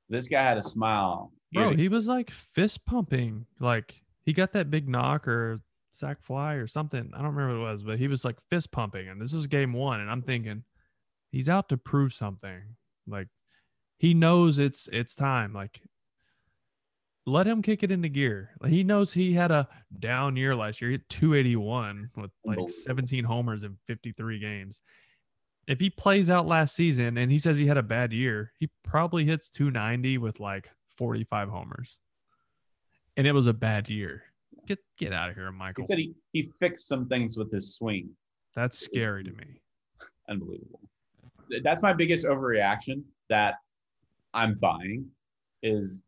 This 0.08 0.30
guy 0.30 0.42
had 0.42 0.58
a 0.58 0.64
smile. 0.64 1.34
He 1.52 1.60
Bro, 1.60 1.76
he 1.76 1.90
was 1.90 2.08
like 2.08 2.32
fist 2.32 2.86
pumping. 2.86 3.46
Like 3.60 3.94
he 4.24 4.32
got 4.32 4.54
that 4.54 4.72
big 4.72 4.88
knock 4.88 5.28
or 5.28 5.58
sack 5.92 6.22
fly 6.22 6.54
or 6.54 6.66
something. 6.66 7.12
I 7.14 7.18
don't 7.18 7.36
remember 7.36 7.60
what 7.60 7.68
it 7.68 7.72
was, 7.72 7.84
but 7.84 8.00
he 8.00 8.08
was 8.08 8.24
like 8.24 8.38
fist 8.50 8.72
pumping. 8.72 9.10
And 9.10 9.22
this 9.22 9.34
was 9.34 9.46
game 9.48 9.74
one. 9.74 10.00
And 10.00 10.10
I'm 10.10 10.22
thinking, 10.22 10.64
he's 11.32 11.50
out 11.50 11.68
to 11.68 11.76
prove 11.76 12.14
something. 12.14 12.62
Like 13.08 13.28
he 13.98 14.14
knows 14.14 14.58
it's 14.58 14.88
it's 14.94 15.16
time. 15.16 15.52
Like 15.52 15.82
let 17.26 17.46
him 17.46 17.62
kick 17.62 17.84
it 17.84 17.92
into 17.92 18.08
gear. 18.08 18.52
Like, 18.62 18.72
he 18.72 18.86
knows 18.86 19.12
he 19.12 19.34
had 19.34 19.52
a 19.52 19.68
down 20.00 20.38
year 20.38 20.56
last 20.56 20.80
year. 20.80 20.92
He 20.92 20.94
hit 20.94 21.10
281 21.10 22.12
with 22.16 22.32
like 22.46 22.70
17 22.70 23.26
homers 23.26 23.66
in 23.66 23.76
53 23.86 24.40
games. 24.40 24.80
If 25.68 25.80
he 25.82 25.90
plays 25.90 26.30
out 26.30 26.48
last 26.48 26.76
season 26.76 27.18
and 27.18 27.30
he 27.30 27.40
says 27.40 27.58
he 27.58 27.68
had 27.68 27.78
a 27.78 27.84
bad 27.84 28.14
year, 28.14 28.54
he 28.58 28.70
probably 28.84 29.26
hits 29.26 29.50
290 29.50 30.18
with 30.18 30.40
like 30.40 30.70
45 30.96 31.50
homers. 31.50 32.00
And 33.18 33.28
it 33.28 33.34
was 33.34 33.48
a 33.48 33.54
bad 33.54 33.90
year. 33.90 34.24
Get 34.66 34.80
get 34.98 35.14
out 35.14 35.30
of 35.30 35.36
here, 35.36 35.52
Michael. 35.52 35.84
he 35.84 35.88
said 35.88 35.98
he, 35.98 36.14
he 36.34 36.52
fixed 36.60 36.88
some 36.88 37.08
things 37.08 37.38
with 37.38 37.52
his 37.52 37.76
swing. 37.76 38.10
That's 38.56 38.78
scary 38.78 39.24
to 39.24 39.32
me. 39.32 39.62
unbelievable. 40.30 40.82
That's 41.64 41.82
my 41.82 41.94
biggest 41.94 42.26
overreaction 42.26 43.04
that 43.30 43.56
I'm 44.34 44.56
buying 44.56 45.06
is 45.64 46.02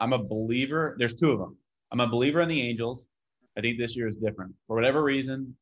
I'm 0.00 0.12
a 0.12 0.18
believer. 0.18 0.96
There's 0.98 1.14
two 1.14 1.32
of 1.32 1.38
them. 1.38 1.56
I'm 1.90 2.00
a 2.00 2.06
believer 2.06 2.40
in 2.40 2.48
the 2.48 2.60
Angels. 2.60 3.08
I 3.56 3.60
think 3.60 3.78
this 3.78 3.96
year 3.96 4.08
is 4.08 4.16
different. 4.16 4.54
For 4.66 4.76
whatever 4.76 5.02
reason, 5.02 5.54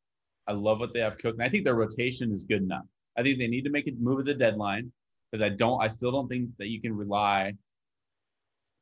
I 0.47 0.53
love 0.53 0.81
what 0.81 0.93
they 0.95 1.01
have 1.01 1.19
cooked. 1.19 1.39
And 1.39 1.47
I 1.47 1.49
think 1.49 1.65
their 1.65 1.75
rotation 1.75 2.33
is 2.33 2.45
good 2.45 2.63
enough. 2.63 2.85
I 3.17 3.23
think 3.23 3.39
they 3.39 3.49
need 3.49 3.65
to 3.65 3.71
make 3.71 3.89
a 3.89 3.93
move 3.99 4.21
at 4.21 4.25
the 4.25 4.35
deadline 4.35 4.91
because 5.31 5.43
I 5.43 5.51
don't 5.51 5.83
I 5.83 5.89
still 5.89 6.11
don't 6.13 6.29
think 6.29 6.51
that 6.59 6.69
you 6.69 6.81
can 6.81 6.97
rely 6.97 7.55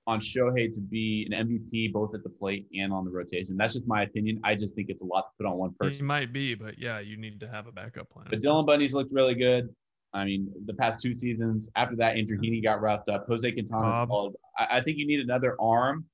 on 0.06 0.20
Shohei 0.20 0.74
to 0.74 0.80
be 0.80 1.28
an 1.30 1.46
MVP 1.46 1.92
both 1.92 2.14
at 2.14 2.22
the 2.22 2.30
plate 2.30 2.66
and 2.74 2.92
on 2.92 3.04
the 3.04 3.10
rotation. 3.10 3.56
That's 3.58 3.74
just 3.74 3.86
my 3.86 4.02
opinion. 4.04 4.40
I 4.42 4.54
just 4.54 4.74
think 4.74 4.88
it's 4.88 5.02
a 5.02 5.04
lot 5.04 5.20
to 5.22 5.30
put 5.36 5.46
on 5.46 5.58
one 5.58 5.74
person. 5.78 6.04
He 6.04 6.06
might 6.06 6.32
be, 6.32 6.54
but 6.54 6.78
yeah, 6.78 6.98
you 6.98 7.18
need 7.18 7.38
to 7.40 7.48
have 7.48 7.66
a 7.66 7.72
backup 7.72 8.08
plan. 8.08 8.26
But 8.30 8.40
Dylan 8.40 8.66
Bundy's 8.66 8.94
looked 8.94 9.12
really 9.12 9.34
good. 9.34 9.68
I 10.14 10.24
mean, 10.24 10.50
the 10.64 10.72
past 10.72 11.02
two 11.02 11.14
seasons 11.14 11.68
after 11.76 11.94
that, 11.96 12.16
Andrew 12.16 12.38
Heaney 12.38 12.62
got 12.62 12.80
roughed 12.80 13.10
up. 13.10 13.26
Jose 13.28 13.52
Quintana 13.52 14.06
Bob. 14.06 14.32
I, 14.56 14.78
I 14.78 14.80
think 14.80 14.96
you 14.96 15.06
need 15.06 15.20
another 15.20 15.54
arm. 15.60 16.06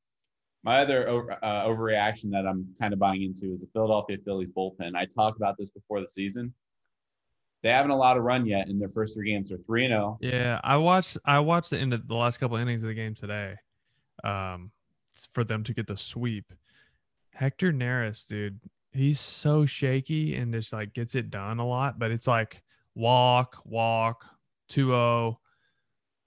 My 0.64 0.78
other 0.78 1.08
uh, 1.42 1.64
overreaction 1.66 2.30
that 2.30 2.46
I'm 2.46 2.74
kind 2.78 2.94
of 2.94 2.98
buying 2.98 3.22
into 3.22 3.52
is 3.52 3.60
the 3.60 3.66
Philadelphia 3.74 4.16
Phillies 4.24 4.48
bullpen. 4.48 4.94
I 4.96 5.04
talked 5.04 5.36
about 5.36 5.56
this 5.58 5.68
before 5.68 6.00
the 6.00 6.08
season. 6.08 6.54
They 7.62 7.70
haven't 7.70 7.90
allowed 7.90 8.16
a 8.16 8.22
run 8.22 8.46
yet 8.46 8.68
in 8.68 8.78
their 8.78 8.88
first 8.88 9.14
three 9.14 9.30
games. 9.30 9.50
They're 9.50 9.58
three 9.58 9.84
and 9.84 9.94
oh. 9.94 10.18
zero. 10.22 10.34
Yeah, 10.34 10.60
I 10.64 10.76
watched 10.76 11.18
I 11.24 11.38
watched 11.40 11.70
the 11.70 11.78
end 11.78 11.92
of 11.92 12.08
the 12.08 12.14
last 12.14 12.38
couple 12.38 12.56
innings 12.56 12.82
of 12.82 12.88
the 12.88 12.94
game 12.94 13.14
today. 13.14 13.54
Um 14.22 14.70
for 15.32 15.44
them 15.44 15.64
to 15.64 15.74
get 15.74 15.86
the 15.86 15.96
sweep. 15.96 16.52
Hector 17.32 17.72
Neris, 17.72 18.26
dude, 18.26 18.60
he's 18.92 19.20
so 19.20 19.66
shaky 19.66 20.34
and 20.36 20.52
just 20.52 20.72
like 20.72 20.94
gets 20.94 21.14
it 21.14 21.30
done 21.30 21.58
a 21.58 21.66
lot, 21.66 21.98
but 21.98 22.10
it's 22.10 22.26
like 22.26 22.62
walk, 22.94 23.58
walk, 23.64 24.24
2-0, 24.70 25.36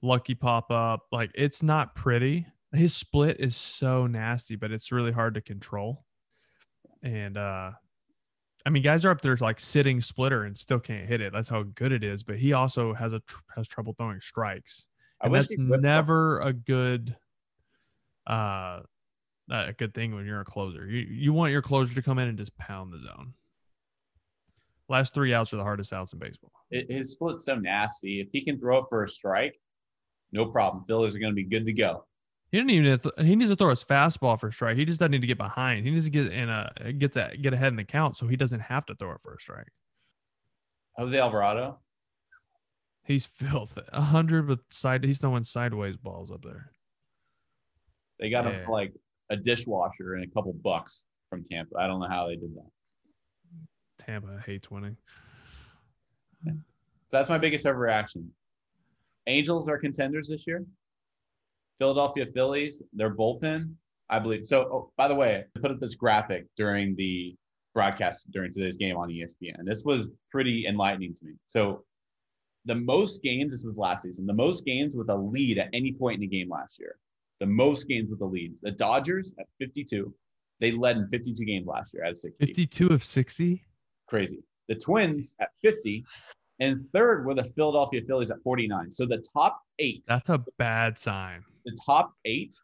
lucky 0.01 0.35
pop 0.35 0.71
up. 0.71 1.05
Like 1.11 1.31
it's 1.33 1.63
not 1.63 1.95
pretty. 1.95 2.47
His 2.77 2.95
split 2.95 3.39
is 3.39 3.55
so 3.55 4.07
nasty, 4.07 4.55
but 4.55 4.71
it's 4.71 4.91
really 4.91 5.11
hard 5.11 5.33
to 5.33 5.41
control. 5.41 6.05
And 7.03 7.37
uh 7.37 7.71
I 8.65 8.69
mean, 8.69 8.83
guys 8.83 9.05
are 9.05 9.11
up 9.11 9.21
there 9.21 9.37
like 9.37 9.59
sitting 9.61 10.01
splitter 10.01 10.43
and 10.43 10.57
still 10.57 10.79
can't 10.79 11.07
hit 11.07 11.21
it. 11.21 11.31
That's 11.31 11.47
how 11.47 11.63
good 11.63 11.91
it 11.93 12.03
is. 12.03 12.23
But 12.23 12.35
he 12.37 12.51
also 12.53 12.93
has 12.93 13.13
a 13.13 13.19
tr- 13.21 13.37
has 13.55 13.67
trouble 13.67 13.93
throwing 13.97 14.19
strikes, 14.19 14.87
and 15.21 15.33
that's 15.33 15.49
he'd 15.49 15.69
whip 15.69 15.81
the- 15.81 15.87
never 15.87 16.39
a 16.41 16.51
good 16.53 17.15
uh 18.27 18.81
a 19.49 19.71
good 19.77 19.93
thing 19.93 20.13
when 20.13 20.25
you're 20.25 20.41
a 20.41 20.45
closer. 20.45 20.85
You 20.89 20.99
you 20.99 21.33
want 21.33 21.51
your 21.53 21.61
closer 21.61 21.93
to 21.95 22.01
come 22.01 22.19
in 22.19 22.27
and 22.27 22.37
just 22.37 22.55
pound 22.57 22.91
the 22.91 22.99
zone. 22.99 23.33
Last 24.89 25.13
three 25.13 25.33
outs 25.33 25.53
are 25.53 25.57
the 25.57 25.63
hardest 25.63 25.93
outs 25.93 26.13
in 26.13 26.19
baseball. 26.19 26.51
It- 26.71 26.91
His 26.91 27.11
split's 27.11 27.45
so 27.45 27.55
nasty. 27.55 28.19
If 28.21 28.27
he 28.31 28.43
can 28.43 28.59
throw 28.59 28.79
it 28.79 28.85
for 28.89 29.03
a 29.03 29.07
strike, 29.09 29.59
no 30.33 30.45
problem. 30.47 30.83
Phillies 30.85 31.15
are 31.15 31.19
going 31.19 31.31
to 31.31 31.35
be 31.35 31.43
good 31.45 31.65
to 31.65 31.73
go. 31.73 32.05
He 32.51 32.57
didn't 32.57 32.69
even 32.69 32.99
he 33.25 33.35
needs 33.35 33.49
to 33.51 33.55
throw 33.57 33.69
his 33.71 33.83
fastball 33.83 34.39
for 34.39 34.47
a 34.47 34.53
strike. 34.53 34.77
He 34.77 34.85
just 34.85 34.99
doesn't 34.99 35.11
need 35.11 35.21
to 35.21 35.27
get 35.27 35.37
behind. 35.37 35.85
He 35.85 35.91
needs 35.91 36.05
to 36.05 36.11
get 36.11 36.31
in 36.31 36.47
a 36.49 36.93
get 36.97 37.13
that 37.13 37.41
get 37.41 37.53
ahead 37.53 37.67
in 37.69 37.75
the 37.75 37.83
count 37.83 38.15
so 38.17 38.27
he 38.27 38.37
doesn't 38.37 38.61
have 38.61 38.85
to 38.85 38.95
throw 38.95 39.11
it 39.11 39.21
for 39.21 39.33
a 39.33 39.39
strike. 39.39 39.67
Jose 40.97 41.17
Alvarado. 41.17 41.79
He's 43.03 43.25
filth. 43.25 43.77
A 43.93 44.01
hundred 44.01 44.47
with 44.47 44.59
side. 44.69 45.03
He's 45.03 45.19
throwing 45.19 45.43
sideways 45.43 45.97
balls 45.97 46.31
up 46.31 46.41
there. 46.43 46.71
They 48.19 48.29
got 48.29 48.45
him 48.45 48.53
Yeah. 48.53 48.65
for 48.65 48.71
like 48.71 48.93
a 49.29 49.35
dishwasher 49.37 50.15
and 50.15 50.23
a 50.23 50.27
couple 50.27 50.53
bucks 50.53 51.03
from 51.29 51.43
Tampa. 51.43 51.77
I 51.77 51.87
don't 51.87 51.99
know 51.99 52.07
how 52.09 52.27
they 52.27 52.35
did 52.35 52.55
that. 52.55 54.05
Tampa 54.05 54.41
hates 54.45 54.71
winning. 54.71 54.95
So 56.45 56.53
that's 57.17 57.29
my 57.29 57.37
biggest 57.37 57.65
overreaction. 57.65 58.27
Angels 59.27 59.67
are 59.69 59.77
contenders 59.77 60.29
this 60.29 60.45
year. 60.47 60.63
Philadelphia 61.79 62.25
Phillies, 62.33 62.81
their 62.93 63.13
bullpen, 63.15 63.73
I 64.09 64.19
believe. 64.19 64.45
So, 64.45 64.61
oh, 64.71 64.91
by 64.97 65.07
the 65.07 65.15
way, 65.15 65.43
I 65.55 65.59
put 65.59 65.71
up 65.71 65.79
this 65.79 65.95
graphic 65.95 66.45
during 66.55 66.95
the 66.95 67.35
broadcast 67.73 68.31
during 68.31 68.51
today's 68.51 68.77
game 68.77 68.97
on 68.97 69.09
ESPN. 69.09 69.63
This 69.65 69.83
was 69.83 70.07
pretty 70.31 70.65
enlightening 70.67 71.13
to 71.15 71.25
me. 71.25 71.33
So, 71.45 71.83
the 72.65 72.75
most 72.75 73.21
games, 73.23 73.51
this 73.51 73.63
was 73.63 73.77
last 73.77 74.03
season, 74.03 74.25
the 74.25 74.33
most 74.33 74.65
games 74.65 74.95
with 74.95 75.09
a 75.09 75.15
lead 75.15 75.57
at 75.57 75.69
any 75.73 75.93
point 75.93 76.15
in 76.15 76.21
the 76.21 76.27
game 76.27 76.49
last 76.49 76.79
year. 76.79 76.97
The 77.39 77.45
most 77.45 77.87
games 77.87 78.09
with 78.09 78.19
a 78.21 78.25
lead. 78.25 78.53
The 78.61 78.71
Dodgers 78.71 79.33
at 79.39 79.45
52. 79.59 80.13
They 80.59 80.71
led 80.71 80.97
in 80.97 81.07
52 81.09 81.45
games 81.45 81.67
last 81.67 81.93
year 81.93 82.03
at 82.03 82.17
60 82.17 82.45
Fifty-two 82.45 82.87
of 82.89 83.03
sixty. 83.03 83.63
crazy. 84.07 84.39
The 84.67 84.75
Twins 84.75 85.35
at 85.39 85.49
50, 85.61 86.03
and 86.59 86.85
third 86.93 87.25
were 87.25 87.33
the 87.35 87.43
Philadelphia 87.43 88.01
Phillies 88.07 88.31
at 88.31 88.37
49. 88.43 88.91
So 88.91 89.05
the 89.05 89.23
top 89.33 89.61
eight, 89.79 90.03
That's 90.07 90.29
a 90.29 90.43
bad 90.57 90.97
sign. 90.97 91.43
the 91.65 91.75
top 91.85 92.13
eight, 92.25 92.55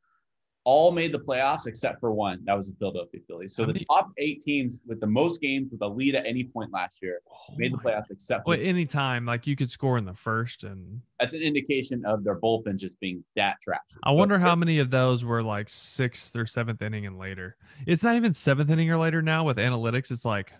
all 0.66 0.94
made 0.94 1.12
the 1.12 1.20
playoffs 1.20 1.68
except 1.68 2.00
for 2.00 2.14
one. 2.14 2.40
That 2.46 2.56
was 2.56 2.70
the 2.70 2.76
Philadelphia 2.80 3.20
Phillies. 3.28 3.54
So 3.54 3.66
the 3.66 3.74
top 3.92 4.12
eight 4.18 4.40
teams 4.40 4.80
with 4.88 5.02
the 5.02 5.08
most 5.08 5.42
games 5.42 5.70
with 5.74 5.82
a 5.82 5.88
lead 5.88 6.16
at 6.16 6.26
any 6.26 6.46
point 6.46 6.72
last 6.72 7.02
year 7.02 7.20
Oh 7.30 7.54
made 7.58 7.74
the 7.74 7.78
playoffs 7.80 8.10
except 8.12 8.46
for 8.46 8.52
Well, 8.52 8.60
anytime 8.62 9.26
like 9.26 9.46
you 9.46 9.58
could 9.58 9.70
score 9.70 9.98
in 9.98 10.06
the 10.06 10.14
first, 10.14 10.64
and 10.64 11.02
that's 11.20 11.34
an 11.34 11.42
indication 11.42 12.06
of 12.06 12.24
their 12.24 12.40
bullpen 12.40 12.78
just 12.80 12.98
being 13.02 13.26
that 13.36 13.58
trash. 13.62 13.82
I 14.04 14.12
So 14.12 14.16
wonder 14.16 14.40
how 14.40 14.56
many 14.56 14.80
of 14.80 14.90
those 14.90 15.26
were 15.26 15.44
like 15.44 15.68
sixth 15.70 16.34
or 16.38 16.46
seventh 16.46 16.82
inning 16.82 17.06
and 17.06 17.20
later. 17.20 17.58
It's 17.86 18.02
not 18.02 18.16
even 18.16 18.34
seventh 18.34 18.70
inning 18.70 18.90
or 18.90 18.98
later 18.98 19.22
now 19.22 19.44
with 19.44 19.58
analytics. 19.58 20.12
It's 20.12 20.24
like 20.24 20.54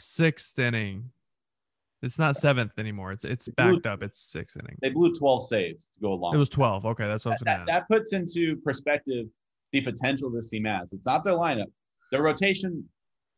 sixth 0.00 0.58
inning, 0.58 1.10
It's 2.02 2.18
not 2.18 2.36
seventh 2.36 2.72
anymore. 2.78 3.12
It's 3.12 3.24
it's 3.24 3.48
blew- 3.48 3.74
backed 3.74 3.86
up. 3.86 4.02
It's 4.02 4.20
six 4.20 4.56
inning. 4.56 4.76
They 4.80 4.90
blew 4.90 5.12
12 5.14 5.48
saves 5.48 5.86
to 5.86 6.00
go 6.00 6.12
along. 6.12 6.34
It 6.34 6.38
was 6.38 6.48
twelve. 6.48 6.86
Okay, 6.86 7.06
that's 7.06 7.24
what 7.24 7.32
I 7.32 7.34
was 7.34 7.40
that, 7.40 7.44
gonna 7.44 7.64
that, 7.66 7.86
that 7.88 7.94
puts 7.94 8.12
into 8.12 8.56
perspective 8.64 9.26
the 9.72 9.80
potential 9.80 10.30
this 10.30 10.48
team 10.48 10.64
has. 10.64 10.92
It's 10.92 11.04
not 11.06 11.24
their 11.24 11.34
lineup. 11.34 11.66
Their 12.12 12.22
rotation 12.22 12.88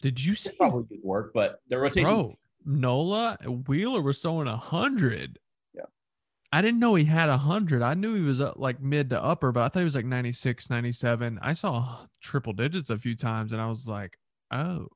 Did 0.00 0.22
you 0.22 0.34
see, 0.34 0.50
probably 0.58 0.84
could 0.96 1.04
work, 1.04 1.32
but 1.34 1.60
their 1.68 1.80
rotation 1.80 2.04
bro? 2.10 2.38
Nola 2.66 3.38
Wheeler 3.66 4.02
was 4.02 4.20
throwing 4.20 4.46
a 4.46 4.56
hundred. 4.56 5.38
Yeah. 5.74 5.84
I 6.52 6.60
didn't 6.60 6.80
know 6.80 6.94
he 6.94 7.04
had 7.04 7.30
a 7.30 7.38
hundred. 7.38 7.80
I 7.82 7.94
knew 7.94 8.14
he 8.14 8.20
was 8.20 8.40
uh, 8.40 8.52
like 8.56 8.80
mid 8.82 9.10
to 9.10 9.22
upper, 9.22 9.50
but 9.52 9.62
I 9.62 9.68
thought 9.68 9.80
he 9.80 9.84
was 9.84 9.94
like 9.94 10.04
96, 10.04 10.68
97. 10.68 11.38
I 11.40 11.54
saw 11.54 12.06
triple 12.20 12.52
digits 12.52 12.90
a 12.90 12.98
few 12.98 13.16
times, 13.16 13.52
and 13.52 13.60
I 13.60 13.66
was 13.66 13.88
like, 13.88 14.18
oh, 14.50 14.88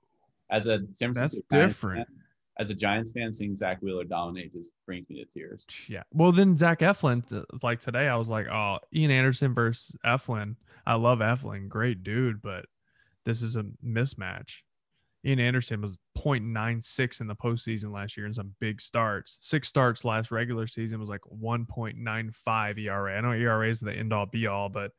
as 0.50 0.66
a 0.66 0.80
San 0.92 1.14
Francisco 1.14 1.44
That's 1.50 1.68
different. 1.68 2.06
fan- 2.06 2.16
as 2.56 2.70
a 2.70 2.74
Giants 2.74 3.12
fan, 3.12 3.32
seeing 3.32 3.56
Zack 3.56 3.82
Wheeler 3.82 4.04
dominate 4.04 4.52
just 4.52 4.72
brings 4.86 5.08
me 5.08 5.16
to 5.16 5.24
tears. 5.24 5.66
Yeah. 5.88 6.02
Well, 6.12 6.32
then 6.32 6.56
Zach 6.56 6.80
Eflin, 6.80 7.30
uh, 7.32 7.42
like 7.62 7.80
today, 7.80 8.08
I 8.08 8.16
was 8.16 8.28
like, 8.28 8.46
oh, 8.48 8.78
Ian 8.94 9.10
Anderson 9.10 9.54
versus 9.54 9.96
Eflin. 10.04 10.56
I 10.86 10.94
love 10.94 11.18
Eflin, 11.18 11.68
great 11.68 12.04
dude, 12.04 12.42
but 12.42 12.66
this 13.24 13.42
is 13.42 13.56
a 13.56 13.64
mismatch. 13.84 14.60
Ian 15.26 15.40
Anderson 15.40 15.80
was 15.80 15.98
0.96 16.18 17.20
in 17.20 17.26
the 17.26 17.34
postseason 17.34 17.92
last 17.92 18.16
year 18.16 18.26
in 18.26 18.34
some 18.34 18.54
big 18.60 18.80
starts. 18.80 19.38
Six 19.40 19.68
starts 19.68 20.04
last 20.04 20.30
regular 20.30 20.66
season 20.66 21.00
was 21.00 21.08
like 21.08 21.22
1.95 21.22 22.78
ERA. 22.78 23.16
I 23.16 23.20
know 23.22 23.32
ERA 23.32 23.68
is 23.68 23.80
the 23.80 23.92
end 23.92 24.12
all 24.12 24.26
be 24.26 24.46
all, 24.46 24.68
but 24.68 24.92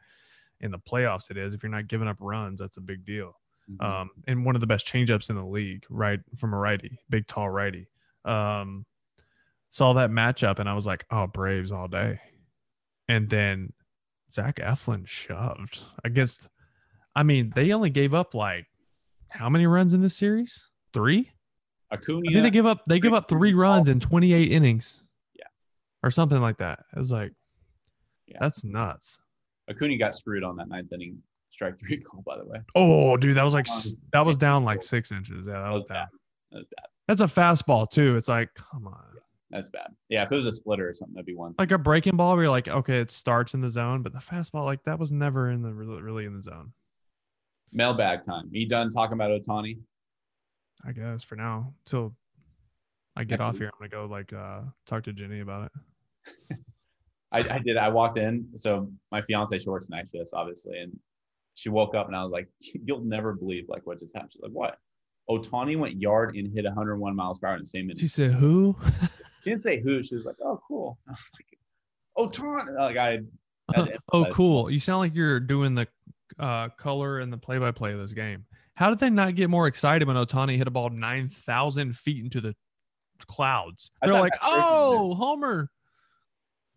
in 0.61 0.71
the 0.71 0.79
playoffs 0.79 1.29
it 1.29 1.37
is. 1.37 1.53
If 1.53 1.61
you're 1.61 1.71
not 1.71 1.87
giving 1.87 2.07
up 2.07 2.17
runs, 2.19 2.59
that's 2.59 2.77
a 2.77 2.81
big 2.81 3.05
deal 3.05 3.35
Mhm. 3.71 3.83
um, 3.83 4.09
and 4.27 4.45
one 4.45 4.55
of 4.55 4.61
the 4.61 4.67
best 4.67 4.85
changeups 4.87 5.29
in 5.29 5.37
the 5.37 5.45
league, 5.45 5.85
right 5.89 6.19
from 6.37 6.53
a 6.53 6.57
righty, 6.57 6.99
big 7.09 7.25
tall 7.27 7.49
righty. 7.49 7.87
Um, 8.23 8.85
saw 9.69 9.93
that 9.93 10.09
matchup 10.11 10.59
and 10.59 10.69
I 10.69 10.73
was 10.73 10.85
like, 10.85 11.05
oh, 11.11 11.27
Braves 11.27 11.71
all 11.71 11.87
day. 11.87 12.19
And 13.07 13.29
then 13.29 13.73
Zach 14.31 14.57
Eflin 14.57 15.07
shoved 15.07 15.79
against. 16.03 16.47
I 17.15 17.23
mean, 17.23 17.51
they 17.55 17.71
only 17.71 17.89
gave 17.89 18.13
up 18.13 18.33
like 18.35 18.67
how 19.29 19.49
many 19.49 19.65
runs 19.67 19.93
in 19.93 20.01
this 20.01 20.15
series? 20.15 20.67
Three. 20.93 21.31
Acuna, 21.91 22.29
I 22.29 22.33
think 22.33 22.43
they 22.43 22.49
give 22.51 22.65
up. 22.65 22.83
They 22.87 22.99
give 22.99 23.13
up 23.13 23.27
three 23.29 23.53
runs 23.53 23.89
in 23.89 23.99
28 23.99 24.51
innings. 24.51 25.03
Yeah. 25.37 25.45
or 26.03 26.11
something 26.11 26.39
like 26.41 26.57
that. 26.57 26.79
It 26.95 26.99
was 26.99 27.11
like, 27.11 27.31
Yeah. 28.27 28.37
that's 28.41 28.63
nuts. 28.63 29.19
Acuna 29.69 29.97
got 29.97 30.13
screwed 30.15 30.43
on 30.43 30.55
that 30.57 30.67
ninth 30.67 30.91
inning 30.93 31.21
strike 31.55 31.79
three 31.79 31.97
call, 32.01 32.21
by 32.21 32.37
the 32.37 32.45
way. 32.45 32.59
Oh, 32.75 33.15
dude, 33.17 33.37
that 33.37 33.43
was 33.43 33.53
like 33.53 33.67
Um, 33.69 33.81
that 34.11 34.25
was 34.25 34.35
down 34.37 34.63
like 34.65 34.83
six 34.83 35.11
inches. 35.11 35.47
Yeah, 35.47 35.61
that 35.61 35.69
was 35.71 35.85
down. 35.85 35.95
bad. 35.95 36.07
That 36.51 36.57
was 36.59 36.67
bad. 36.77 36.85
That's 37.07 37.21
a 37.21 37.25
fastball 37.25 37.89
too. 37.89 38.15
It's 38.17 38.27
like, 38.27 38.53
come 38.55 38.87
on. 38.87 39.01
That's 39.51 39.69
bad. 39.69 39.87
Yeah, 40.09 40.23
if 40.23 40.31
it 40.31 40.35
was 40.35 40.47
a 40.47 40.51
splitter 40.51 40.89
or 40.89 40.93
something, 40.93 41.13
that'd 41.15 41.25
be 41.25 41.35
one. 41.35 41.55
like 41.57 41.71
a 41.71 41.77
breaking 41.77 42.17
ball 42.17 42.33
where 42.35 42.43
you're 42.43 42.51
like, 42.51 42.67
okay, 42.67 42.97
it 42.97 43.09
starts 43.09 43.53
in 43.53 43.61
the 43.61 43.69
zone, 43.69 44.01
but 44.01 44.11
the 44.11 44.19
fastball, 44.19 44.65
like 44.65 44.83
that 44.83 44.99
was 44.99 45.11
never 45.13 45.49
in 45.51 45.61
the 45.61 45.71
really, 45.71 46.25
in 46.25 46.35
the 46.35 46.43
zone. 46.43 46.73
Mailbag 47.71 48.23
time. 48.23 48.49
You 48.51 48.67
done 48.67 48.89
talking 48.89 49.13
about 49.13 49.31
Ohtani? 49.31 49.79
I 50.85 50.91
guess 50.91 51.23
for 51.23 51.35
now, 51.35 51.73
till 51.85 52.15
I 53.15 53.23
get 53.23 53.39
Yeah. 53.39 53.45
off 53.45 53.57
here, 53.59 53.67
I'm 53.67 53.79
gonna 53.79 53.89
go 53.89 54.11
like 54.11 54.33
uh 54.33 54.61
talk 54.85 55.03
to 55.05 55.13
Jenny 55.13 55.39
about 55.39 55.71
it. 56.51 56.57
I, 57.31 57.39
I 57.55 57.59
did. 57.59 57.77
I 57.77 57.89
walked 57.89 58.17
in. 58.17 58.47
So 58.55 58.91
my 59.11 59.21
fiance 59.21 59.57
she 59.59 59.69
works 59.69 59.89
night 59.89 60.09
shifts, 60.11 60.33
obviously, 60.33 60.79
and 60.79 60.97
she 61.55 61.69
woke 61.69 61.95
up 61.95 62.07
and 62.07 62.15
I 62.15 62.21
was 62.21 62.31
like, 62.31 62.47
"You'll 62.85 63.03
never 63.03 63.33
believe 63.33 63.65
like 63.67 63.85
what 63.87 63.99
just 63.99 64.13
happened." 64.13 64.33
She's 64.33 64.41
like, 64.41 64.51
"What?" 64.51 64.77
Ohtani 65.29 65.77
went 65.79 65.99
yard 65.99 66.35
and 66.35 66.53
hit 66.53 66.65
101 66.65 67.15
miles 67.15 67.39
per 67.39 67.47
hour 67.47 67.55
in 67.55 67.61
the 67.61 67.65
same 67.65 67.87
minute. 67.87 67.99
She 67.99 68.07
said, 68.07 68.31
"Who?" 68.31 68.75
She 69.41 69.49
didn't 69.49 69.63
say 69.63 69.81
who. 69.81 70.03
She 70.03 70.15
was 70.15 70.25
like, 70.25 70.35
"Oh, 70.43 70.59
cool." 70.67 70.99
I 71.07 71.11
was 71.11 71.31
like, 72.17 72.31
"Ohtani!" 72.31 72.77
Like 72.77 72.97
I. 72.97 73.19
oh, 74.13 74.25
cool. 74.31 74.69
You 74.69 74.79
sound 74.79 74.99
like 74.99 75.15
you're 75.15 75.39
doing 75.39 75.73
the 75.73 75.87
uh 76.37 76.69
color 76.69 77.19
and 77.19 77.31
the 77.31 77.37
play-by-play 77.37 77.93
of 77.93 77.99
this 77.99 78.13
game. 78.13 78.45
How 78.75 78.89
did 78.89 78.99
they 78.99 79.09
not 79.09 79.35
get 79.35 79.49
more 79.49 79.67
excited 79.67 80.07
when 80.07 80.17
Ohtani 80.17 80.57
hit 80.57 80.67
a 80.67 80.71
ball 80.71 80.89
nine 80.89 81.29
thousand 81.29 81.97
feet 81.97 82.23
into 82.23 82.41
the 82.41 82.55
clouds? 83.25 83.91
They're 84.01 84.13
like, 84.13 84.33
"Oh, 84.41 85.15
Homer, 85.15 85.71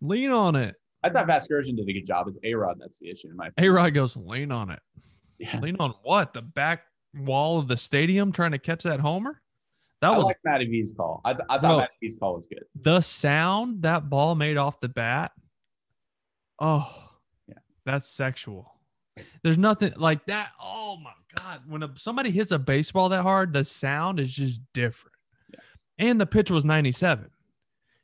lean 0.01 0.31
on 0.31 0.55
it." 0.55 0.75
I 1.03 1.09
thought 1.09 1.27
Vasgersian 1.27 1.75
did 1.77 1.87
a 1.87 1.93
good 1.93 2.05
job. 2.05 2.27
It's 2.27 2.37
A 2.43 2.53
Rod 2.53 2.77
that's 2.79 2.99
the 2.99 3.09
issue 3.09 3.29
in 3.29 3.37
my 3.37 3.45
A 3.45 3.49
opinion. 3.49 3.73
Rod 3.73 3.93
goes, 3.93 4.15
"Lean 4.17 4.51
on 4.51 4.69
it." 4.71 4.79
Yeah. 5.37 5.59
Lean 5.59 5.77
on 5.79 5.93
what? 6.03 6.33
The 6.33 6.41
back 6.41 6.83
wall 7.15 7.57
of 7.57 7.67
the 7.67 7.77
stadium 7.77 8.31
trying 8.31 8.51
to 8.51 8.59
catch 8.59 8.83
that 8.83 8.99
homer? 8.99 9.41
That 10.01 10.11
I 10.13 10.17
was 10.17 10.25
like 10.25 10.37
Matty 10.45 10.65
V's 10.65 10.93
call. 10.95 11.21
I, 11.25 11.33
th- 11.33 11.45
I 11.49 11.57
thought. 11.57 11.77
Matty 11.79 11.93
V's 12.01 12.17
call 12.19 12.35
was 12.35 12.45
good. 12.47 12.63
the 12.81 13.01
sound 13.01 13.81
that 13.83 14.09
ball 14.09 14.35
made 14.35 14.57
off 14.57 14.79
the 14.79 14.89
bat. 14.89 15.31
Oh, 16.59 17.11
Yeah. 17.47 17.55
That's 17.85 18.07
sexual. 18.09 18.73
There's 19.43 19.57
nothing 19.57 19.93
like 19.97 20.25
that. 20.27 20.51
Oh 20.61 20.97
my 21.03 21.11
god, 21.35 21.61
when 21.67 21.83
a, 21.83 21.91
somebody 21.95 22.31
hits 22.31 22.51
a 22.51 22.59
baseball 22.59 23.09
that 23.09 23.21
hard, 23.23 23.51
the 23.53 23.65
sound 23.65 24.19
is 24.19 24.33
just 24.33 24.61
different. 24.73 25.15
Yeah. 25.53 25.59
And 25.99 26.19
the 26.21 26.25
pitch 26.25 26.49
was 26.51 26.63
97. 26.63 27.29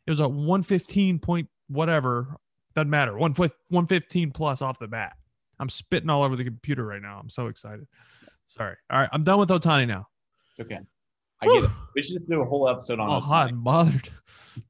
It 0.07 0.09
was 0.11 0.19
a 0.19 0.27
115 0.27 1.19
point 1.19 1.47
whatever, 1.67 2.35
doesn't 2.75 2.89
matter. 2.89 3.17
1 3.17 3.33
115 3.33 4.31
plus 4.31 4.61
off 4.61 4.77
the 4.79 4.87
bat. 4.87 5.13
I'm 5.59 5.69
spitting 5.69 6.09
all 6.09 6.23
over 6.23 6.35
the 6.35 6.43
computer 6.43 6.85
right 6.85 7.01
now. 7.01 7.17
I'm 7.19 7.29
so 7.29 7.47
excited. 7.47 7.87
Sorry. 8.45 8.75
All 8.91 8.99
right, 8.99 9.09
I'm 9.13 9.23
done 9.23 9.39
with 9.39 9.49
Ohtani 9.49 9.87
now. 9.87 10.07
It's 10.51 10.59
okay. 10.59 10.79
I 11.41 11.45
get 11.47 11.63
it. 11.65 11.69
We 11.95 12.01
should 12.01 12.13
just 12.13 12.29
do 12.29 12.41
a 12.41 12.45
whole 12.45 12.67
episode 12.69 12.99
on 12.99 13.09
Oh, 13.09 13.13
Ohtani. 13.19 13.21
hot 13.23 13.49
and 13.49 13.63
bothered. 13.63 14.09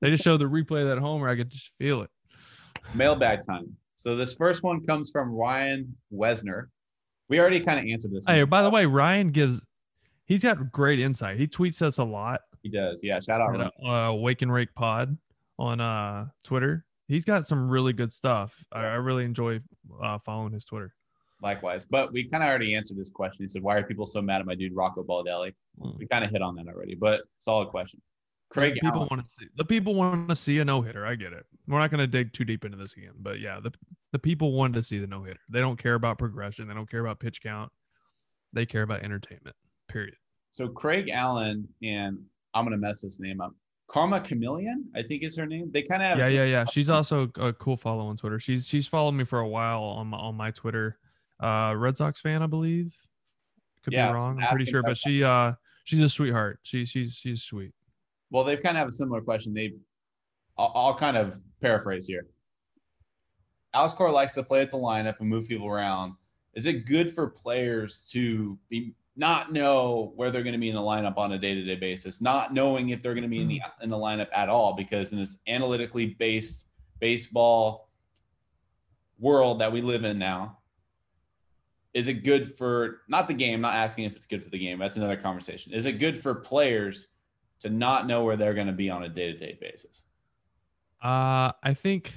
They 0.01 0.10
just 0.10 0.24
showed 0.24 0.38
the 0.38 0.45
replay 0.45 0.82
of 0.82 0.88
that 0.88 0.97
homer. 0.97 1.30
I 1.30 1.36
could 1.36 1.49
just 1.51 1.72
feel 1.78 2.01
it. 2.01 2.10
Mailbag 2.95 3.41
time. 3.45 3.68
So 3.97 4.16
this 4.16 4.34
first 4.34 4.64
one 4.64 4.84
comes 4.84 5.12
from 5.12 5.30
Ryan 5.32 5.95
Wesner. 6.12 6.66
We 7.30 7.39
already 7.39 7.60
kind 7.60 7.80
of 7.80 7.86
answered 7.86 8.12
this. 8.12 8.26
Hey, 8.26 8.43
by 8.45 8.62
the 8.64 8.70
way, 8.70 8.86
Ryan 8.86 9.30
gives 9.30 9.62
he's 10.26 10.43
got 10.43 10.72
great 10.72 10.99
insight. 10.99 11.38
He 11.38 11.47
tweets 11.47 11.82
us 11.82 11.97
a 11.99 12.03
lot 12.03 12.41
he 12.64 12.70
does. 12.70 13.01
Yeah, 13.03 13.20
shout 13.20 13.41
out. 13.41 13.62
at 13.62 13.88
uh, 13.88 14.14
Wake 14.14 14.41
and 14.41 14.51
Rake 14.51 14.74
Pod 14.74 15.16
on 15.60 15.80
uh 15.80 16.28
Twitter. 16.43 16.85
He's 17.08 17.26
got 17.26 17.45
some 17.45 17.70
really 17.70 17.93
good 17.93 18.12
stuff. 18.12 18.64
I, 18.72 18.82
I 18.82 18.95
really 18.95 19.26
enjoy 19.26 19.60
uh, 20.01 20.20
following 20.20 20.53
his 20.53 20.66
Twitter. 20.66 20.93
Likewise, 21.41 21.86
but 21.86 22.12
we 22.12 22.24
kind 22.28 22.43
of 22.43 22.49
already 22.49 22.76
answered 22.76 22.97
this 22.97 23.12
question. 23.12 23.43
He 23.43 23.47
said, 23.49 23.62
"Why 23.62 23.76
are 23.76 23.84
people 23.84 24.06
so 24.06 24.22
mad 24.22 24.39
at 24.39 24.47
my 24.47 24.56
dude 24.56 24.74
Rocco 24.74 25.03
Baldelli?" 25.03 25.53
Mm. 25.80 25.97
We 25.97 26.08
kind 26.08 26.24
of 26.24 26.32
hit 26.32 26.41
on 26.41 26.56
that 26.56 26.68
already, 26.68 26.95
but 26.95 27.24
solid 27.39 27.70
question. 27.70 28.01
Craig 28.49 28.76
the 28.76 28.80
people 28.80 29.08
want 29.10 29.24
to 29.24 29.30
see 29.30 29.47
the 29.58 29.66
people 29.66 29.95
want 29.95 30.30
to 30.30 30.36
see 30.36 30.60
a 30.60 30.66
no 30.66 30.82
hitter. 30.82 31.06
I 31.06 31.16
get 31.16 31.34
it. 31.34 31.45
We're 31.68 31.80
not 31.80 31.91
going 31.91 31.99
to 31.99 32.08
dig 32.08 32.32
too 32.32 32.45
deep 32.45 32.64
into 32.64 32.78
this 32.78 32.93
again, 32.93 33.14
but 33.20 33.39
yeah, 33.39 33.60
the 33.60 33.72
the 34.14 34.20
people 34.20 34.53
wanted 34.53 34.76
to 34.76 34.84
see 34.84 34.97
the 34.97 35.08
no 35.08 35.24
hitter. 35.24 35.39
They 35.49 35.60
don't 35.60 35.78
care 35.78 35.95
about 35.95 36.18
progression. 36.18 36.68
They 36.68 36.74
don't 36.74 36.89
care 36.89 37.01
about 37.01 37.20
pitch 37.20 37.41
count. 37.41 37.72
They 38.53 38.66
care 38.66 38.84
about 38.84 39.03
entertainment. 39.03 39.56
Period. 39.89 40.16
So 40.51 40.70
Craig 40.70 41.10
Allen 41.10 41.68
and 41.84 42.20
I'm 42.53 42.64
gonna 42.64 42.78
mess 42.78 43.01
this 43.01 43.20
name 43.20 43.41
up. 43.41 43.53
Karma 43.88 44.20
Chameleon, 44.20 44.90
I 44.96 45.04
think 45.04 45.24
is 45.24 45.36
her 45.38 45.46
name. 45.46 45.70
They 45.72 45.82
kind 45.84 46.02
of 46.02 46.10
have 46.10 46.18
yeah, 46.20 46.44
yeah, 46.44 46.46
yeah. 46.46 46.66
She's 46.66 46.90
also 46.90 47.30
a 47.38 47.54
cool 47.54 47.78
follow 47.78 48.08
on 48.08 48.18
Twitter. 48.18 48.40
She's 48.40 48.66
she's 48.66 48.88
followed 48.88 49.12
me 49.12 49.24
for 49.24 49.40
a 49.40 49.48
while 49.48 49.84
on 49.84 50.08
my, 50.08 50.18
on 50.18 50.36
my 50.36 50.52
Twitter. 50.52 50.98
Uh, 51.40 51.74
Red 51.78 51.98
Sox 51.98 52.20
fan, 52.20 52.42
I 52.42 52.48
believe. 52.48 52.96
Could 53.84 53.94
Yeah, 53.94 54.08
be 54.08 54.14
wrong. 54.16 54.42
I'm 54.42 54.56
pretty 54.56 54.70
sure, 54.70 54.82
but 54.82 54.98
she 54.98 55.24
uh 55.24 55.54
she's 55.84 56.02
a 56.02 56.10
sweetheart. 56.10 56.60
She 56.64 56.86
she's 56.86 57.14
she's 57.14 57.44
sweet. 57.44 57.74
Well, 58.32 58.44
they 58.44 58.56
kind 58.58 58.76
of 58.76 58.82
have 58.82 58.88
a 58.88 58.92
similar 58.92 59.22
question. 59.22 59.54
They, 59.54 59.74
I'll, 60.58 60.72
I'll 60.74 60.96
kind 60.96 61.16
of 61.16 61.40
paraphrase 61.62 62.08
here. 62.08 62.26
Alex 63.74 63.94
Cora 63.94 64.12
likes 64.12 64.34
to 64.34 64.44
play 64.44 64.62
at 64.62 64.72
the 64.72 64.78
lineup 64.78 65.20
and 65.20 65.30
move 65.30 65.48
people 65.48 65.68
around. 65.68 66.14
Is 66.54 66.66
it 66.66 66.86
good 66.86 67.14
for 67.14 67.30
players 67.30 68.10
to 68.12 68.58
be 68.70 68.96
not 69.18 69.53
know 69.53 70.11
where 70.16 70.30
they're 70.30 70.43
going 70.43 70.53
to 70.53 70.59
be 70.59 70.70
in 70.70 70.76
the 70.76 70.82
lineup 70.82 71.18
on 71.18 71.32
a 71.32 71.38
day-to-day 71.38 71.76
basis, 71.76 72.22
not 72.22 72.53
knowing 72.53 72.89
if 72.89 73.01
they're 73.01 73.13
going 73.13 73.24
to 73.24 73.30
be 73.30 73.41
in 73.41 73.47
the 73.47 73.61
in 73.82 73.89
the 73.89 73.97
lineup 73.97 74.28
at 74.34 74.49
all? 74.49 74.74
Because 74.74 75.11
in 75.11 75.20
this 75.20 75.38
analytically 75.47 76.07
based 76.07 76.66
baseball 76.99 77.89
world 79.20 79.59
that 79.59 79.72
we 79.72 79.82
live 79.82 80.03
in 80.03 80.20
now, 80.20 80.57
is 81.93 82.09
it 82.09 82.26
good 82.26 82.55
for 82.55 83.01
not 83.07 83.28
the 83.28 83.34
game? 83.34 83.61
Not 83.61 83.76
asking 83.76 84.03
if 84.03 84.16
it's 84.16 84.26
good 84.26 84.43
for 84.43 84.49
the 84.49 84.59
game. 84.59 84.80
That's 84.80 84.97
another 84.97 85.18
conversation. 85.18 85.72
Is 85.74 85.86
it 85.86 85.93
good 85.93 86.18
for 86.18 86.36
players 86.36 87.07
to 87.61 87.70
not 87.70 88.05
know 88.05 88.26
where 88.26 88.36
they're 88.36 88.53
going 88.53 88.68
to 88.68 88.74
be 88.74 88.89
on 88.89 89.03
a 89.03 89.09
day-to-day 89.09 89.57
basis? 89.61 90.03
Uh, 91.01 91.53
I 91.63 91.74
think 91.74 92.13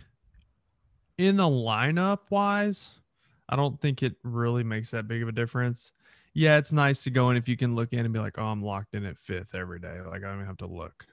in 1.16 1.36
the 1.36 1.44
lineup 1.44 2.20
wise, 2.30 2.94
I 3.48 3.56
don't 3.56 3.80
think 3.80 4.02
it 4.02 4.16
really 4.24 4.64
makes 4.64 4.90
that 4.90 5.06
big 5.06 5.22
of 5.22 5.28
a 5.28 5.32
difference. 5.32 5.92
Yeah, 6.34 6.58
it's 6.58 6.72
nice 6.72 7.02
to 7.04 7.10
go 7.10 7.30
in 7.30 7.36
if 7.36 7.48
you 7.48 7.56
can 7.56 7.74
look 7.74 7.92
in 7.92 8.00
and 8.00 8.12
be 8.12 8.20
like, 8.20 8.38
oh, 8.38 8.44
I'm 8.44 8.62
locked 8.62 8.94
in 8.94 9.04
at 9.04 9.18
fifth 9.18 9.54
every 9.54 9.80
day. 9.80 9.98
Like 10.06 10.22
I 10.22 10.26
don't 10.26 10.36
even 10.36 10.46
have 10.46 10.58
to 10.58 10.66
look. 10.66 11.04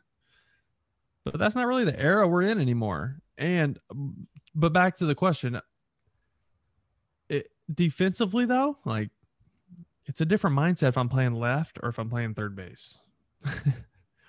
But 1.24 1.40
that's 1.40 1.56
not 1.56 1.66
really 1.66 1.86
the 1.86 2.00
era 2.00 2.28
we're 2.28 2.44
in 2.44 2.60
anymore. 2.60 3.20
And 3.38 3.80
but 4.54 4.74
back 4.74 4.98
to 4.98 5.06
the 5.06 5.16
question. 5.16 5.60
It 7.30 7.50
defensively 7.74 8.46
though, 8.46 8.78
like 8.86 9.10
it's 10.06 10.22
a 10.22 10.26
different 10.26 10.56
mindset 10.56 10.90
if 10.90 10.98
I'm 10.98 11.10
playing 11.10 11.34
left 11.34 11.80
or 11.82 11.90
if 11.90 11.98
I'm 11.98 12.10
playing 12.10 12.36
third 12.36 12.56
base. 12.56 13.00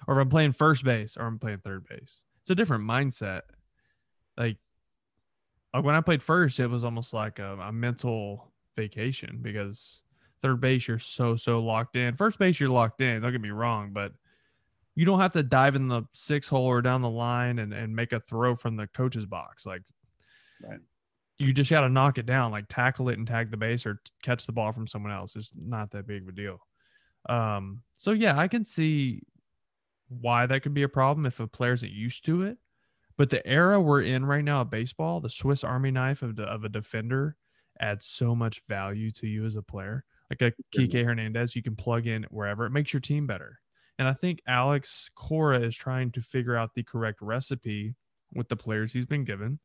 or 0.06 0.14
if 0.14 0.22
I'm 0.22 0.28
playing 0.28 0.52
first 0.52 0.84
base, 0.84 1.16
or 1.16 1.26
I'm 1.26 1.38
playing 1.38 1.58
third 1.58 1.86
base. 1.88 2.22
It's 2.40 2.50
a 2.50 2.54
different 2.54 2.84
mindset. 2.84 3.42
Like, 4.36 4.58
like 5.74 5.84
when 5.84 5.94
I 5.94 6.00
played 6.00 6.22
first, 6.22 6.60
it 6.60 6.68
was 6.68 6.84
almost 6.84 7.12
like 7.12 7.38
a, 7.38 7.58
a 7.58 7.72
mental 7.72 8.52
vacation 8.76 9.38
because 9.42 10.02
third 10.46 10.60
base 10.60 10.86
you're 10.86 10.98
so 10.98 11.34
so 11.34 11.58
locked 11.60 11.96
in. 11.96 12.16
First 12.16 12.38
base 12.38 12.60
you're 12.60 12.68
locked 12.70 13.00
in. 13.00 13.20
Don't 13.22 13.32
get 13.32 13.40
me 13.40 13.50
wrong, 13.50 13.90
but 13.92 14.12
you 14.94 15.04
don't 15.04 15.18
have 15.18 15.32
to 15.32 15.42
dive 15.42 15.74
in 15.74 15.88
the 15.88 16.02
six 16.12 16.46
hole 16.46 16.66
or 16.66 16.80
down 16.80 17.02
the 17.02 17.10
line 17.10 17.58
and, 17.58 17.72
and 17.74 17.94
make 17.94 18.12
a 18.12 18.20
throw 18.20 18.54
from 18.54 18.76
the 18.76 18.86
coach's 18.86 19.26
box. 19.26 19.66
Like, 19.66 19.82
Right. 20.62 20.78
you 21.38 21.52
just 21.52 21.68
got 21.70 21.82
to 21.82 21.90
knock 21.90 22.16
it 22.16 22.24
down, 22.24 22.50
like 22.50 22.64
tackle 22.68 23.10
it 23.10 23.18
and 23.18 23.26
tag 23.26 23.50
the 23.50 23.58
base 23.58 23.84
or 23.84 24.00
catch 24.22 24.46
the 24.46 24.52
ball 24.52 24.72
from 24.72 24.86
someone 24.86 25.12
else. 25.12 25.36
It's 25.36 25.50
not 25.54 25.90
that 25.90 26.06
big 26.06 26.22
of 26.22 26.28
a 26.28 26.32
deal. 26.32 26.60
Um, 27.28 27.82
so 27.92 28.12
yeah, 28.12 28.38
I 28.38 28.48
can 28.48 28.64
see 28.64 29.20
why 30.08 30.46
that 30.46 30.62
could 30.62 30.72
be 30.72 30.84
a 30.84 30.88
problem 30.88 31.26
if 31.26 31.40
a 31.40 31.46
player 31.46 31.72
isn't 31.74 31.92
used 31.92 32.24
to 32.26 32.42
it. 32.42 32.56
But 33.18 33.28
the 33.30 33.46
era 33.46 33.78
we're 33.80 34.02
in 34.02 34.24
right 34.24 34.44
now 34.44 34.62
at 34.62 34.70
baseball, 34.70 35.20
the 35.20 35.28
Swiss 35.28 35.64
Army 35.64 35.90
knife 35.90 36.22
of, 36.22 36.36
the, 36.36 36.44
of 36.44 36.64
a 36.64 36.68
defender 36.70 37.36
adds 37.78 38.06
so 38.06 38.34
much 38.34 38.62
value 38.66 39.10
to 39.10 39.26
you 39.26 39.44
as 39.44 39.56
a 39.56 39.62
player. 39.62 40.05
Like 40.30 40.42
a 40.42 40.52
Kike 40.76 41.04
Hernandez, 41.04 41.54
you 41.54 41.62
can 41.62 41.76
plug 41.76 42.06
in 42.06 42.24
wherever. 42.30 42.66
It 42.66 42.70
makes 42.70 42.92
your 42.92 43.00
team 43.00 43.26
better. 43.26 43.60
And 43.98 44.08
I 44.08 44.12
think 44.12 44.42
Alex 44.46 45.10
Cora 45.14 45.60
is 45.60 45.76
trying 45.76 46.10
to 46.12 46.20
figure 46.20 46.56
out 46.56 46.74
the 46.74 46.82
correct 46.82 47.22
recipe 47.22 47.94
with 48.34 48.48
the 48.48 48.56
players 48.56 48.92
he's 48.92 49.06
been 49.06 49.24
given. 49.24 49.58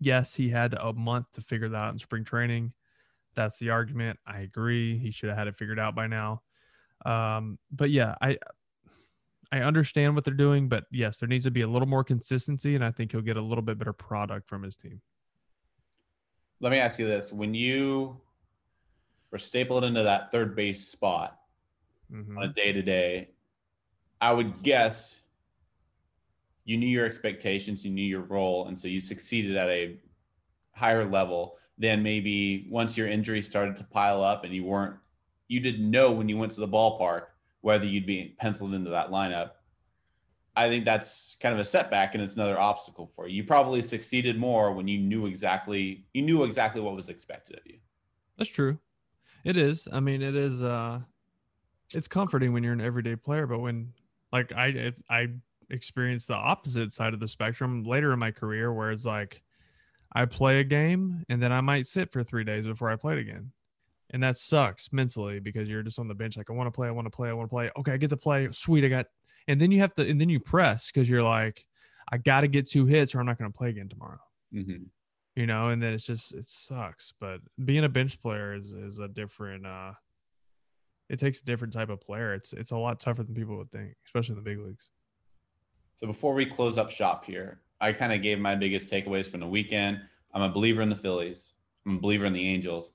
Yes, 0.00 0.34
he 0.34 0.48
had 0.48 0.74
a 0.74 0.92
month 0.92 1.26
to 1.32 1.40
figure 1.40 1.68
that 1.68 1.76
out 1.76 1.92
in 1.92 1.98
spring 1.98 2.24
training. 2.24 2.72
That's 3.34 3.58
the 3.58 3.70
argument. 3.70 4.18
I 4.26 4.40
agree. 4.40 4.98
He 4.98 5.10
should 5.10 5.30
have 5.30 5.38
had 5.38 5.48
it 5.48 5.56
figured 5.56 5.78
out 5.78 5.94
by 5.94 6.06
now. 6.06 6.42
Um, 7.04 7.58
but 7.72 7.90
yeah, 7.90 8.14
I 8.20 8.38
I 9.52 9.60
understand 9.60 10.14
what 10.14 10.24
they're 10.24 10.34
doing, 10.34 10.68
but 10.68 10.84
yes, 10.90 11.18
there 11.18 11.28
needs 11.28 11.44
to 11.44 11.50
be 11.50 11.62
a 11.62 11.68
little 11.68 11.88
more 11.88 12.04
consistency, 12.04 12.74
and 12.74 12.84
I 12.84 12.90
think 12.90 13.12
he'll 13.12 13.20
get 13.20 13.36
a 13.36 13.42
little 13.42 13.62
bit 13.62 13.78
better 13.78 13.92
product 13.92 14.48
from 14.48 14.62
his 14.62 14.74
team. 14.74 15.00
Let 16.60 16.70
me 16.70 16.78
ask 16.78 16.98
you 16.98 17.06
this: 17.06 17.32
When 17.32 17.54
you 17.54 18.20
were 19.34 19.38
stapled 19.38 19.82
into 19.82 20.04
that 20.04 20.30
third 20.30 20.54
base 20.54 20.86
spot 20.86 21.40
Mhm. 22.08 22.36
on 22.38 22.44
a 22.44 22.52
day 22.52 22.72
to 22.72 22.82
day, 22.82 23.30
I 24.20 24.32
would 24.32 24.62
guess 24.62 25.22
you 26.64 26.76
knew 26.76 26.86
your 26.86 27.04
expectations, 27.04 27.84
you 27.84 27.90
knew 27.90 28.06
your 28.06 28.20
role, 28.20 28.68
and 28.68 28.78
so 28.78 28.86
you 28.86 29.00
succeeded 29.00 29.56
at 29.56 29.68
a 29.68 29.98
higher 30.70 31.04
level 31.04 31.58
than 31.78 32.00
maybe 32.00 32.68
once 32.70 32.96
your 32.96 33.08
injury 33.08 33.42
started 33.42 33.74
to 33.78 33.82
pile 33.82 34.22
up 34.22 34.44
and 34.44 34.54
you 34.54 34.62
weren't, 34.62 34.94
you 35.48 35.58
didn't 35.58 35.90
know 35.90 36.12
when 36.12 36.28
you 36.28 36.38
went 36.38 36.52
to 36.52 36.60
the 36.60 36.68
ballpark 36.68 37.26
whether 37.62 37.86
you'd 37.86 38.06
be 38.06 38.36
penciled 38.38 38.72
into 38.72 38.90
that 38.90 39.08
lineup. 39.08 39.52
I 40.54 40.68
think 40.68 40.84
that's 40.84 41.34
kind 41.40 41.52
of 41.52 41.58
a 41.58 41.64
setback 41.64 42.14
and 42.14 42.22
it's 42.22 42.34
another 42.34 42.60
obstacle 42.60 43.08
for 43.08 43.26
you. 43.26 43.38
You 43.38 43.44
probably 43.44 43.82
succeeded 43.82 44.38
more 44.38 44.72
when 44.72 44.86
you 44.86 44.98
knew 44.98 45.26
exactly 45.26 46.06
you 46.12 46.22
knew 46.22 46.44
exactly 46.44 46.80
what 46.80 46.94
was 46.94 47.08
expected 47.08 47.58
of 47.58 47.66
you. 47.66 47.80
That's 48.36 48.50
true. 48.50 48.78
It 49.44 49.56
is. 49.56 49.86
I 49.92 50.00
mean, 50.00 50.22
it 50.22 50.34
is. 50.34 50.62
uh 50.62 51.00
It's 51.94 52.08
comforting 52.08 52.52
when 52.52 52.62
you're 52.62 52.72
an 52.72 52.80
everyday 52.80 53.16
player, 53.16 53.46
but 53.46 53.60
when 53.60 53.92
like 54.32 54.52
I 54.52 54.92
I 55.08 55.28
experienced 55.70 56.28
the 56.28 56.34
opposite 56.34 56.92
side 56.92 57.14
of 57.14 57.20
the 57.20 57.28
spectrum 57.28 57.84
later 57.84 58.12
in 58.12 58.18
my 58.18 58.30
career, 58.30 58.72
where 58.72 58.90
it's 58.90 59.06
like 59.06 59.42
I 60.12 60.24
play 60.26 60.60
a 60.60 60.64
game 60.64 61.24
and 61.28 61.42
then 61.42 61.52
I 61.52 61.60
might 61.60 61.86
sit 61.86 62.12
for 62.12 62.22
three 62.22 62.44
days 62.44 62.66
before 62.66 62.90
I 62.90 62.96
play 62.96 63.14
it 63.14 63.20
again, 63.20 63.52
and 64.10 64.22
that 64.22 64.38
sucks 64.38 64.92
mentally 64.92 65.40
because 65.40 65.68
you're 65.68 65.82
just 65.82 65.98
on 65.98 66.08
the 66.08 66.14
bench 66.14 66.36
like 66.36 66.50
I 66.50 66.52
want 66.52 66.66
to 66.68 66.70
play, 66.72 66.88
I 66.88 66.92
want 66.92 67.06
to 67.06 67.10
play, 67.10 67.28
I 67.28 67.32
want 67.32 67.48
to 67.48 67.54
play. 67.54 67.70
Okay, 67.78 67.92
I 67.92 67.96
get 67.96 68.10
to 68.10 68.16
play. 68.16 68.48
Sweet, 68.52 68.84
I 68.84 68.88
got. 68.88 69.06
And 69.48 69.60
then 69.60 69.70
you 69.70 69.80
have 69.80 69.94
to, 69.96 70.08
and 70.08 70.18
then 70.18 70.30
you 70.30 70.40
press 70.40 70.90
because 70.90 71.06
you're 71.06 71.22
like, 71.22 71.66
I 72.10 72.16
got 72.16 72.42
to 72.42 72.48
get 72.48 72.66
two 72.68 72.86
hits 72.86 73.14
or 73.14 73.20
I'm 73.20 73.26
not 73.26 73.38
going 73.38 73.52
to 73.52 73.56
play 73.56 73.68
again 73.68 73.88
tomorrow 73.88 74.20
Mm-hmm. 74.54 74.84
You 75.36 75.46
know, 75.46 75.68
and 75.70 75.82
then 75.82 75.92
it's 75.92 76.06
just 76.06 76.34
it 76.34 76.48
sucks. 76.48 77.12
But 77.18 77.40
being 77.64 77.84
a 77.84 77.88
bench 77.88 78.20
player 78.20 78.54
is 78.54 78.72
is 78.72 78.98
a 78.98 79.08
different 79.08 79.66
uh 79.66 79.92
it 81.08 81.18
takes 81.18 81.40
a 81.40 81.44
different 81.44 81.72
type 81.72 81.90
of 81.90 82.00
player. 82.00 82.34
It's 82.34 82.52
it's 82.52 82.70
a 82.70 82.76
lot 82.76 83.00
tougher 83.00 83.22
than 83.22 83.34
people 83.34 83.56
would 83.56 83.70
think, 83.70 83.94
especially 84.06 84.36
in 84.36 84.44
the 84.44 84.50
big 84.50 84.58
leagues. 84.58 84.90
So 85.96 86.06
before 86.06 86.34
we 86.34 86.46
close 86.46 86.78
up 86.78 86.90
shop 86.90 87.24
here, 87.24 87.60
I 87.80 87.92
kind 87.92 88.12
of 88.12 88.22
gave 88.22 88.38
my 88.38 88.54
biggest 88.54 88.92
takeaways 88.92 89.26
from 89.26 89.40
the 89.40 89.46
weekend. 89.46 90.00
I'm 90.32 90.42
a 90.42 90.48
believer 90.48 90.82
in 90.82 90.88
the 90.88 90.96
Phillies. 90.96 91.54
I'm 91.86 91.98
a 91.98 92.00
believer 92.00 92.26
in 92.26 92.32
the 92.32 92.48
Angels. 92.48 92.94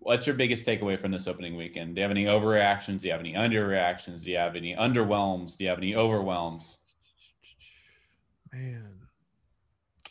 What's 0.00 0.26
your 0.26 0.36
biggest 0.36 0.64
takeaway 0.64 0.98
from 0.98 1.10
this 1.10 1.26
opening 1.26 1.56
weekend? 1.56 1.94
Do 1.94 2.00
you 2.00 2.02
have 2.02 2.10
any 2.10 2.26
overreactions? 2.26 3.00
Do 3.00 3.08
you 3.08 3.12
have 3.12 3.20
any 3.20 3.32
underreactions? 3.32 4.22
Do 4.22 4.30
you 4.30 4.36
have 4.36 4.54
any 4.54 4.74
underwhelms? 4.74 5.56
Do 5.56 5.64
you 5.64 5.70
have 5.70 5.78
any 5.78 5.96
overwhelms? 5.96 6.78
Man. 8.52 9.07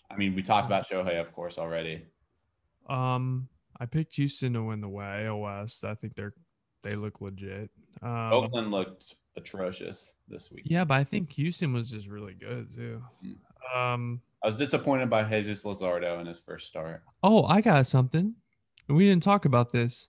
I 0.10 0.16
mean, 0.16 0.36
we 0.36 0.41
talked 0.41 0.66
about 0.66 0.89
Shohei, 0.89 1.20
of 1.20 1.34
course, 1.34 1.58
already. 1.58 2.05
Um 2.89 3.47
I 3.80 3.86
picked 3.86 4.16
Houston 4.16 4.53
to 4.53 4.64
win 4.64 4.82
the 4.82 4.89
way 4.89 5.28
AL 5.28 5.39
West. 5.39 5.84
I 5.84 5.93
think 5.95 6.16
they're 6.16 6.34
they 6.84 6.95
look 6.95 7.22
legit. 7.22 7.70
Um, 8.01 8.32
Oakland 8.34 8.72
looked 8.72 9.16
atrocious 9.36 10.16
this 10.28 10.51
week. 10.51 10.64
Yeah, 10.66 10.84
but 10.84 10.95
I 10.95 11.03
think 11.03 11.32
Houston 11.34 11.74
was 11.74 11.89
just 11.91 12.08
really 12.08 12.34
good 12.34 12.74
too. 12.74 13.01
Um 13.76 14.22
I 14.43 14.47
was 14.47 14.55
disappointed 14.55 15.10
by 15.10 15.24
Jesus 15.24 15.64
Luzardo 15.64 16.20
in 16.20 16.28
his 16.28 16.39
first 16.39 16.68
start. 16.68 17.03
oh, 17.24 17.43
I 17.45 17.62
got 17.62 17.88
something. 17.88 18.36
We 18.88 19.10
didn't 19.10 19.24
talk 19.24 19.45
about 19.45 19.72
this. 19.72 20.08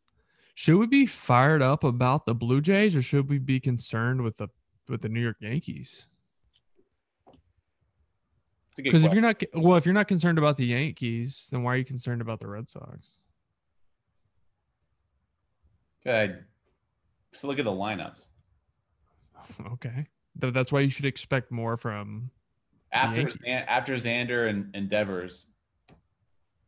Should 0.54 0.76
we 0.76 0.86
be 0.86 1.06
fired 1.06 1.62
up 1.62 1.84
about 1.84 2.26
the 2.26 2.34
Blue 2.34 2.60
Jays 2.60 2.94
or 2.94 3.02
should 3.02 3.28
we 3.28 3.38
be 3.38 3.60
concerned 3.60 4.22
with 4.22 4.36
the 4.36 4.48
with 4.88 5.02
the 5.02 5.08
New 5.08 5.20
York 5.20 5.36
Yankees? 5.40 6.08
It's 8.78 8.80
a 8.80 8.82
good 8.82 8.90
Because 8.92 9.04
if 9.04 9.12
you're 9.12 9.22
not 9.22 9.42
well, 9.54 9.76
if 9.76 9.84
you're 9.86 9.92
not 9.94 10.06
concerned 10.06 10.38
about 10.38 10.56
the 10.56 10.66
Yankees, 10.66 11.48
then 11.50 11.64
why 11.64 11.74
are 11.74 11.76
you 11.78 11.84
concerned 11.84 12.20
about 12.20 12.38
the 12.38 12.46
Red 12.46 12.68
Sox? 12.68 13.08
Good. 16.04 16.44
so 17.34 17.48
look 17.48 17.58
at 17.58 17.64
the 17.64 17.70
lineups. 17.70 18.28
Okay, 19.72 20.06
that's 20.36 20.70
why 20.72 20.80
you 20.80 20.90
should 20.90 21.06
expect 21.06 21.50
more 21.50 21.76
from. 21.78 22.30
After 22.92 23.28
Zan- 23.30 23.64
after 23.66 23.94
Xander 23.94 24.48
and, 24.50 24.70
and 24.74 24.88
Devers, 24.90 25.46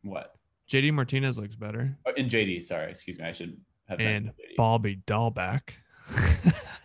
what? 0.03 0.33
JD 0.71 0.91
Martinez 0.93 1.37
looks 1.37 1.55
better, 1.55 1.95
Oh, 2.07 2.13
and 2.17 2.29
JD, 2.29 2.63
sorry, 2.63 2.89
excuse 2.89 3.19
me. 3.19 3.25
I 3.25 3.31
should 3.33 3.59
have 3.87 3.99
and. 3.99 4.31
Bobby 4.57 5.01
Dalbec. 5.05 5.61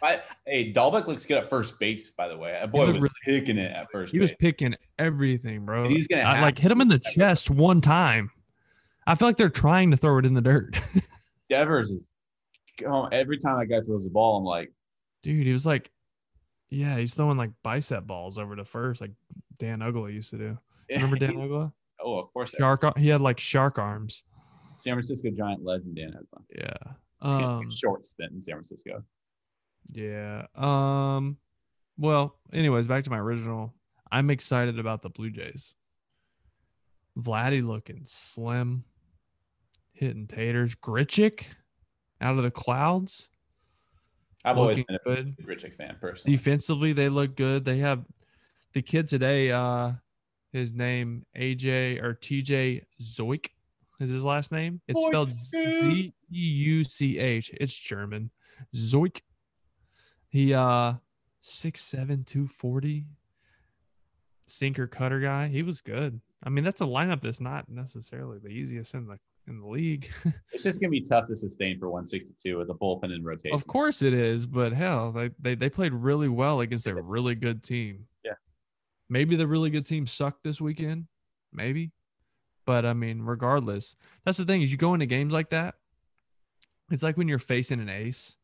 I, 0.02 0.20
hey, 0.46 0.72
Dalbec 0.72 1.06
looks 1.06 1.26
good 1.26 1.38
at 1.38 1.44
first 1.44 1.78
base, 1.78 2.10
by 2.10 2.28
the 2.28 2.36
way. 2.36 2.52
That 2.52 2.70
boy 2.70 2.86
looked 2.86 3.00
was 3.00 3.02
really- 3.02 3.40
picking 3.40 3.58
it 3.58 3.72
at 3.72 3.90
first 3.90 4.12
he 4.12 4.18
was 4.18 4.32
picking 4.38 4.74
everything, 4.98 5.64
bro. 5.64 5.84
And 5.84 5.92
he's 5.92 6.06
gonna 6.06 6.22
I, 6.22 6.40
like 6.40 6.58
hit 6.58 6.70
him 6.70 6.80
in 6.80 6.88
the 6.88 6.98
chest 6.98 7.50
one 7.50 7.80
time. 7.80 8.30
I 9.06 9.14
feel 9.14 9.28
like 9.28 9.36
they're 9.36 9.48
trying 9.48 9.90
to 9.92 9.96
throw 9.96 10.18
it 10.18 10.26
in 10.26 10.34
the 10.34 10.40
dirt. 10.40 10.80
Devers 11.50 11.90
is 11.90 12.14
oh, 12.86 13.04
every 13.06 13.38
time 13.38 13.58
that 13.58 13.66
guy 13.66 13.80
throws 13.80 14.04
the 14.04 14.10
ball, 14.10 14.38
I'm 14.38 14.44
like, 14.44 14.72
Dude, 15.22 15.46
he 15.46 15.52
was 15.52 15.66
like, 15.66 15.90
yeah, 16.70 16.98
he's 16.98 17.14
throwing 17.14 17.36
like 17.36 17.50
bicep 17.62 18.06
balls 18.06 18.38
over 18.38 18.54
to 18.56 18.64
first, 18.64 19.00
like 19.00 19.12
Dan 19.58 19.80
Uggla 19.80 20.12
used 20.12 20.30
to 20.30 20.38
do. 20.38 20.58
Remember 20.90 21.16
Dan 21.16 21.34
Uggla? 21.34 21.72
oh, 22.00 22.18
of 22.18 22.32
course. 22.32 22.54
Shark. 22.58 22.84
He 22.96 23.08
had 23.08 23.20
like 23.20 23.40
shark 23.40 23.78
arms. 23.78 24.22
San 24.80 24.94
Francisco 24.94 25.30
Giant 25.30 25.64
legend 25.64 25.96
Dan 25.96 26.12
Hudson. 26.12 26.44
Yeah. 26.56 26.76
Um. 27.22 27.70
Short 27.70 28.04
stint 28.04 28.32
in 28.32 28.42
San 28.42 28.56
Francisco. 28.56 29.02
Yeah. 29.92 30.46
Um. 30.54 31.38
Well, 31.98 32.36
anyways, 32.52 32.86
back 32.86 33.04
to 33.04 33.10
my 33.10 33.18
original. 33.18 33.74
I'm 34.10 34.30
excited 34.30 34.78
about 34.78 35.02
the 35.02 35.08
Blue 35.08 35.30
Jays. 35.30 35.74
Vladdy 37.18 37.66
looking 37.66 38.02
slim, 38.04 38.84
hitting 39.92 40.26
taters. 40.26 40.74
Grichuk 40.74 41.44
out 42.20 42.36
of 42.36 42.44
the 42.44 42.50
clouds. 42.50 43.28
I've 44.44 44.58
always 44.58 44.84
been 44.84 44.96
a 44.96 44.98
good. 45.04 45.36
Richard 45.44 45.74
fan 45.74 45.96
personally. 46.00 46.36
Defensively, 46.36 46.92
they 46.92 47.08
look 47.08 47.36
good. 47.36 47.64
They 47.64 47.78
have 47.78 48.04
the 48.74 48.82
kid 48.82 49.08
today. 49.08 49.50
Uh, 49.50 49.92
his 50.52 50.72
name 50.72 51.24
AJ 51.36 52.02
or 52.02 52.14
TJ 52.14 52.84
Zeuch 53.02 53.48
is 53.98 54.10
his 54.10 54.24
last 54.24 54.52
name. 54.52 54.80
It's 54.86 55.00
spelled 55.00 55.30
Z 55.30 56.12
E 56.30 56.36
U 56.36 56.84
C 56.84 57.18
H. 57.18 57.50
It's 57.54 57.74
German. 57.74 58.30
Zeuch. 58.74 59.20
He 60.28 60.54
uh 60.54 60.94
six 61.40 61.82
seven 61.82 62.24
two 62.24 62.46
forty. 62.46 63.04
Sinker 64.48 64.86
cutter 64.86 65.18
guy. 65.18 65.48
He 65.48 65.62
was 65.62 65.80
good. 65.80 66.20
I 66.44 66.50
mean, 66.50 66.62
that's 66.62 66.80
a 66.80 66.84
lineup 66.84 67.20
that's 67.20 67.40
not 67.40 67.68
necessarily 67.68 68.38
the 68.38 68.48
easiest 68.48 68.94
in 68.94 69.06
the 69.06 69.18
in 69.48 69.60
the 69.60 69.66
league. 69.66 70.08
It's 70.52 70.64
just 70.64 70.80
gonna 70.80 70.90
be 70.90 71.00
tough 71.02 71.26
to 71.28 71.36
sustain 71.36 71.78
for 71.78 71.90
162 71.90 72.56
with 72.56 72.70
a 72.70 72.74
bullpen 72.74 73.14
in 73.14 73.22
rotation. 73.22 73.54
Of 73.54 73.66
course 73.66 74.02
it 74.02 74.14
is, 74.14 74.46
but 74.46 74.72
hell, 74.72 75.12
they, 75.12 75.30
they 75.40 75.54
they 75.54 75.68
played 75.68 75.92
really 75.92 76.28
well 76.28 76.60
against 76.60 76.86
a 76.86 76.94
really 76.94 77.34
good 77.34 77.62
team. 77.62 78.06
Yeah. 78.24 78.32
Maybe 79.08 79.36
the 79.36 79.46
really 79.46 79.70
good 79.70 79.84
team 79.84 80.06
sucked 80.06 80.44
this 80.44 80.60
weekend. 80.60 81.06
Maybe. 81.52 81.90
But 82.64 82.84
I 82.84 82.94
mean, 82.94 83.22
regardless, 83.22 83.96
that's 84.24 84.38
the 84.38 84.44
thing 84.44 84.62
is 84.62 84.70
you 84.70 84.78
go 84.78 84.94
into 84.94 85.06
games 85.06 85.32
like 85.32 85.50
that. 85.50 85.74
It's 86.90 87.02
like 87.02 87.16
when 87.16 87.28
you're 87.28 87.38
facing 87.38 87.80
an 87.80 87.88
ace, 87.88 88.36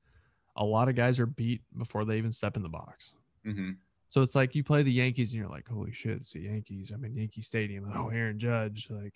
a 0.56 0.64
lot 0.64 0.88
of 0.88 0.94
guys 0.94 1.18
are 1.18 1.26
beat 1.26 1.62
before 1.78 2.04
they 2.04 2.18
even 2.18 2.32
step 2.32 2.56
in 2.56 2.62
the 2.62 2.68
box. 2.68 3.14
hmm 3.44 3.70
So 4.08 4.20
it's 4.20 4.34
like 4.34 4.54
you 4.54 4.62
play 4.62 4.82
the 4.82 4.92
Yankees 4.92 5.32
and 5.32 5.40
you're 5.40 5.50
like, 5.50 5.68
holy 5.68 5.92
shit, 5.92 6.18
it's 6.18 6.32
the 6.32 6.40
Yankees. 6.40 6.90
I'm 6.94 7.04
in 7.04 7.16
Yankee 7.16 7.42
Stadium. 7.42 7.90
Oh, 7.96 8.08
Aaron 8.08 8.38
Judge. 8.38 8.88
Like, 8.90 9.14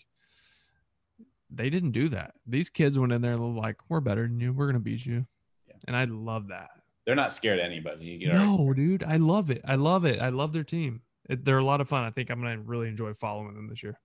they 1.50 1.70
didn't 1.70 1.92
do 1.92 2.08
that. 2.08 2.34
These 2.46 2.70
kids 2.70 2.98
went 2.98 3.12
in 3.12 3.22
there 3.22 3.34
and 3.34 3.56
like, 3.56 3.76
we're 3.88 4.00
better 4.00 4.22
than 4.22 4.40
you. 4.40 4.52
We're 4.52 4.66
gonna 4.66 4.80
beat 4.80 5.04
you. 5.06 5.26
Yeah. 5.68 5.74
And 5.86 5.96
I 5.96 6.04
love 6.04 6.48
that. 6.48 6.70
They're 7.04 7.14
not 7.14 7.30
scared 7.32 7.60
of 7.60 7.64
anybody. 7.64 8.06
You 8.06 8.32
know, 8.32 8.56
No, 8.56 8.72
dude, 8.72 9.04
I 9.04 9.16
love 9.18 9.50
it. 9.50 9.60
I 9.64 9.76
love 9.76 10.04
it. 10.04 10.20
I 10.20 10.30
love 10.30 10.52
their 10.52 10.64
team. 10.64 11.02
It, 11.30 11.44
they're 11.44 11.58
a 11.58 11.64
lot 11.64 11.80
of 11.80 11.88
fun. 11.88 12.02
I 12.04 12.10
think 12.10 12.30
I'm 12.30 12.40
gonna 12.40 12.58
really 12.60 12.88
enjoy 12.88 13.14
following 13.14 13.54
them 13.54 13.68
this 13.68 13.82
year. 13.82 13.98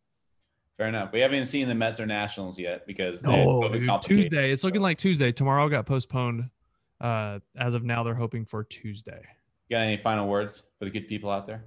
fair 0.78 0.88
enough. 0.88 1.12
We 1.12 1.20
haven't 1.22 1.36
even 1.38 1.48
seen 1.48 1.68
the 1.68 1.76
Mets 1.76 2.00
or 2.00 2.06
Nationals 2.06 2.60
yet 2.60 2.86
because 2.86 3.24
No, 3.24 3.68
dude. 3.70 3.90
Tuesday. 4.04 4.52
It's 4.52 4.64
looking 4.64 4.82
like 4.82 4.98
Tuesday. 4.98 5.32
Tomorrow 5.32 5.68
got 5.70 5.86
postponed. 5.86 6.50
Uh, 7.02 7.40
as 7.58 7.74
of 7.74 7.84
now, 7.84 8.04
they're 8.04 8.14
hoping 8.14 8.46
for 8.46 8.64
Tuesday. 8.64 9.24
Got 9.72 9.80
any 9.80 9.98
final 9.98 10.28
words 10.28 10.64
for 10.78 10.86
the 10.86 10.92
good 10.92 11.08
people 11.08 11.32
out 11.32 11.48
there? 11.48 11.66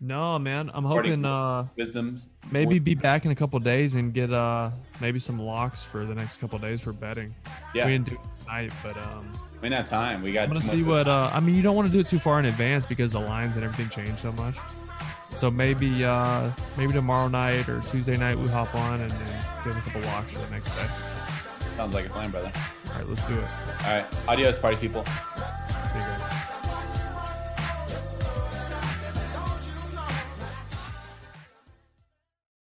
No, 0.00 0.36
man. 0.38 0.68
I'm 0.74 0.84
hoping 0.84 1.24
uh 1.24 1.68
Wisdoms. 1.76 2.26
maybe 2.50 2.80
be 2.80 2.94
back 2.96 3.24
in 3.24 3.30
a 3.30 3.36
couple 3.36 3.56
days 3.60 3.94
and 3.94 4.12
get 4.12 4.32
uh 4.32 4.70
maybe 5.00 5.20
some 5.20 5.40
locks 5.40 5.84
for 5.84 6.04
the 6.04 6.14
next 6.14 6.38
couple 6.38 6.58
days 6.58 6.80
for 6.80 6.92
betting. 6.92 7.32
Yeah, 7.72 7.86
We 7.86 7.92
we 7.92 7.98
didn't 7.98 8.08
do 8.08 8.14
it 8.16 8.20
tonight, 8.40 8.72
but 8.82 8.96
um 8.96 9.32
didn't 9.60 9.74
have 9.76 9.86
time. 9.86 10.22
We 10.22 10.32
got. 10.32 10.48
I'm 10.48 10.48
gonna 10.54 10.60
see 10.62 10.82
what 10.82 11.06
uh 11.06 11.30
I 11.32 11.38
mean 11.38 11.54
you 11.54 11.62
don't 11.62 11.76
want 11.76 11.86
to 11.86 11.92
do 11.92 12.00
it 12.00 12.08
too 12.08 12.18
far 12.18 12.40
in 12.40 12.46
advance 12.46 12.84
because 12.84 13.12
the 13.12 13.20
lines 13.20 13.54
and 13.54 13.64
everything 13.64 13.90
change 13.90 14.18
so 14.18 14.32
much. 14.32 14.56
So 15.38 15.52
maybe 15.52 16.04
uh 16.04 16.50
maybe 16.76 16.92
tomorrow 16.92 17.28
night 17.28 17.68
or 17.68 17.80
Tuesday 17.90 18.16
night 18.16 18.36
we 18.36 18.48
hop 18.48 18.74
on 18.74 19.00
and 19.00 19.10
then 19.10 19.44
give 19.64 19.76
a 19.76 19.80
couple 19.82 20.00
locks 20.00 20.32
for 20.32 20.40
the 20.40 20.50
next 20.50 20.68
day. 20.74 20.86
Sounds 21.76 21.94
like 21.94 22.06
a 22.06 22.10
plan, 22.10 22.30
brother. 22.32 22.52
All 22.92 22.98
right, 22.98 23.08
let's 23.08 23.26
do 23.26 23.34
it. 23.34 23.44
All 23.84 23.94
right. 23.94 24.04
Adios, 24.28 24.58
party 24.58 24.76
people. 24.76 25.04